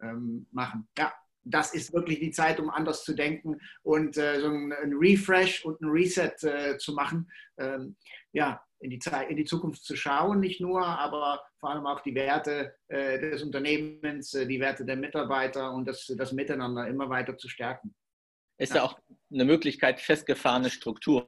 ähm, 0.01 0.47
machen. 0.53 0.89
Ja, 0.97 1.13
das 1.45 1.75
ist 1.75 1.93
wirklich 1.93 2.21
die 2.21 2.31
Zeit, 2.31 2.61
um 2.61 2.71
anders 2.71 3.05
zu 3.05 3.15
denken 3.15 3.61
und 3.83 4.15
so 4.15 4.23
ein 4.23 4.73
Refresh 4.99 5.65
und 5.65 5.81
ein 5.81 5.89
Reset 5.89 6.79
zu 6.79 6.93
machen. 6.93 7.31
Ähm, 7.59 7.97
ja, 8.33 8.61
in 8.81 8.91
die, 8.91 8.99
Zeit, 8.99 9.31
in 9.31 9.37
die 9.37 9.45
Zukunft 9.45 9.85
zu 9.85 9.97
schauen, 9.97 10.41
nicht 10.41 10.61
nur, 10.61 10.85
aber 10.85 11.43
vor 11.59 11.71
allem 11.71 11.87
auch 11.87 12.01
die 12.01 12.15
Werte 12.15 12.75
äh, 12.89 13.19
des 13.19 13.43
Unternehmens, 13.43 14.35
äh, 14.35 14.47
die 14.47 14.61
Werte 14.61 14.85
der 14.85 14.97
Mitarbeiter 14.97 15.73
und 15.73 15.87
das, 15.87 16.07
das 16.17 16.33
Miteinander 16.33 16.87
immer 16.87 17.09
weiter 17.11 17.37
zu 17.37 17.49
stärken. 17.49 17.95
Ist 18.59 18.71
ja, 18.71 18.77
ja 18.77 18.83
auch 18.85 18.99
eine 19.33 19.45
Möglichkeit, 19.45 20.01
festgefahrene 20.01 20.71
Strukturen 20.71 21.27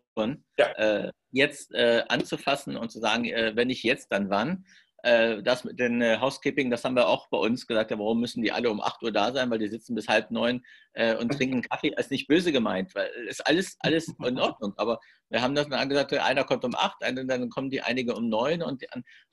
ja. 0.58 0.66
äh, 0.76 1.10
jetzt 1.30 1.72
äh, 1.74 2.04
anzufassen 2.08 2.76
und 2.76 2.90
zu 2.90 2.98
sagen, 2.98 3.24
äh, 3.24 3.52
wenn 3.54 3.68
nicht 3.68 3.84
jetzt, 3.84 4.12
dann 4.12 4.30
wann. 4.30 4.64
Äh, 5.02 5.42
das 5.42 5.64
mit 5.64 5.78
den 5.78 6.02
äh, 6.02 6.18
Housekeeping, 6.20 6.70
das 6.70 6.84
haben 6.84 6.94
wir 6.94 7.08
auch 7.08 7.28
bei 7.28 7.38
uns 7.38 7.66
gesagt, 7.66 7.90
warum 7.90 8.20
müssen 8.20 8.42
die 8.42 8.52
alle 8.52 8.70
um 8.70 8.80
8 8.80 9.02
Uhr 9.02 9.12
da 9.12 9.32
sein, 9.32 9.50
weil 9.50 9.58
die 9.58 9.68
sitzen 9.68 9.94
bis 9.94 10.08
halb 10.08 10.30
neun 10.30 10.62
äh, 10.92 11.16
und 11.16 11.32
trinken 11.32 11.62
Kaffee. 11.70 11.90
Das 11.90 12.06
ist 12.06 12.10
nicht 12.10 12.28
böse 12.28 12.52
gemeint, 12.52 12.94
weil 12.94 13.10
es 13.24 13.38
ist 13.38 13.46
alles, 13.46 13.76
alles 13.80 14.08
in 14.08 14.38
Ordnung. 14.38 14.74
Aber 14.76 15.00
wir 15.30 15.40
haben 15.40 15.54
das 15.54 15.68
dann 15.68 15.88
gesagt, 15.88 16.12
einer 16.12 16.44
kommt 16.44 16.64
um 16.64 16.74
8, 16.74 16.96
dann 17.00 17.48
kommen 17.48 17.70
die 17.70 17.80
einige 17.80 18.14
um 18.14 18.28
9 18.28 18.62
und, 18.62 18.84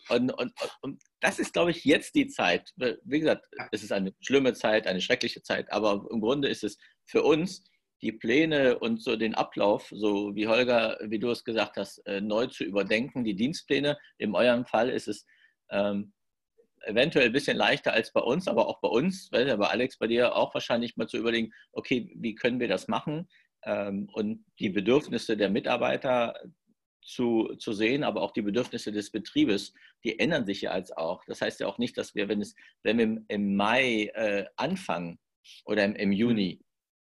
und, 0.09 0.31
und, 0.31 0.53
und 0.81 1.03
das 1.19 1.39
ist, 1.39 1.53
glaube 1.53 1.71
ich, 1.71 1.83
jetzt 1.83 2.15
die 2.15 2.27
Zeit. 2.27 2.71
Wie 3.03 3.19
gesagt, 3.19 3.45
es 3.71 3.83
ist 3.83 3.91
eine 3.91 4.13
schlimme 4.21 4.53
Zeit, 4.53 4.87
eine 4.87 5.01
schreckliche 5.01 5.41
Zeit, 5.41 5.71
aber 5.71 6.05
im 6.11 6.21
Grunde 6.21 6.47
ist 6.47 6.63
es 6.63 6.77
für 7.05 7.23
uns, 7.23 7.63
die 8.03 8.11
Pläne 8.11 8.77
und 8.77 9.01
so 9.01 9.15
den 9.15 9.33
Ablauf, 9.33 9.87
so 9.89 10.35
wie 10.35 10.47
Holger, 10.47 10.99
wie 11.01 11.17
du 11.17 11.31
es 11.31 11.43
gesagt 11.43 11.77
hast, 11.77 11.99
neu 12.21 12.45
zu 12.45 12.63
überdenken, 12.63 13.23
die 13.23 13.35
Dienstpläne. 13.35 13.97
In 14.19 14.35
eurem 14.35 14.65
Fall 14.67 14.91
ist 14.91 15.07
es 15.07 15.25
ähm, 15.69 16.13
eventuell 16.81 17.27
ein 17.27 17.33
bisschen 17.33 17.57
leichter 17.57 17.93
als 17.93 18.11
bei 18.13 18.21
uns, 18.21 18.47
aber 18.47 18.67
auch 18.67 18.79
bei 18.79 18.87
uns, 18.87 19.29
weil 19.31 19.57
bei 19.57 19.67
Alex, 19.67 19.97
bei 19.97 20.07
dir 20.07 20.35
auch 20.35 20.53
wahrscheinlich 20.53 20.95
mal 20.95 21.07
zu 21.07 21.17
überlegen, 21.17 21.51
okay, 21.71 22.11
wie 22.15 22.35
können 22.35 22.59
wir 22.59 22.67
das 22.67 22.87
machen 22.87 23.27
ähm, 23.63 24.09
und 24.13 24.45
die 24.59 24.69
Bedürfnisse 24.69 25.37
der 25.37 25.49
Mitarbeiter 25.49 26.39
zu, 27.01 27.55
zu 27.57 27.73
sehen, 27.73 28.03
aber 28.03 28.21
auch 28.21 28.31
die 28.31 28.41
Bedürfnisse 28.41 28.91
des 28.91 29.11
Betriebes, 29.11 29.73
die 30.03 30.19
ändern 30.19 30.45
sich 30.45 30.61
ja 30.61 30.71
als 30.71 30.91
auch. 30.91 31.23
Das 31.25 31.41
heißt 31.41 31.59
ja 31.59 31.67
auch 31.67 31.77
nicht, 31.77 31.97
dass 31.97 32.15
wir, 32.15 32.27
wenn, 32.27 32.41
es, 32.41 32.55
wenn 32.83 32.97
wir 32.97 33.23
im, 33.27 33.55
Mai 33.55 34.11
äh, 34.13 34.45
anfangen 34.57 35.17
oder 35.65 35.85
im, 35.85 35.95
im 35.95 36.11
Juni, 36.11 36.61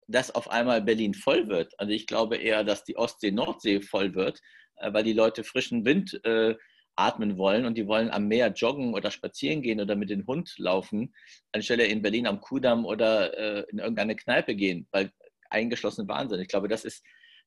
dass 0.07 0.33
auf 0.33 0.49
einmal 0.49 0.81
Berlin 0.81 1.13
voll 1.13 1.47
wird. 1.47 1.79
Also 1.79 1.93
ich 1.93 2.07
glaube 2.07 2.37
eher, 2.37 2.63
dass 2.63 2.83
die 2.83 2.97
Ostsee-Nordsee 2.97 3.81
voll 3.81 4.15
wird, 4.15 4.41
äh, 4.77 4.91
weil 4.91 5.03
die 5.03 5.13
Leute 5.13 5.43
frischen 5.43 5.85
Wind 5.85 6.19
äh, 6.25 6.55
atmen 6.95 7.37
wollen 7.37 7.65
und 7.65 7.75
die 7.75 7.87
wollen 7.87 8.11
am 8.11 8.27
Meer 8.27 8.49
joggen 8.49 8.93
oder 8.93 9.11
spazieren 9.11 9.61
gehen 9.61 9.81
oder 9.81 9.95
mit 9.95 10.09
dem 10.09 10.25
Hund 10.27 10.53
laufen, 10.57 11.13
anstelle 11.51 11.85
in 11.85 12.01
Berlin 12.01 12.27
am 12.27 12.39
Kudamm 12.39 12.85
oder 12.85 13.37
äh, 13.37 13.65
in 13.69 13.79
irgendeine 13.79 14.15
Kneipe 14.15 14.55
gehen, 14.55 14.87
weil 14.91 15.11
eingeschlossen 15.49 16.07
Wahnsinn. 16.07 16.39
Ich 16.39 16.47
glaube, 16.47 16.67
das 16.67 16.85
ist, 16.85 17.03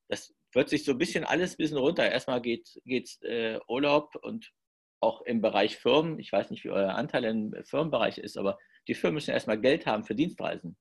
das 0.09 0.33
wird 0.53 0.69
sich 0.69 0.83
so 0.83 0.93
ein 0.93 0.97
bisschen 0.97 1.23
alles 1.23 1.53
ein 1.53 1.57
bisschen 1.57 1.77
runter. 1.77 2.09
Erstmal 2.09 2.41
geht 2.41 2.79
es 2.85 3.21
äh, 3.21 3.59
Urlaub 3.67 4.15
und 4.21 4.51
auch 4.99 5.21
im 5.21 5.41
Bereich 5.41 5.77
Firmen. 5.77 6.19
Ich 6.19 6.31
weiß 6.31 6.49
nicht, 6.49 6.63
wie 6.63 6.71
euer 6.71 6.95
Anteil 6.95 7.25
im 7.25 7.53
Firmenbereich 7.63 8.17
ist, 8.17 8.37
aber 8.37 8.57
die 8.87 8.95
Firmen 8.95 9.15
müssen 9.15 9.31
erstmal 9.31 9.59
Geld 9.59 9.85
haben 9.85 10.03
für 10.03 10.15
Dienstreisen. 10.15 10.77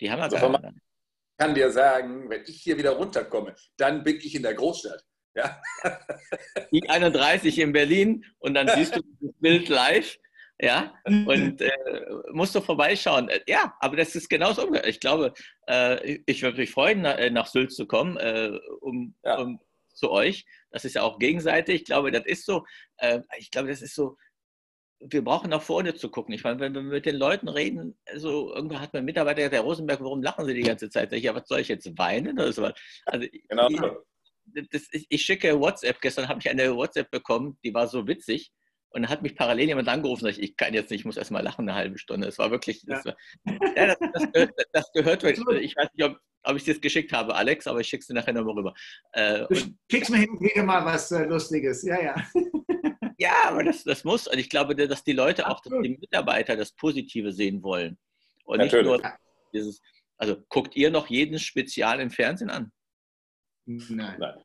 Die 0.00 0.10
haben 0.10 0.18
ja 0.18 0.24
also 0.24 0.36
gar 0.36 0.74
kann 1.38 1.54
dir 1.54 1.70
sagen, 1.70 2.30
wenn 2.30 2.42
ich 2.42 2.62
hier 2.62 2.78
wieder 2.78 2.92
runterkomme, 2.92 3.54
dann 3.76 4.02
bin 4.02 4.16
ich 4.16 4.34
in 4.34 4.42
der 4.42 4.54
Großstadt. 4.54 5.04
Ja. 5.36 5.60
Die 6.72 6.88
31 6.88 7.58
in 7.58 7.72
Berlin 7.72 8.24
und 8.38 8.54
dann 8.54 8.68
siehst 8.68 8.96
du 8.96 9.02
das 9.20 9.34
Bild 9.38 9.68
live. 9.68 10.18
Ja, 10.58 10.94
und 11.04 11.60
äh, 11.60 11.70
musst 12.32 12.54
du 12.54 12.62
vorbeischauen. 12.62 13.28
Äh, 13.28 13.40
ja, 13.46 13.76
aber 13.78 13.96
das 13.96 14.14
ist 14.14 14.30
genauso. 14.30 14.72
Ich 14.86 15.00
glaube, 15.00 15.34
äh, 15.68 16.20
ich 16.24 16.42
würde 16.42 16.56
mich 16.56 16.70
freuen, 16.70 17.02
nach, 17.02 17.18
äh, 17.18 17.28
nach 17.28 17.46
Sylt 17.46 17.74
zu 17.74 17.86
kommen, 17.86 18.16
äh, 18.16 18.58
um, 18.80 19.14
ja. 19.22 19.38
um, 19.38 19.60
zu 19.92 20.10
euch. 20.10 20.46
Das 20.70 20.86
ist 20.86 20.94
ja 20.94 21.02
auch 21.02 21.18
gegenseitig. 21.18 21.82
Ich 21.82 21.84
glaube, 21.84 22.10
das 22.10 22.24
ist 22.24 22.46
so. 22.46 22.64
Äh, 22.96 23.20
ich 23.38 23.50
glaube, 23.50 23.68
das 23.68 23.82
ist 23.82 23.94
so. 23.94 24.16
Wir 25.00 25.22
brauchen 25.22 25.50
nach 25.50 25.60
vorne 25.60 25.94
zu 25.94 26.10
gucken. 26.10 26.32
Ich 26.32 26.42
meine, 26.42 26.58
wenn 26.58 26.74
wir 26.74 26.80
mit 26.80 27.04
den 27.04 27.16
Leuten 27.16 27.48
reden, 27.48 27.98
so 28.14 28.54
irgendwo 28.54 28.80
hat 28.80 28.94
mein 28.94 29.04
Mitarbeiter 29.04 29.50
der 29.50 29.60
Rosenberg, 29.60 30.00
warum 30.00 30.22
lachen 30.22 30.46
Sie 30.46 30.54
die 30.54 30.62
ganze 30.62 30.88
Zeit? 30.88 31.10
Sag 31.10 31.18
ich, 31.18 31.24
ja, 31.24 31.34
was 31.34 31.46
soll 31.48 31.60
ich 31.60 31.68
jetzt 31.68 31.98
weinen 31.98 32.38
oder 32.38 32.52
so? 32.52 32.70
Also, 33.04 33.26
genau. 33.46 33.68
Ich, 33.68 33.78
das, 34.46 34.88
ich, 34.92 35.06
ich, 35.08 35.22
schicke 35.22 35.58
WhatsApp. 35.60 36.00
Gestern 36.00 36.28
habe 36.28 36.40
ich 36.40 36.48
eine 36.48 36.74
WhatsApp 36.74 37.10
bekommen, 37.10 37.58
die 37.64 37.74
war 37.74 37.86
so 37.88 38.06
witzig. 38.06 38.52
Und 38.90 39.02
dann 39.02 39.10
hat 39.10 39.22
mich 39.22 39.36
parallel 39.36 39.68
jemand 39.68 39.88
angerufen 39.88 40.24
und 40.24 40.30
ich, 40.30 40.40
ich 40.40 40.56
kann 40.56 40.72
jetzt 40.72 40.90
nicht, 40.90 41.00
ich 41.00 41.04
muss 41.04 41.18
erst 41.18 41.30
mal 41.30 41.42
lachen 41.42 41.68
eine 41.68 41.76
halbe 41.76 41.98
Stunde. 41.98 42.28
Es 42.28 42.38
war 42.38 42.50
wirklich, 42.50 42.82
das, 42.86 43.04
ja. 43.04 43.14
War, 43.44 43.76
ja, 43.76 43.86
das, 43.86 43.98
das, 44.12 44.32
gehört, 44.32 44.54
das 44.72 44.92
gehört, 44.92 45.24
ich 45.24 45.76
weiß 45.76 45.88
nicht, 45.92 46.04
ob, 46.04 46.18
ob 46.44 46.56
ich 46.56 46.62
es 46.62 46.68
jetzt 46.68 46.82
geschickt 46.82 47.12
habe, 47.12 47.34
Alex, 47.34 47.66
aber 47.66 47.80
ich 47.80 47.88
schicke 47.88 48.00
es 48.00 48.06
dir 48.06 48.14
nachher 48.14 48.32
nochmal 48.32 48.54
rüber. 48.54 48.74
Äh, 49.12 49.46
du 49.48 49.56
schickst 49.90 50.10
mir 50.10 50.18
hin 50.18 50.40
wieder 50.40 50.62
mal 50.62 50.84
was 50.84 51.10
äh, 51.10 51.24
Lustiges, 51.24 51.82
ja, 51.82 52.00
ja. 52.00 52.14
ja, 53.18 53.34
aber 53.44 53.64
das, 53.64 53.84
das 53.84 54.04
muss, 54.04 54.28
und 54.28 54.38
ich 54.38 54.48
glaube, 54.48 54.74
dass 54.74 55.04
die 55.04 55.12
Leute 55.12 55.46
auch, 55.48 55.60
dass 55.60 55.74
die 55.82 55.98
Mitarbeiter 56.00 56.56
das 56.56 56.72
Positive 56.72 57.32
sehen 57.32 57.62
wollen. 57.62 57.98
Und 58.44 58.58
Natürlich. 58.58 58.90
nicht 58.90 59.02
nur 59.02 59.12
dieses, 59.52 59.82
also 60.16 60.36
guckt 60.48 60.76
ihr 60.76 60.90
noch 60.90 61.08
jeden 61.08 61.38
Spezial 61.38 62.00
im 62.00 62.10
Fernsehen 62.10 62.50
an? 62.50 62.72
Nein. 63.66 64.16
Nein. 64.18 64.44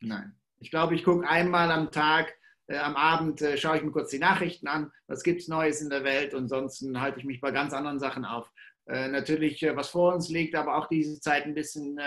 Nein. 0.00 0.34
Ich 0.60 0.70
glaube, 0.70 0.94
ich 0.94 1.04
gucke 1.04 1.28
einmal 1.28 1.70
am 1.70 1.90
Tag, 1.90 2.34
äh, 2.66 2.78
am 2.78 2.96
Abend 2.96 3.42
äh, 3.42 3.56
schaue 3.56 3.76
ich 3.76 3.82
mir 3.82 3.90
kurz 3.90 4.10
die 4.10 4.18
Nachrichten 4.18 4.68
an, 4.68 4.90
was 5.06 5.22
gibt 5.22 5.40
es 5.40 5.48
Neues 5.48 5.80
in 5.80 5.90
der 5.90 6.04
Welt 6.04 6.34
und 6.34 6.44
ansonsten 6.44 7.00
halte 7.00 7.18
ich 7.18 7.24
mich 7.24 7.40
bei 7.40 7.50
ganz 7.50 7.72
anderen 7.72 7.98
Sachen 7.98 8.24
auf. 8.24 8.50
Äh, 8.86 9.08
natürlich, 9.08 9.62
äh, 9.62 9.76
was 9.76 9.90
vor 9.90 10.14
uns 10.14 10.28
liegt, 10.28 10.54
aber 10.54 10.76
auch 10.76 10.88
diese 10.88 11.20
Zeit 11.20 11.44
ein 11.44 11.54
bisschen 11.54 11.98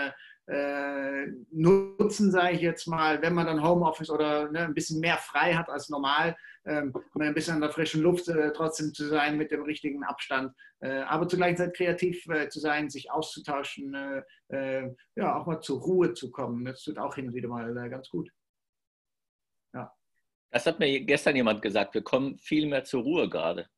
äh, 0.46 1.26
nutzen, 1.50 2.30
sage 2.30 2.56
ich 2.56 2.62
jetzt 2.62 2.86
mal, 2.86 3.22
wenn 3.22 3.34
man 3.34 3.46
dann 3.46 3.62
Homeoffice 3.62 4.10
oder 4.10 4.50
ne, 4.50 4.60
ein 4.60 4.74
bisschen 4.74 5.00
mehr 5.00 5.18
frei 5.18 5.54
hat 5.54 5.68
als 5.68 5.88
normal, 5.88 6.36
ähm, 6.64 6.92
ein 7.18 7.34
bisschen 7.34 7.54
an 7.54 7.60
der 7.60 7.70
frischen 7.70 8.02
Luft 8.02 8.28
äh, 8.28 8.52
trotzdem 8.52 8.92
zu 8.92 9.06
sein 9.08 9.36
mit 9.36 9.50
dem 9.50 9.62
richtigen 9.62 10.02
Abstand, 10.04 10.54
äh, 10.80 11.00
aber 11.02 11.28
zur 11.28 11.38
gleichen 11.38 11.56
Zeit 11.56 11.74
kreativ 11.74 12.26
äh, 12.28 12.48
zu 12.48 12.60
sein, 12.60 12.90
sich 12.90 13.10
auszutauschen, 13.10 13.94
äh, 13.94 14.22
äh, 14.48 14.94
ja, 15.16 15.36
auch 15.36 15.46
mal 15.46 15.60
zur 15.60 15.80
Ruhe 15.80 16.12
zu 16.14 16.30
kommen. 16.30 16.64
Das 16.64 16.82
tut 16.82 16.98
auch 16.98 17.14
hin 17.14 17.28
und 17.28 17.34
wieder 17.34 17.48
mal 17.48 17.72
ganz 17.88 18.08
gut. 18.08 18.30
Ja. 19.74 19.92
Das 20.50 20.66
hat 20.66 20.78
mir 20.78 21.00
gestern 21.00 21.36
jemand 21.36 21.62
gesagt. 21.62 21.94
Wir 21.94 22.02
kommen 22.02 22.38
viel 22.38 22.66
mehr 22.66 22.84
zur 22.84 23.02
Ruhe 23.02 23.28
gerade. 23.28 23.68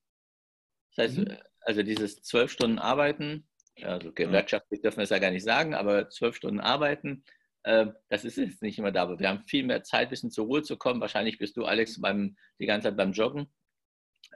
Das 0.95 1.05
heißt, 1.05 1.19
mhm. 1.19 1.37
also 1.61 1.83
dieses 1.83 2.23
zwölf 2.23 2.51
Stunden 2.51 2.79
Arbeiten, 2.79 3.47
also 3.83 4.13
gewerkschaftlich 4.13 4.81
dürfen 4.81 4.99
wir 4.99 5.05
es 5.05 5.11
ja 5.11 5.19
gar 5.19 5.31
nicht 5.31 5.45
sagen, 5.45 5.75
aber 5.75 6.09
zwölf 6.09 6.37
Stunden 6.37 6.61
Arbeiten, 6.61 7.25
äh, 7.65 7.87
das 8.09 8.25
ist 8.25 8.37
jetzt 8.37 8.63
nicht 8.63 8.79
immer 8.79 8.93
da. 8.93 9.03
Aber 9.03 9.19
wir 9.19 9.29
haben 9.29 9.43
viel 9.43 9.65
mehr 9.65 9.83
Zeit, 9.83 10.09
ein 10.09 10.11
bisschen 10.11 10.31
zur 10.31 10.47
Ruhe 10.47 10.63
zu 10.63 10.77
kommen. 10.77 11.01
Wahrscheinlich 11.01 11.39
bist 11.39 11.57
du, 11.57 11.65
Alex, 11.65 12.01
beim, 12.01 12.37
die 12.61 12.67
ganze 12.67 12.89
Zeit 12.89 12.97
beim 12.97 13.13
Joggen. 13.13 13.53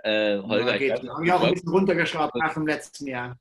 Äh, 0.02 0.38
Holger, 0.38 0.72
ja, 0.72 0.78
geht. 0.78 1.04
ich 1.04 1.08
habe 1.10 1.34
auch 1.34 1.44
ein 1.44 1.52
bisschen 1.54 1.70
runtergeschraubt 1.70 2.34
nach 2.36 2.54
dem 2.54 2.66
letzten 2.66 3.06
Jahr. 3.06 3.38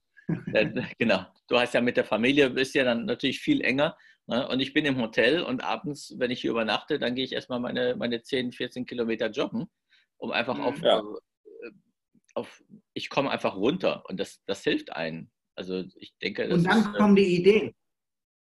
genau. 0.98 1.26
Du 1.48 1.58
hast 1.58 1.74
ja 1.74 1.82
mit 1.82 1.98
der 1.98 2.04
Familie, 2.04 2.50
bist 2.50 2.76
ja 2.76 2.84
dann 2.84 3.06
natürlich 3.06 3.40
viel 3.40 3.62
enger. 3.62 3.98
Ne? 4.26 4.48
Und 4.48 4.60
ich 4.60 4.74
bin 4.74 4.86
im 4.86 5.00
Hotel 5.00 5.42
und 5.42 5.64
abends, 5.64 6.14
wenn 6.18 6.32
ich 6.32 6.42
hier 6.42 6.52
übernachte, 6.52 7.00
dann 7.00 7.16
gehe 7.16 7.24
ich 7.24 7.32
erstmal 7.32 7.60
meine, 7.60 7.96
meine 7.96 8.22
10, 8.22 8.52
14 8.52 8.86
Kilometer 8.86 9.30
joggen, 9.30 9.70
um 10.18 10.32
einfach 10.32 10.60
auf, 10.60 10.78
ja. 10.82 11.00
Äh, 11.00 11.72
auf 12.34 12.62
ich 12.94 13.10
komme 13.10 13.32
einfach 13.32 13.56
runter 13.56 14.04
und 14.10 14.20
das, 14.20 14.44
das 14.46 14.64
hilft 14.64 14.92
einem. 14.92 15.32
Also 15.58 15.84
ich 15.96 16.16
denke. 16.22 16.48
und 16.50 16.64
dann 16.64 16.80
ist, 16.80 16.88
äh, 16.88 16.98
kommen 16.98 17.16
die 17.16 17.36
Ideen. 17.36 17.74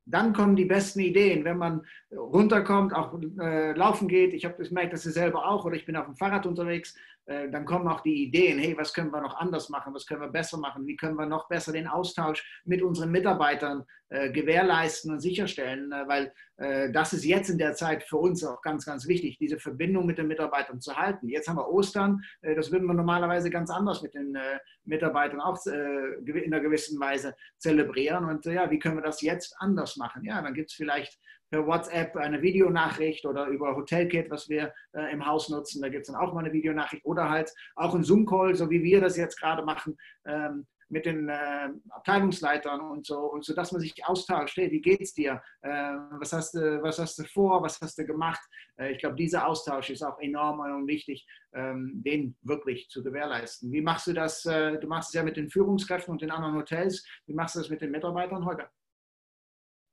Dann 0.05 0.33
kommen 0.33 0.57
die 0.57 0.65
besten 0.65 0.99
Ideen, 1.01 1.45
wenn 1.45 1.59
man 1.59 1.87
runterkommt, 2.11 2.93
auch 2.93 3.17
äh, 3.39 3.73
laufen 3.73 4.09
geht. 4.09 4.35
Ich 4.35 4.45
habe 4.45 4.63
gemerkt, 4.63 4.93
dass 4.93 5.07
ihr 5.07 5.13
selber 5.13 5.47
auch, 5.47 5.65
oder 5.65 5.77
ich 5.77 5.87
bin 5.87 5.95
auf 5.95 6.07
dem 6.07 6.17
Fahrrad 6.17 6.47
unterwegs 6.47 6.97
dann 7.25 7.65
kommen 7.65 7.87
auch 7.87 8.01
die 8.01 8.25
Ideen, 8.25 8.59
hey, 8.59 8.77
was 8.77 8.93
können 8.93 9.13
wir 9.13 9.21
noch 9.21 9.37
anders 9.37 9.69
machen, 9.69 9.95
was 9.95 10.07
können 10.07 10.23
wir 10.23 10.29
besser 10.29 10.59
machen, 10.59 10.87
wie 10.87 10.97
können 10.97 11.17
wir 11.17 11.27
noch 11.27 11.49
besser 11.49 11.73
den 11.73 11.87
Austausch 11.87 12.63
mit 12.65 12.83
unseren 12.83 13.13
Mitarbeitern 13.13 13.85
äh, 14.13 14.31
gewährleisten 14.31 15.11
und 15.11 15.21
sicherstellen, 15.21 15.91
äh, 15.91 16.07
weil 16.07 16.35
äh, 16.59 16.93
das 16.93 17.15
ist 17.15 17.25
jetzt 17.25 17.49
in 17.49 17.57
der 17.57 17.73
Zeit 17.73 18.03
für 18.03 18.19
uns 18.19 18.45
auch 18.45 18.61
ganz, 18.61 18.85
ganz 18.85 19.09
wichtig, 19.09 19.39
diese 19.39 19.59
Verbindung 19.59 20.05
mit 20.05 20.19
den 20.19 20.27
Mitarbeitern 20.27 20.83
zu 20.83 20.95
halten. 20.95 21.31
Jetzt 21.31 21.49
haben 21.49 21.57
wir 21.57 21.67
Ostern, 21.67 22.21
äh, 22.43 22.55
das 22.55 22.71
würden 22.71 22.87
wir 22.87 22.93
normalerweise 22.93 23.49
ganz 23.49 23.71
anders 23.71 24.03
mit 24.03 24.13
den 24.13 24.35
äh, 24.35 24.59
Mitarbeitern 24.85 25.41
auch 25.41 25.59
in 25.65 26.53
einer 26.53 26.61
gewissen 26.61 27.01
Weise 27.01 27.35
zelebrieren 27.57 28.27
und 28.27 28.45
ja, 28.45 28.71
wie 28.71 28.79
können 28.79 28.97
wir 28.97 29.03
das 29.03 29.23
jetzt 29.23 29.55
anders 29.61 29.97
machen? 29.97 30.25
Ja, 30.25 30.43
dann 30.43 30.53
gibt 30.53 30.71
es 30.71 30.77
vielleicht 30.77 31.19
per 31.53 31.67
WhatsApp 31.67 32.17
eine 32.17 32.41
Videonachricht 32.41 33.27
oder 33.27 33.47
über 33.47 33.77
Hotelkit, 33.77 34.31
was 34.31 34.49
wir 34.49 34.73
äh, 34.95 35.13
im 35.13 35.25
Haus 35.25 35.51
nutzen. 35.51 35.83
Da 35.83 35.91
gibt 35.91 36.09
es 36.09 36.13
dann 36.13 36.21
auch 36.21 36.33
mal 36.33 36.41
eine 36.41 36.53
Videonachricht 36.53 37.05
oder 37.05 37.29
halt 37.29 37.53
auch 37.77 37.95
ein 37.95 38.03
Zoom-Call, 38.03 38.55
so 38.55 38.71
wie 38.71 38.83
wir 38.83 39.03
das 39.03 39.19
jetzt 39.19 39.39
gerade 39.39 39.63
machen. 39.63 39.99
Ähm, 40.25 40.67
mit 40.89 41.07
den 41.07 41.29
äh, 41.29 41.69
Abteilungsleitern 41.91 42.81
und 42.81 43.07
so, 43.07 43.19
und 43.19 43.45
so, 43.45 43.55
dass 43.55 43.73
man 43.73 43.81
sich 43.81 43.95
austauscht. 44.07 44.57
Hey, 44.57 44.71
wie 44.71 44.81
geht's 44.81 45.15
dir? 45.15 45.43
Äh, 45.63 45.71
was, 45.71 46.33
hast 46.33 46.55
du, 46.55 46.83
was 46.83 46.99
hast 46.99 47.19
du 47.19 47.25
vor? 47.25 47.63
Was 47.63 47.81
hast 47.81 47.99
du 47.99 48.07
gemacht? 48.07 48.41
Äh, 48.79 48.93
ich 48.93 48.99
glaube, 48.99 49.17
dieser 49.17 49.47
Austausch 49.47 49.91
ist 49.91 50.03
auch 50.03 50.19
enorm 50.21 50.61
und 50.61 50.87
wichtig, 50.87 51.27
ähm, 51.55 52.03
den 52.05 52.37
wirklich 52.43 52.89
zu 52.89 53.03
gewährleisten. 53.03 53.73
Wie 53.73 53.81
machst 53.81 54.07
du 54.07 54.13
das? 54.13 54.45
Äh, 54.45 54.79
du 54.79 54.87
machst 54.87 55.11
es 55.11 55.15
ja 55.15 55.23
mit 55.23 55.37
den 55.37 55.51
Führungskräften 55.51 56.13
und 56.13 56.21
den 56.21 56.31
anderen 56.31 56.57
Hotels. 56.57 57.07
Wie 57.27 57.35
machst 57.35 57.55
du 57.55 57.61
das 57.61 57.71
mit 57.71 57.81
den 57.81 57.91
Mitarbeitern 57.91 58.45
heute? 58.45 58.69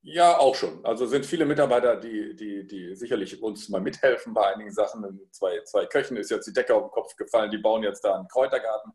Ja, 0.01 0.37
auch 0.37 0.55
schon. 0.55 0.85
Also 0.85 1.05
sind 1.07 1.25
viele 1.25 1.45
Mitarbeiter, 1.45 1.97
die, 1.97 2.35
die, 2.35 2.65
die 2.65 2.95
sicherlich 2.95 3.41
uns 3.43 3.67
mal 3.67 3.81
mithelfen 3.81 4.33
bei 4.33 4.53
einigen 4.53 4.71
Sachen. 4.71 5.19
Zwei, 5.31 5.61
zwei 5.63 5.85
Köchen 5.85 6.15
ist 6.15 6.31
jetzt 6.31 6.47
die 6.47 6.53
Decke 6.53 6.73
auf 6.73 6.83
den 6.83 6.91
Kopf 6.91 7.15
gefallen, 7.15 7.51
die 7.51 7.57
bauen 7.57 7.83
jetzt 7.83 8.01
da 8.01 8.15
einen 8.15 8.27
Kräutergarten. 8.27 8.93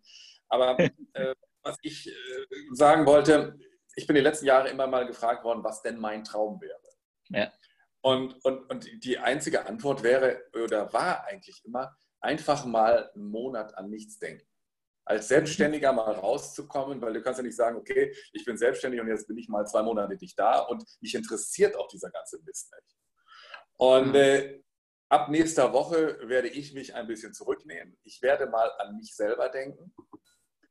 Aber 0.49 0.79
äh, 1.13 1.35
was 1.63 1.77
ich 1.83 2.09
äh, 2.09 2.13
sagen 2.73 3.07
wollte, 3.07 3.59
ich 3.97 4.07
bin 4.07 4.17
die 4.17 4.23
letzten 4.23 4.47
Jahre 4.47 4.71
immer 4.71 4.87
mal 4.87 5.07
gefragt 5.07 5.45
worden, 5.45 5.63
was 5.63 5.83
denn 5.83 5.99
mein 5.99 6.25
Traum 6.25 6.61
wäre. 6.61 6.81
Ja. 7.29 7.53
Und, 8.01 8.43
und, 8.45 8.71
und 8.71 9.05
die 9.05 9.19
einzige 9.19 9.67
Antwort 9.67 10.03
wäre 10.03 10.43
oder 10.53 10.93
war 10.93 11.25
eigentlich 11.27 11.65
immer, 11.65 11.97
einfach 12.21 12.65
mal 12.65 13.11
einen 13.15 13.29
Monat 13.31 13.77
an 13.77 13.91
nichts 13.91 14.19
denken 14.19 14.47
als 15.05 15.29
Selbstständiger 15.29 15.93
mal 15.93 16.13
rauszukommen, 16.13 17.01
weil 17.01 17.13
du 17.13 17.23
kannst 17.23 17.39
ja 17.39 17.45
nicht 17.45 17.57
sagen, 17.57 17.77
okay, 17.77 18.15
ich 18.33 18.45
bin 18.45 18.57
selbstständig 18.57 19.01
und 19.01 19.09
jetzt 19.09 19.27
bin 19.29 19.37
ich 19.37 19.49
mal 19.49 19.67
zwei 19.67 19.83
Monate 19.83 20.17
nicht 20.21 20.39
da 20.39 20.61
und 20.61 20.85
mich 21.01 21.15
interessiert 21.15 21.77
auch 21.77 21.89
dieser 21.89 22.11
ganze 22.11 22.41
Mist 22.43 22.73
nicht. 22.73 22.97
Und 23.77 24.09
mhm. 24.11 24.15
äh, 24.15 24.63
ab 25.09 25.29
nächster 25.29 25.73
Woche 25.73 26.19
werde 26.29 26.49
ich 26.49 26.73
mich 26.75 26.95
ein 26.95 27.07
bisschen 27.07 27.35
zurücknehmen. 27.35 27.99
Ich 28.05 28.23
werde 28.23 28.47
mal 28.47 28.71
an 28.79 28.97
mich 28.97 29.15
selber 29.15 29.49
denken. 29.49 29.95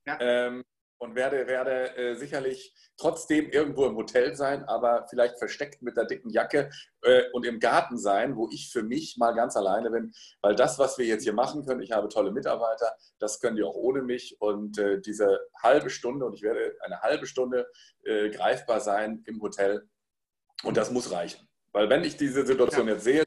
Ja. 0.06 0.18
Ähm, 0.20 0.64
und 1.04 1.16
werde, 1.16 1.47
werde 1.47 1.97
äh, 1.97 2.16
sicherlich 2.16 2.74
trotzdem 2.97 3.49
irgendwo 3.49 3.86
im 3.86 3.95
Hotel 3.95 4.36
sein, 4.36 4.64
aber 4.64 5.06
vielleicht 5.10 5.38
versteckt 5.38 5.82
mit 5.82 5.97
der 5.97 6.06
dicken 6.06 6.30
Jacke 6.30 6.70
äh, 7.01 7.24
und 7.34 7.45
im 7.45 7.60
Garten 7.60 7.97
sein, 7.97 8.38
wo 8.38 8.47
ich 8.49 8.72
für 8.72 8.84
mich 8.84 9.18
mal 9.18 9.34
ganz 9.34 9.58
alleine 9.58 9.91
bin. 9.91 10.14
Weil 10.41 10.56
das, 10.56 10.80
was 10.80 10.97
wir 10.97 11.06
jetzt 11.06 11.24
hier 11.24 11.34
machen 11.34 11.66
können, 11.66 11.82
ich 11.82 11.91
habe 11.91 12.08
tolle 12.08 12.32
Mitarbeiter, 12.32 12.95
das 13.20 13.41
können 13.41 13.58
die 13.58 13.64
auch 13.64 13.76
ohne 13.76 14.01
mich. 14.01 14.38
Und 14.39 14.78
äh, 14.78 15.01
diese 15.01 15.41
halbe 15.62 15.89
Stunde, 15.89 16.26
und 16.26 16.36
ich 16.36 16.41
werde 16.41 16.74
eine 16.80 17.01
halbe 17.01 17.26
Stunde 17.26 17.68
äh, 18.04 18.30
greifbar 18.30 18.80
sein 18.80 19.24
im 19.26 19.41
Hotel, 19.41 19.89
und 20.64 20.78
das 20.78 20.89
muss 20.89 21.12
reichen. 21.12 21.49
Weil 21.74 21.89
wenn 21.89 22.06
ich 22.06 22.16
diese 22.16 22.45
Situation 22.45 22.88
jetzt 22.88 23.04
sehe, 23.04 23.26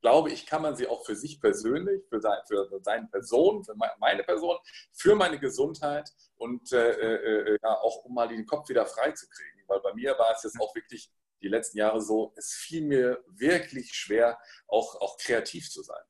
glaube 0.00 0.30
ich, 0.30 0.46
kann 0.46 0.62
man 0.62 0.76
sie 0.76 0.86
auch 0.86 1.04
für 1.04 1.16
sich 1.16 1.40
persönlich, 1.40 2.02
für, 2.08 2.20
sein, 2.20 2.38
für 2.46 2.68
seine 2.82 3.08
Person, 3.08 3.64
für 3.64 3.74
meine 3.98 4.22
Person, 4.22 4.56
für 4.92 5.14
meine 5.14 5.38
Gesundheit 5.38 6.10
und 6.36 6.72
äh, 6.72 6.90
äh, 6.90 7.54
äh, 7.54 7.58
ja, 7.62 7.74
auch 7.80 8.04
um 8.04 8.14
mal 8.14 8.28
den 8.28 8.46
Kopf 8.46 8.68
wieder 8.68 8.86
frei 8.86 9.12
zu 9.12 9.26
kriegen. 9.28 9.64
Weil 9.66 9.80
bei 9.80 9.94
mir 9.94 10.18
war 10.18 10.32
es 10.34 10.42
jetzt 10.42 10.60
auch 10.60 10.74
wirklich 10.74 11.10
die 11.42 11.48
letzten 11.48 11.78
Jahre 11.78 12.00
so, 12.00 12.32
es 12.36 12.52
fiel 12.52 12.82
mir 12.82 13.22
wirklich 13.28 13.92
schwer, 13.92 14.38
auch, 14.68 15.00
auch 15.00 15.18
kreativ 15.18 15.70
zu 15.70 15.82
sein. 15.82 16.02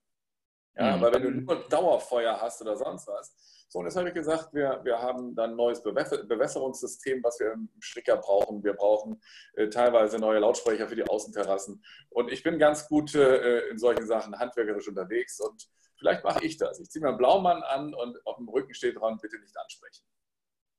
Ja, 0.76 0.97
mhm. 0.97 1.01
Weil 1.01 1.12
wenn 1.14 1.22
du 1.22 1.30
nur 1.30 1.68
Dauerfeuer 1.68 2.41
hast 2.41 2.61
oder 2.61 2.76
sonst 2.76 3.07
was, 3.07 3.34
so, 3.69 3.81
und 3.81 3.87
jetzt 3.87 3.97
habe 3.97 4.09
ich 4.09 4.14
gesagt, 4.14 4.55
wir, 4.55 4.81
wir 4.85 4.99
haben 4.99 5.35
dann 5.35 5.51
ein 5.51 5.57
neues 5.57 5.83
Bewässerungssystem, 5.83 7.23
was 7.23 7.41
wir 7.41 7.53
im 7.53 7.69
Stricker 7.81 8.17
brauchen. 8.17 8.62
Wir 8.62 8.75
brauchen 8.75 9.21
äh, 9.55 9.69
teilweise 9.69 10.19
neue 10.19 10.39
Lautsprecher 10.39 10.89
für 10.89 10.95
die 10.95 11.03
Außenterrassen. 11.03 11.83
Und 12.11 12.31
ich 12.31 12.43
bin 12.45 12.59
ganz 12.59 12.87
gut 12.87 13.14
äh, 13.14 13.69
in 13.69 13.79
solchen 13.79 14.07
Sachen 14.07 14.39
handwerkerisch 14.39 14.87
unterwegs 14.89 15.41
und 15.41 15.69
vielleicht 15.99 16.23
mache 16.23 16.45
ich 16.45 16.59
das. 16.59 16.79
Ich 16.79 16.91
ziehe 16.91 17.03
mir 17.03 17.09
einen 17.09 17.19
Blaumann 17.19 17.62
an 17.62 17.93
und 17.93 18.25
auf 18.25 18.37
dem 18.37 18.49
Rücken 18.49 18.73
steht 18.73 18.97
dran, 19.01 19.19
bitte 19.21 19.39
nicht 19.41 19.57
ansprechen. 19.59 20.05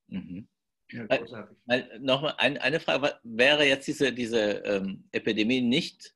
Mhm. 0.08 0.48
Ja, 0.90 1.06
Nochmal 2.00 2.36
ein, 2.38 2.58
eine 2.58 2.80
Frage, 2.80 3.20
wäre 3.24 3.66
jetzt 3.66 3.88
diese, 3.88 4.14
diese 4.14 4.40
ähm, 4.40 5.10
Epidemie 5.12 5.62
nicht 5.62 6.16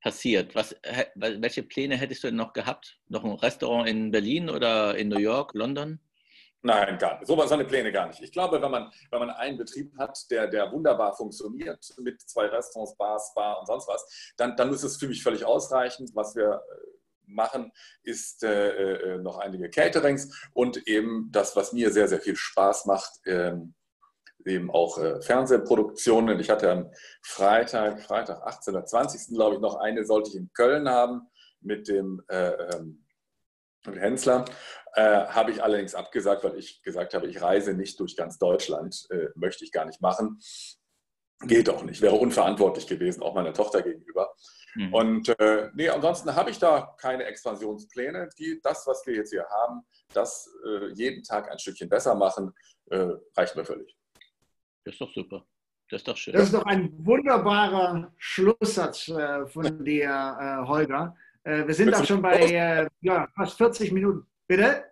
passiert? 0.00 0.54
Was, 0.54 0.74
welche 1.14 1.62
Pläne 1.62 1.96
hättest 1.96 2.24
du 2.24 2.28
denn 2.28 2.36
noch 2.36 2.52
gehabt? 2.52 2.98
Noch 3.08 3.24
ein 3.24 3.32
Restaurant 3.32 3.88
in 3.88 4.10
Berlin 4.10 4.50
oder 4.50 4.96
in 4.96 5.08
New 5.08 5.18
York, 5.18 5.54
London? 5.54 6.00
Nein, 6.62 6.98
gar 6.98 7.18
nicht. 7.18 7.26
So, 7.26 7.46
so 7.46 7.54
eine 7.54 7.64
Pläne 7.64 7.90
gar 7.90 8.08
nicht. 8.08 8.20
Ich 8.20 8.32
glaube, 8.32 8.60
wenn 8.60 8.70
man, 8.70 8.92
wenn 9.10 9.18
man 9.20 9.30
einen 9.30 9.56
Betrieb 9.56 9.96
hat, 9.98 10.18
der, 10.30 10.46
der 10.46 10.70
wunderbar 10.70 11.16
funktioniert, 11.16 11.86
mit 11.98 12.20
zwei 12.20 12.46
Restaurants, 12.46 12.96
Bars, 12.96 13.32
Bar 13.34 13.60
und 13.60 13.66
sonst 13.66 13.88
was, 13.88 14.32
dann, 14.36 14.56
dann 14.56 14.70
ist 14.72 14.82
es 14.82 14.98
für 14.98 15.08
mich 15.08 15.22
völlig 15.22 15.44
ausreichend. 15.44 16.10
Was 16.14 16.36
wir 16.36 16.50
äh, 16.50 17.00
machen, 17.26 17.72
ist 18.02 18.42
äh, 18.42 18.94
äh, 18.94 19.18
noch 19.18 19.38
einige 19.38 19.70
Caterings 19.70 20.50
und 20.52 20.86
eben 20.86 21.28
das, 21.32 21.56
was 21.56 21.72
mir 21.72 21.90
sehr, 21.92 22.08
sehr 22.08 22.20
viel 22.20 22.36
Spaß 22.36 22.84
macht, 22.86 23.12
ähm, 23.24 23.74
eben 24.46 24.70
auch 24.70 24.98
äh, 24.98 25.20
Fernsehproduktionen. 25.22 26.40
Ich 26.40 26.50
hatte 26.50 26.70
am 26.70 26.90
Freitag, 27.22 28.00
Freitag 28.02 28.42
18. 28.42 28.74
oder 28.74 28.84
20. 28.84 29.34
glaube 29.34 29.56
ich, 29.56 29.60
noch 29.60 29.76
eine 29.76 30.04
sollte 30.04 30.30
ich 30.30 30.36
in 30.36 30.50
Köln 30.52 30.88
haben 30.88 31.28
mit 31.60 31.88
dem 31.88 32.22
äh, 32.28 32.50
ähm, 32.74 33.04
mit 33.86 33.98
Hensler. 33.98 34.44
Äh, 34.94 35.26
habe 35.26 35.52
ich 35.52 35.62
allerdings 35.62 35.94
abgesagt, 35.94 36.44
weil 36.44 36.56
ich 36.56 36.82
gesagt 36.82 37.14
habe, 37.14 37.26
ich 37.28 37.40
reise 37.40 37.74
nicht 37.74 37.98
durch 38.00 38.16
ganz 38.16 38.38
Deutschland, 38.38 39.06
äh, 39.10 39.28
möchte 39.36 39.64
ich 39.64 39.72
gar 39.72 39.84
nicht 39.84 40.00
machen. 40.00 40.38
Geht 41.42 41.70
auch 41.70 41.82
nicht, 41.84 42.02
wäre 42.02 42.16
unverantwortlich 42.16 42.86
gewesen, 42.86 43.22
auch 43.22 43.34
meiner 43.34 43.54
Tochter 43.54 43.82
gegenüber. 43.82 44.34
Mhm. 44.74 44.94
Und 44.94 45.40
äh, 45.40 45.70
nee, 45.74 45.88
ansonsten 45.88 46.34
habe 46.34 46.50
ich 46.50 46.58
da 46.58 46.94
keine 46.98 47.24
Expansionspläne. 47.24 48.28
Die, 48.38 48.60
das, 48.62 48.86
was 48.86 49.06
wir 49.06 49.14
jetzt 49.14 49.30
hier 49.30 49.46
haben, 49.48 49.82
das 50.12 50.50
äh, 50.66 50.88
jeden 50.92 51.22
Tag 51.22 51.50
ein 51.50 51.58
Stückchen 51.58 51.88
besser 51.88 52.14
machen, 52.14 52.52
reicht 53.36 53.54
mir 53.54 53.64
völlig. 53.64 53.96
Das 54.84 54.94
ist 54.94 55.00
doch 55.00 55.12
super. 55.12 55.44
Das 55.90 56.00
ist 56.00 56.08
doch 56.08 56.16
schön. 56.16 56.34
Das 56.34 56.44
ist 56.44 56.54
doch 56.54 56.64
ein 56.66 56.92
wunderbarer 57.04 58.12
Schlusssatz 58.16 59.08
äh, 59.08 59.46
von 59.46 59.84
dir, 59.84 60.08
äh, 60.08 60.66
Holger. 60.66 61.16
Äh, 61.42 61.66
wir 61.66 61.74
sind 61.74 61.92
auch 61.94 62.04
schon 62.04 62.22
bei 62.22 62.38
äh, 62.38 62.86
ja, 63.00 63.28
fast 63.34 63.56
40 63.58 63.90
Minuten. 63.92 64.26
Bitte? 64.46 64.84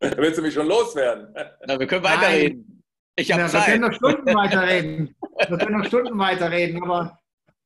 Willst 0.00 0.38
du 0.38 0.42
mich 0.42 0.54
schon 0.54 0.68
loswerden? 0.68 1.34
Na, 1.66 1.78
wir 1.78 1.86
können 1.86 2.04
weiterreden. 2.04 2.82
Ich 3.16 3.32
habe 3.32 3.46
Zeit. 3.46 3.66
Wir 3.66 3.72
können 3.72 3.90
noch 3.90 3.94
Stunden 3.94 4.34
weiterreden. 4.34 5.16
Wir 5.48 5.58
können 5.58 5.78
noch 5.78 5.86
Stunden 5.86 6.18
weiterreden, 6.18 6.82
aber 6.82 7.20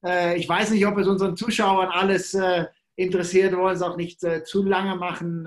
äh, 0.05 0.39
ich 0.39 0.49
weiß 0.49 0.71
nicht, 0.71 0.87
ob 0.87 0.97
es 0.99 1.07
unseren 1.07 1.37
Zuschauern 1.37 1.89
alles 1.89 2.35
äh, 2.35 2.67
interessiert. 2.97 3.53
Wir 3.53 3.59
wollen 3.59 3.77
es 3.77 3.83
auch 3.83 3.97
nicht 3.97 4.21
zu 4.21 4.63
lange 4.63 4.97
machen. 4.97 5.43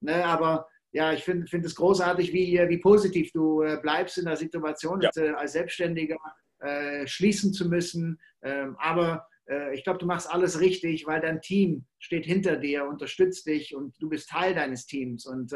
Ne? 0.00 0.24
Aber 0.24 0.68
ja, 0.92 1.12
ich 1.12 1.22
finde 1.22 1.46
find 1.46 1.64
es 1.64 1.74
großartig, 1.74 2.32
wie, 2.32 2.58
wie 2.68 2.78
positiv 2.78 3.30
du 3.32 3.62
äh, 3.62 3.78
bleibst 3.80 4.18
in 4.18 4.24
der 4.24 4.36
Situation, 4.36 5.00
ja. 5.00 5.10
äh, 5.16 5.30
als 5.30 5.52
Selbstständiger 5.52 6.18
äh, 6.60 7.06
schließen 7.06 7.52
zu 7.52 7.68
müssen. 7.68 8.18
Ähm, 8.42 8.76
aber 8.78 9.26
äh, 9.48 9.74
ich 9.74 9.84
glaube, 9.84 9.98
du 9.98 10.06
machst 10.06 10.30
alles 10.30 10.60
richtig, 10.60 11.06
weil 11.06 11.20
dein 11.20 11.40
Team 11.40 11.86
steht 11.98 12.24
hinter 12.24 12.56
dir, 12.56 12.86
unterstützt 12.86 13.46
dich 13.46 13.74
und 13.74 13.94
du 14.00 14.08
bist 14.08 14.30
Teil 14.30 14.54
deines 14.54 14.86
Teams. 14.86 15.26
Und 15.26 15.52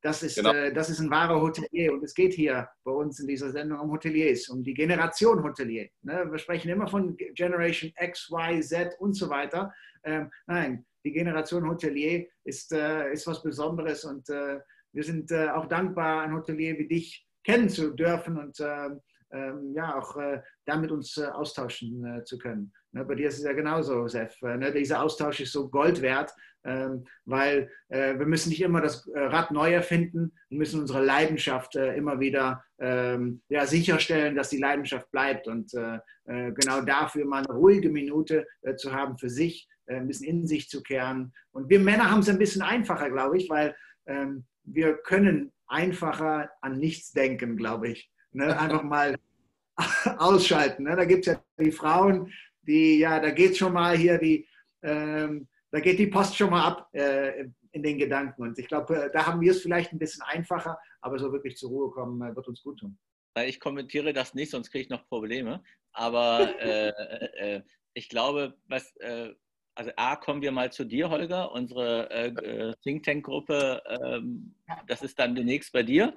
das, 0.00 0.22
ist, 0.22 0.36
genau. 0.36 0.52
äh, 0.52 0.72
das 0.72 0.90
ist 0.90 1.00
ein 1.00 1.10
wahrer 1.10 1.40
Hotelier. 1.40 1.92
Und 1.92 2.02
es 2.02 2.14
geht 2.14 2.34
hier 2.34 2.68
bei 2.84 2.92
uns 2.92 3.20
in 3.20 3.26
dieser 3.26 3.50
Sendung 3.50 3.80
um 3.80 3.90
Hoteliers, 3.90 4.48
um 4.48 4.62
die 4.62 4.74
Generation 4.74 5.42
Hotelier. 5.42 5.88
Ne? 6.02 6.26
Wir 6.30 6.38
sprechen 6.38 6.70
immer 6.70 6.88
von 6.88 7.16
Generation 7.34 7.92
X, 7.98 8.30
Y, 8.30 8.62
Z 8.62 8.94
und 8.98 9.14
so 9.14 9.28
weiter. 9.28 9.72
Ähm, 10.04 10.30
nein, 10.46 10.86
die 11.04 11.12
Generation 11.12 11.68
Hotelier 11.68 12.26
ist, 12.44 12.72
äh, 12.72 13.12
ist 13.12 13.26
was 13.26 13.42
Besonderes 13.42 14.04
und 14.04 14.28
äh, 14.28 14.60
wir 14.92 15.02
sind 15.02 15.30
äh, 15.30 15.48
auch 15.48 15.66
dankbar, 15.66 16.22
ein 16.22 16.34
Hotelier 16.34 16.78
wie 16.78 16.88
dich 16.88 17.26
kennen 17.42 17.68
zu 17.68 17.90
dürfen 17.94 18.38
und 18.38 18.58
ähm, 18.60 19.00
ähm, 19.32 19.72
ja, 19.74 19.98
auch 19.98 20.16
äh, 20.16 20.40
damit 20.64 20.92
uns 20.92 21.16
äh, 21.16 21.26
austauschen 21.26 22.22
zu 22.24 22.38
können. 22.38 22.72
Ne, 22.94 23.04
bei 23.04 23.14
dir 23.16 23.28
ist 23.28 23.38
es 23.38 23.44
ja 23.44 23.52
genauso, 23.52 24.06
Sef. 24.08 24.40
Ne, 24.42 24.72
dieser 24.72 25.02
Austausch 25.02 25.40
ist 25.40 25.52
so 25.52 25.68
Gold 25.68 26.00
wert, 26.00 26.32
ähm, 26.64 27.04
weil 27.26 27.70
wir 27.90 28.26
müssen 28.26 28.48
nicht 28.48 28.62
immer 28.62 28.80
das 28.80 29.06
Rad 29.14 29.50
neu 29.50 29.72
erfinden, 29.72 30.32
wir 30.48 30.58
müssen 30.58 30.80
unsere 30.80 31.04
Leidenschaft 31.04 31.76
immer 31.76 32.18
wieder 32.20 32.64
ähm, 32.78 33.42
ja, 33.48 33.66
sicherstellen, 33.66 34.34
dass 34.34 34.48
die 34.48 34.58
Leidenschaft 34.58 35.10
bleibt 35.10 35.46
und 35.46 35.72
genau 36.24 36.80
dafür 36.80 37.26
mal 37.26 37.44
eine 37.44 37.54
ruhige 37.54 37.90
Minute 37.90 38.46
zu 38.78 38.94
haben 38.94 39.18
für 39.18 39.28
sich, 39.28 39.68
ein 39.86 40.06
bisschen 40.06 40.26
in 40.26 40.46
sich 40.46 40.70
zu 40.70 40.82
kehren. 40.82 41.34
Und 41.52 41.68
wir 41.68 41.80
Männer 41.80 42.10
haben 42.10 42.20
es 42.20 42.30
ein 42.30 42.38
bisschen 42.38 42.62
einfacher, 42.62 43.10
glaube 43.10 43.36
ich, 43.36 43.50
weil 43.50 43.76
ähm, 44.06 44.46
wir 44.64 44.96
können 44.96 45.52
einfacher 45.66 46.50
an 46.60 46.78
nichts 46.78 47.12
denken, 47.12 47.56
glaube 47.56 47.88
ich. 47.88 48.10
Ne? 48.32 48.58
Einfach 48.58 48.82
mal 48.82 49.16
ausschalten. 50.18 50.84
Da 50.84 51.04
gibt 51.04 51.26
es 51.26 51.34
ja 51.34 51.42
die 51.58 51.72
Frauen, 51.72 52.32
die, 52.66 52.98
ja, 52.98 53.20
da 53.20 53.30
geht 53.30 53.56
schon 53.56 53.72
mal 53.72 53.96
hier 53.96 54.18
die, 54.18 54.46
ähm, 54.82 55.48
da 55.70 55.80
geht 55.80 55.98
die 55.98 56.06
Post 56.06 56.36
schon 56.36 56.50
mal 56.50 56.64
ab 56.64 56.88
äh, 56.92 57.46
in 57.72 57.82
den 57.82 57.98
Gedanken. 57.98 58.42
Und 58.42 58.58
ich 58.58 58.68
glaube, 58.68 59.04
äh, 59.04 59.10
da 59.12 59.26
haben 59.26 59.40
wir 59.40 59.50
es 59.50 59.62
vielleicht 59.62 59.92
ein 59.92 59.98
bisschen 59.98 60.22
einfacher, 60.22 60.78
aber 61.00 61.18
so 61.18 61.32
wirklich 61.32 61.56
zur 61.56 61.70
Ruhe 61.70 61.90
kommen 61.90 62.22
äh, 62.22 62.34
wird 62.34 62.46
uns 62.48 62.62
gut 62.62 62.78
tun. 62.78 62.98
Ich 63.46 63.58
kommentiere 63.58 64.12
das 64.12 64.34
nicht, 64.34 64.52
sonst 64.52 64.70
kriege 64.70 64.84
ich 64.84 64.90
noch 64.90 65.08
Probleme. 65.08 65.62
Aber 65.92 66.54
äh, 66.60 66.88
äh, 66.88 67.62
ich 67.94 68.08
glaube, 68.08 68.56
was, 68.68 68.94
äh, 68.98 69.30
also 69.74 69.90
A, 69.96 70.14
kommen 70.14 70.42
wir 70.42 70.52
mal 70.52 70.70
zu 70.70 70.84
dir, 70.84 71.10
Holger, 71.10 71.50
unsere 71.50 72.76
Think 72.84 73.02
Tank-Gruppe, 73.02 73.82
ähm, 73.88 74.54
das 74.86 75.02
ist 75.02 75.18
dann 75.18 75.34
demnächst 75.34 75.72
bei 75.72 75.82
dir. 75.82 76.16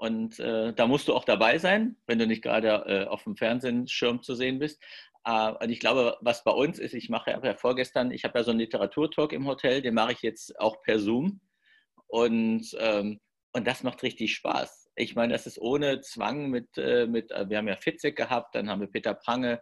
Und 0.00 0.38
äh, 0.38 0.72
da 0.74 0.86
musst 0.86 1.08
du 1.08 1.14
auch 1.14 1.24
dabei 1.24 1.58
sein, 1.58 1.96
wenn 2.06 2.20
du 2.20 2.26
nicht 2.26 2.42
gerade 2.42 2.68
äh, 2.86 3.04
auf 3.06 3.24
dem 3.24 3.36
Fernsehschirm 3.36 4.22
zu 4.22 4.36
sehen 4.36 4.60
bist. 4.60 4.80
Äh, 5.24 5.52
und 5.52 5.70
ich 5.70 5.80
glaube, 5.80 6.16
was 6.20 6.44
bei 6.44 6.52
uns 6.52 6.78
ist, 6.78 6.94
ich 6.94 7.08
mache 7.08 7.30
ja 7.30 7.54
vorgestern, 7.54 8.10
ich 8.10 8.24
habe 8.24 8.38
ja 8.38 8.44
so 8.44 8.50
einen 8.50 8.60
Literaturtalk 8.60 9.32
im 9.32 9.46
Hotel, 9.46 9.82
den 9.82 9.94
mache 9.94 10.12
ich 10.12 10.22
jetzt 10.22 10.58
auch 10.58 10.80
per 10.82 10.98
Zoom. 10.98 11.40
Und, 12.06 12.76
ähm, 12.78 13.20
und 13.52 13.66
das 13.66 13.82
macht 13.82 14.02
richtig 14.02 14.34
Spaß. 14.34 14.90
Ich 14.96 15.14
meine, 15.14 15.32
das 15.32 15.46
ist 15.46 15.58
ohne 15.58 16.00
Zwang 16.00 16.50
mit, 16.50 16.76
äh, 16.76 17.06
mit 17.06 17.30
äh, 17.30 17.48
wir 17.48 17.58
haben 17.58 17.68
ja 17.68 17.76
Fitzek 17.76 18.16
gehabt, 18.16 18.54
dann 18.54 18.68
haben 18.68 18.80
wir 18.80 18.88
Peter 18.88 19.14
Prange, 19.14 19.60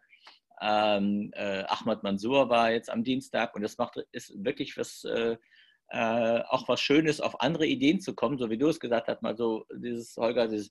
ähm, 0.60 1.30
äh, 1.34 1.64
Ahmad 1.64 2.02
Mansour 2.02 2.48
war 2.48 2.70
jetzt 2.70 2.88
am 2.88 3.04
Dienstag 3.04 3.54
und 3.54 3.62
das 3.62 3.76
macht, 3.76 3.98
ist 4.12 4.32
wirklich 4.42 4.76
was 4.78 5.04
äh, 5.04 6.40
auch 6.48 6.68
was 6.68 6.80
Schönes, 6.80 7.20
auf 7.20 7.40
andere 7.40 7.66
Ideen 7.66 8.00
zu 8.00 8.14
kommen, 8.14 8.38
so 8.38 8.50
wie 8.50 8.58
du 8.58 8.68
es 8.68 8.80
gesagt 8.80 9.08
hast, 9.08 9.22
mal 9.22 9.36
so 9.36 9.66
dieses, 9.72 10.16
Holger, 10.16 10.48
dieses, 10.48 10.68
äh, 10.68 10.70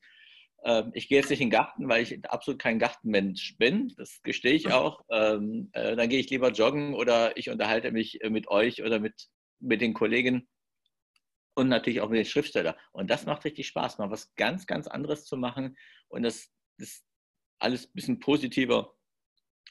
ich 0.93 1.07
gehe 1.07 1.19
jetzt 1.19 1.29
nicht 1.29 1.41
in 1.41 1.47
den 1.49 1.57
Garten, 1.57 1.87
weil 1.87 2.01
ich 2.01 2.25
absolut 2.25 2.59
kein 2.59 2.79
Gartenmensch 2.79 3.55
bin, 3.57 3.93
das 3.97 4.21
gestehe 4.23 4.53
ich 4.53 4.71
auch. 4.71 5.03
Ähm, 5.11 5.69
äh, 5.73 5.95
dann 5.95 6.09
gehe 6.09 6.19
ich 6.19 6.29
lieber 6.29 6.51
joggen 6.51 6.95
oder 6.95 7.37
ich 7.37 7.49
unterhalte 7.49 7.91
mich 7.91 8.19
mit 8.29 8.47
euch 8.47 8.83
oder 8.83 8.99
mit, 8.99 9.27
mit 9.59 9.81
den 9.81 9.93
Kollegen 9.93 10.47
und 11.55 11.69
natürlich 11.69 12.01
auch 12.01 12.09
mit 12.09 12.17
den 12.17 12.25
Schriftstellern. 12.25 12.75
Und 12.91 13.09
das 13.09 13.25
macht 13.25 13.45
richtig 13.45 13.67
Spaß, 13.67 13.97
mal 13.97 14.09
was 14.09 14.33
ganz, 14.35 14.65
ganz 14.65 14.87
anderes 14.87 15.25
zu 15.25 15.37
machen 15.37 15.77
und 16.07 16.23
das, 16.23 16.49
das 16.77 17.03
alles 17.59 17.85
ein 17.85 17.93
bisschen 17.93 18.19
positiver 18.19 18.95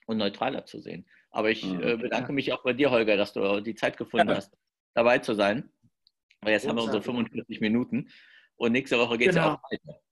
und 0.07 0.19
neutraler 0.19 0.65
zu 0.65 0.81
sehen. 0.81 1.07
Aber 1.31 1.51
ich 1.51 1.65
mhm. 1.65 1.83
äh, 1.83 1.97
bedanke 1.97 2.33
mich 2.33 2.53
auch 2.53 2.63
bei 2.63 2.73
dir, 2.73 2.91
Holger, 2.91 3.17
dass 3.17 3.33
du 3.33 3.61
die 3.61 3.75
Zeit 3.75 3.97
gefunden 3.97 4.29
ja. 4.29 4.37
hast 4.37 4.57
dabei 4.95 5.19
zu 5.19 5.35
sein. 5.35 5.71
Weil 6.41 6.53
jetzt 6.53 6.69
haben 6.69 6.77
wir 6.77 6.85
unsere 6.85 7.03
45 7.03 7.61
Minuten 7.61 8.11
und 8.57 8.73
nächste 8.73 8.99
Woche 8.99 9.19
geht 9.19 9.31
es 9.31 9.35
genau. 9.35 9.49
ja 9.49 9.55
auch 9.55 9.71
weiter. 9.71 10.04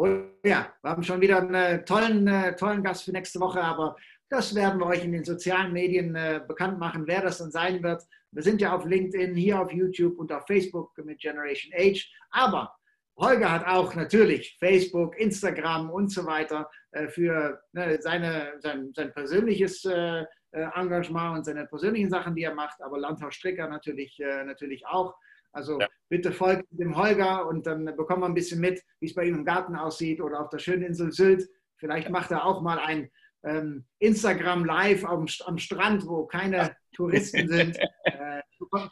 Oh 0.00 0.06
ja, 0.44 0.72
wir 0.80 0.90
haben 0.90 1.02
schon 1.02 1.20
wieder 1.20 1.38
einen 1.38 1.84
tollen, 1.84 2.28
äh, 2.28 2.54
tollen 2.54 2.84
Gast 2.84 3.02
für 3.02 3.10
nächste 3.10 3.40
Woche, 3.40 3.60
aber 3.60 3.96
das 4.28 4.54
werden 4.54 4.78
wir 4.78 4.86
euch 4.86 5.02
in 5.02 5.10
den 5.10 5.24
sozialen 5.24 5.72
Medien 5.72 6.14
äh, 6.14 6.40
bekannt 6.46 6.78
machen, 6.78 7.08
wer 7.08 7.20
das 7.20 7.38
dann 7.38 7.50
sein 7.50 7.82
wird. 7.82 8.04
Wir 8.30 8.44
sind 8.44 8.60
ja 8.60 8.76
auf 8.76 8.84
LinkedIn, 8.84 9.34
hier 9.34 9.60
auf 9.60 9.72
YouTube 9.72 10.16
und 10.20 10.30
auf 10.30 10.46
Facebook 10.46 10.96
mit 11.04 11.18
Generation 11.18 11.72
Age. 11.76 12.08
Aber 12.30 12.72
Holger 13.16 13.50
hat 13.50 13.66
auch 13.66 13.92
natürlich 13.96 14.56
Facebook, 14.60 15.18
Instagram 15.18 15.90
und 15.90 16.12
so 16.12 16.24
weiter 16.24 16.70
äh, 16.92 17.08
für 17.08 17.60
ne, 17.72 17.98
seine, 18.00 18.52
sein, 18.60 18.92
sein 18.94 19.12
persönliches 19.12 19.84
äh, 19.84 20.24
Engagement 20.52 21.38
und 21.38 21.44
seine 21.44 21.66
persönlichen 21.66 22.08
Sachen, 22.08 22.36
die 22.36 22.44
er 22.44 22.54
macht, 22.54 22.80
aber 22.82 23.00
Landhaus 23.00 23.34
Stricker 23.34 23.68
natürlich, 23.68 24.20
äh, 24.20 24.44
natürlich 24.44 24.86
auch. 24.86 25.16
Also 25.52 25.80
ja. 25.80 25.88
bitte 26.08 26.32
folgt 26.32 26.64
dem 26.70 26.96
Holger 26.96 27.46
und 27.46 27.66
dann 27.66 27.84
bekommen 27.84 28.22
wir 28.22 28.26
ein 28.26 28.34
bisschen 28.34 28.60
mit, 28.60 28.82
wie 29.00 29.06
es 29.06 29.14
bei 29.14 29.24
ihm 29.24 29.36
im 29.36 29.44
Garten 29.44 29.76
aussieht 29.76 30.20
oder 30.20 30.40
auf 30.40 30.50
der 30.50 30.58
schönen 30.58 30.82
Insel 30.82 31.12
Sylt. 31.12 31.48
Vielleicht 31.76 32.10
macht 32.10 32.30
er 32.30 32.44
auch 32.44 32.60
mal 32.60 32.78
ein 32.78 33.10
ähm, 33.44 33.84
Instagram 33.98 34.64
Live 34.64 35.04
am, 35.04 35.26
am, 35.44 35.58
Strand, 35.58 36.06
wo 36.06 36.26
keine 36.26 36.76
Touristen 36.94 37.48
sind. 37.48 37.78
Äh, 38.04 38.42
wir 38.70 38.90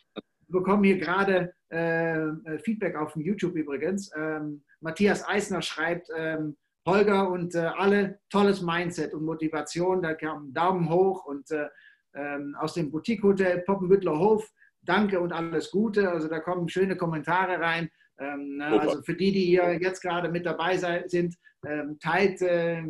bekommen 0.48 0.84
hier 0.84 0.98
gerade 0.98 1.52
äh, 1.68 2.58
Feedback 2.60 2.96
auf 2.96 3.16
YouTube 3.16 3.56
übrigens. 3.56 4.10
Ähm, 4.16 4.64
Matthias 4.80 5.26
Eisner 5.26 5.62
schreibt, 5.62 6.08
ähm, 6.16 6.56
Holger 6.86 7.28
und 7.30 7.54
äh, 7.56 7.58
alle 7.76 8.20
tolles 8.30 8.62
Mindset 8.62 9.12
und 9.12 9.24
Motivation. 9.24 10.02
Da 10.02 10.14
kam 10.14 10.52
Daumen 10.52 10.88
hoch 10.88 11.24
und 11.24 11.50
äh, 11.50 11.68
ähm, 12.14 12.56
aus 12.58 12.74
dem 12.74 12.90
Boutique-Hotel 12.90 13.62
Poppenbüttler 13.62 14.16
Hof. 14.16 14.48
Danke 14.86 15.20
und 15.20 15.32
alles 15.32 15.70
Gute. 15.70 16.10
Also 16.10 16.28
da 16.28 16.40
kommen 16.40 16.68
schöne 16.68 16.96
Kommentare 16.96 17.60
rein. 17.60 17.90
Ähm, 18.18 18.56
ne, 18.56 18.80
also 18.80 19.02
für 19.02 19.14
die, 19.14 19.32
die 19.32 19.44
hier 19.44 19.78
jetzt 19.80 20.00
gerade 20.00 20.30
mit 20.30 20.46
dabei 20.46 20.78
sind, 20.78 21.36
ähm, 21.66 21.98
teilt, 22.00 22.40
äh, 22.40 22.82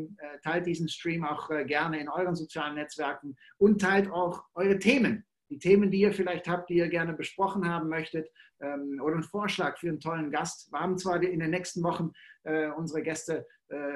teilt 0.45 0.67
diesen 0.67 0.89
Stream 0.89 1.25
auch 1.25 1.51
äh, 1.51 1.65
gerne 1.65 1.99
in 1.99 2.09
euren 2.09 2.37
sozialen 2.37 2.77
Netzwerken 2.77 3.37
und 3.59 3.81
teilt 3.81 4.11
auch 4.11 4.45
eure 4.55 4.79
Themen 4.79 5.25
die 5.51 5.59
Themen, 5.59 5.91
die 5.91 6.01
ihr 6.01 6.13
vielleicht 6.13 6.49
habt, 6.49 6.71
die 6.71 6.77
ihr 6.77 6.89
gerne 6.89 7.13
besprochen 7.13 7.69
haben 7.69 7.89
möchtet 7.89 8.29
ähm, 8.61 9.01
oder 9.03 9.15
einen 9.15 9.23
Vorschlag 9.23 9.79
für 9.79 9.89
einen 9.89 10.01
tollen 10.01 10.31
Gast. 10.31 10.73
Wir 10.73 10.81
haben 10.81 10.99
zwar 10.99 11.23
in 11.23 11.41
den 11.41 11.51
nächsten 11.51 11.83
Wochen 11.83 12.13
äh, 12.45 12.69
unsere 12.69 13.03
Gäste 13.03 13.47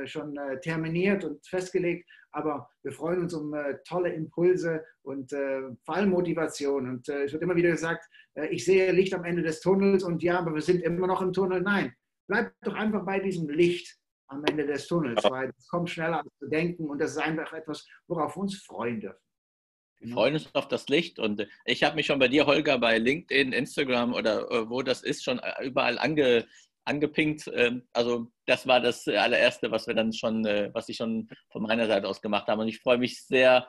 schon 0.05 0.37
äh, 0.37 0.59
terminiert 0.61 1.25
und 1.25 1.47
festgelegt, 1.47 2.09
aber 2.33 2.69
wir 2.83 2.93
freuen 2.93 3.23
uns 3.23 3.35
um 3.35 3.55
äh, 3.55 3.79
tolle 3.87 4.13
Impulse 4.13 4.85
und 5.03 5.33
äh, 5.33 5.63
Fallmotivation. 5.85 6.89
Und 6.89 7.09
äh, 7.09 7.25
es 7.25 7.33
wird 7.33 7.43
immer 7.43 7.57
wieder 7.57 7.71
gesagt, 7.71 8.09
ich 8.51 8.65
sehe 8.65 8.93
Licht 8.93 9.13
am 9.15 9.25
Ende 9.25 9.43
des 9.43 9.61
Tunnels 9.61 10.05
und 10.05 10.23
ja, 10.23 10.39
aber 10.39 10.55
wir 10.55 10.63
sind 10.63 10.83
immer 10.83 11.07
noch 11.07 11.21
im 11.21 11.33
Tunnel. 11.33 11.61
Nein, 11.61 11.93
bleibt 12.29 12.55
doch 12.63 12.75
einfach 12.75 13.05
bei 13.05 13.19
diesem 13.19 13.49
Licht 13.49 13.99
am 14.29 14.45
Ende 14.45 14.67
des 14.67 14.87
Tunnels, 14.87 15.23
weil 15.25 15.53
es 15.59 15.69
kommt 15.69 15.91
schneller 15.91 16.19
als 16.19 16.39
zu 16.39 16.49
denken 16.49 16.89
und 16.89 17.01
das 17.01 17.13
ist 17.13 17.19
einfach 17.19 17.53
etwas, 17.53 17.87
worauf 18.07 18.37
wir 18.37 18.43
uns 18.43 18.57
freuen 18.63 19.01
dürfen. 19.01 19.19
Wir 19.99 20.15
freuen 20.15 20.35
uns 20.35 20.55
auf 20.55 20.69
das 20.69 20.89
Licht 20.89 21.19
und 21.19 21.47
ich 21.67 21.83
habe 21.83 21.97
mich 21.97 22.07
schon 22.07 22.19
bei 22.19 22.29
dir, 22.29 22.47
Holger, 22.47 22.79
bei 22.79 22.97
LinkedIn, 22.97 23.53
Instagram 23.53 24.15
oder 24.15 24.51
äh, 24.51 24.71
wo 24.71 24.81
das 24.81 25.03
ist, 25.03 25.25
schon 25.25 25.41
äh, 25.41 25.67
überall 25.67 25.99
ange, 25.99 26.47
angepinkt. 26.85 27.51
Ähm, 27.55 27.87
also 27.93 28.31
das 28.47 28.67
war 28.67 28.81
das 28.81 29.07
allererste, 29.07 29.71
was 29.71 29.87
wir 29.87 29.95
dann 29.95 30.13
schon, 30.13 30.45
äh, 30.47 30.71
was 30.73 30.89
ich 30.89 30.97
schon 30.97 31.29
von 31.51 31.63
meiner 31.63 31.87
Seite 31.87 32.09
aus 32.09 32.23
gemacht 32.23 32.49
habe. 32.49 32.63
Und 32.63 32.69
ich 32.69 32.81
freue 32.81 32.99
mich 32.99 33.25
sehr, 33.25 33.69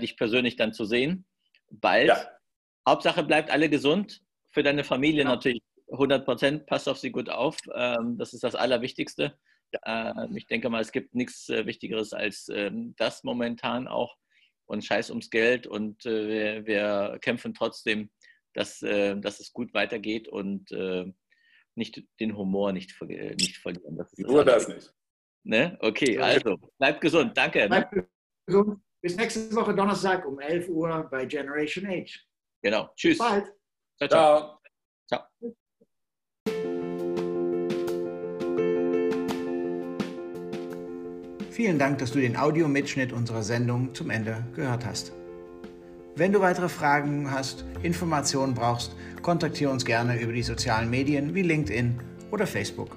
dich 0.00 0.16
persönlich 0.16 0.56
dann 0.56 0.72
zu 0.72 0.86
sehen. 0.86 1.26
Bald. 1.68 2.08
Ja. 2.08 2.30
Hauptsache 2.88 3.22
bleibt 3.22 3.50
alle 3.50 3.68
gesund. 3.68 4.22
Für 4.50 4.62
deine 4.62 4.84
Familie 4.84 5.24
ja. 5.24 5.28
natürlich 5.28 5.60
100 5.92 6.24
Prozent. 6.24 6.64
Passt 6.64 6.88
auf 6.88 6.96
sie 6.96 7.10
gut 7.10 7.28
auf. 7.28 7.58
Ähm, 7.74 8.16
das 8.16 8.32
ist 8.32 8.42
das 8.42 8.54
Allerwichtigste. 8.54 9.36
Ja. 9.84 10.26
Ich 10.34 10.46
denke 10.46 10.70
mal, 10.70 10.80
es 10.80 10.92
gibt 10.92 11.14
nichts 11.14 11.50
Wichtigeres 11.50 12.14
als 12.14 12.48
ähm, 12.48 12.94
das 12.96 13.22
momentan 13.22 13.86
auch 13.86 14.16
und 14.66 14.84
scheiß 14.84 15.10
ums 15.10 15.30
Geld 15.30 15.66
und 15.66 16.04
äh, 16.06 16.28
wir, 16.28 16.66
wir, 16.66 17.18
kämpfen 17.20 17.54
trotzdem, 17.54 18.10
dass, 18.52 18.82
äh, 18.82 19.16
dass 19.18 19.40
es 19.40 19.52
gut 19.52 19.72
weitergeht 19.74 20.28
und 20.28 20.70
äh, 20.72 21.06
nicht 21.76 22.02
den 22.20 22.36
Humor 22.36 22.72
nicht, 22.72 23.00
nicht 23.00 23.58
verlieren. 23.58 23.96
Das 23.96 24.12
Nur 24.16 24.44
das 24.44 24.68
nicht. 24.68 24.92
Ne? 25.44 25.78
Okay, 25.80 26.18
also 26.18 26.56
bleibt 26.78 27.00
gesund. 27.00 27.36
Danke. 27.36 27.60
Ne? 27.60 27.68
Bleibt 27.68 27.94
gesund. 28.46 28.80
Bis 29.02 29.16
nächste 29.16 29.54
Woche 29.54 29.74
Donnerstag 29.74 30.26
um 30.26 30.40
11 30.40 30.68
Uhr 30.68 31.08
bei 31.10 31.26
Generation 31.26 31.86
Age. 31.86 32.26
Genau. 32.62 32.90
Tschüss. 32.96 33.18
Bis 33.18 33.26
bald. 33.26 33.52
ciao. 33.98 34.08
ciao. 34.08 34.60
ciao. 35.08 35.56
Vielen 41.50 41.78
Dank, 41.78 41.98
dass 41.98 42.12
du 42.12 42.20
den 42.20 42.36
Audiomitschnitt 42.36 43.12
unserer 43.12 43.42
Sendung 43.42 43.94
zum 43.94 44.10
Ende 44.10 44.44
gehört 44.54 44.84
hast. 44.84 45.12
Wenn 46.18 46.32
du 46.32 46.40
weitere 46.40 46.70
Fragen 46.70 47.30
hast, 47.30 47.66
Informationen 47.82 48.54
brauchst, 48.54 48.96
kontaktiere 49.20 49.70
uns 49.70 49.84
gerne 49.84 50.18
über 50.18 50.32
die 50.32 50.42
sozialen 50.42 50.88
Medien 50.88 51.34
wie 51.34 51.42
LinkedIn 51.42 52.00
oder 52.30 52.46
Facebook. 52.46 52.96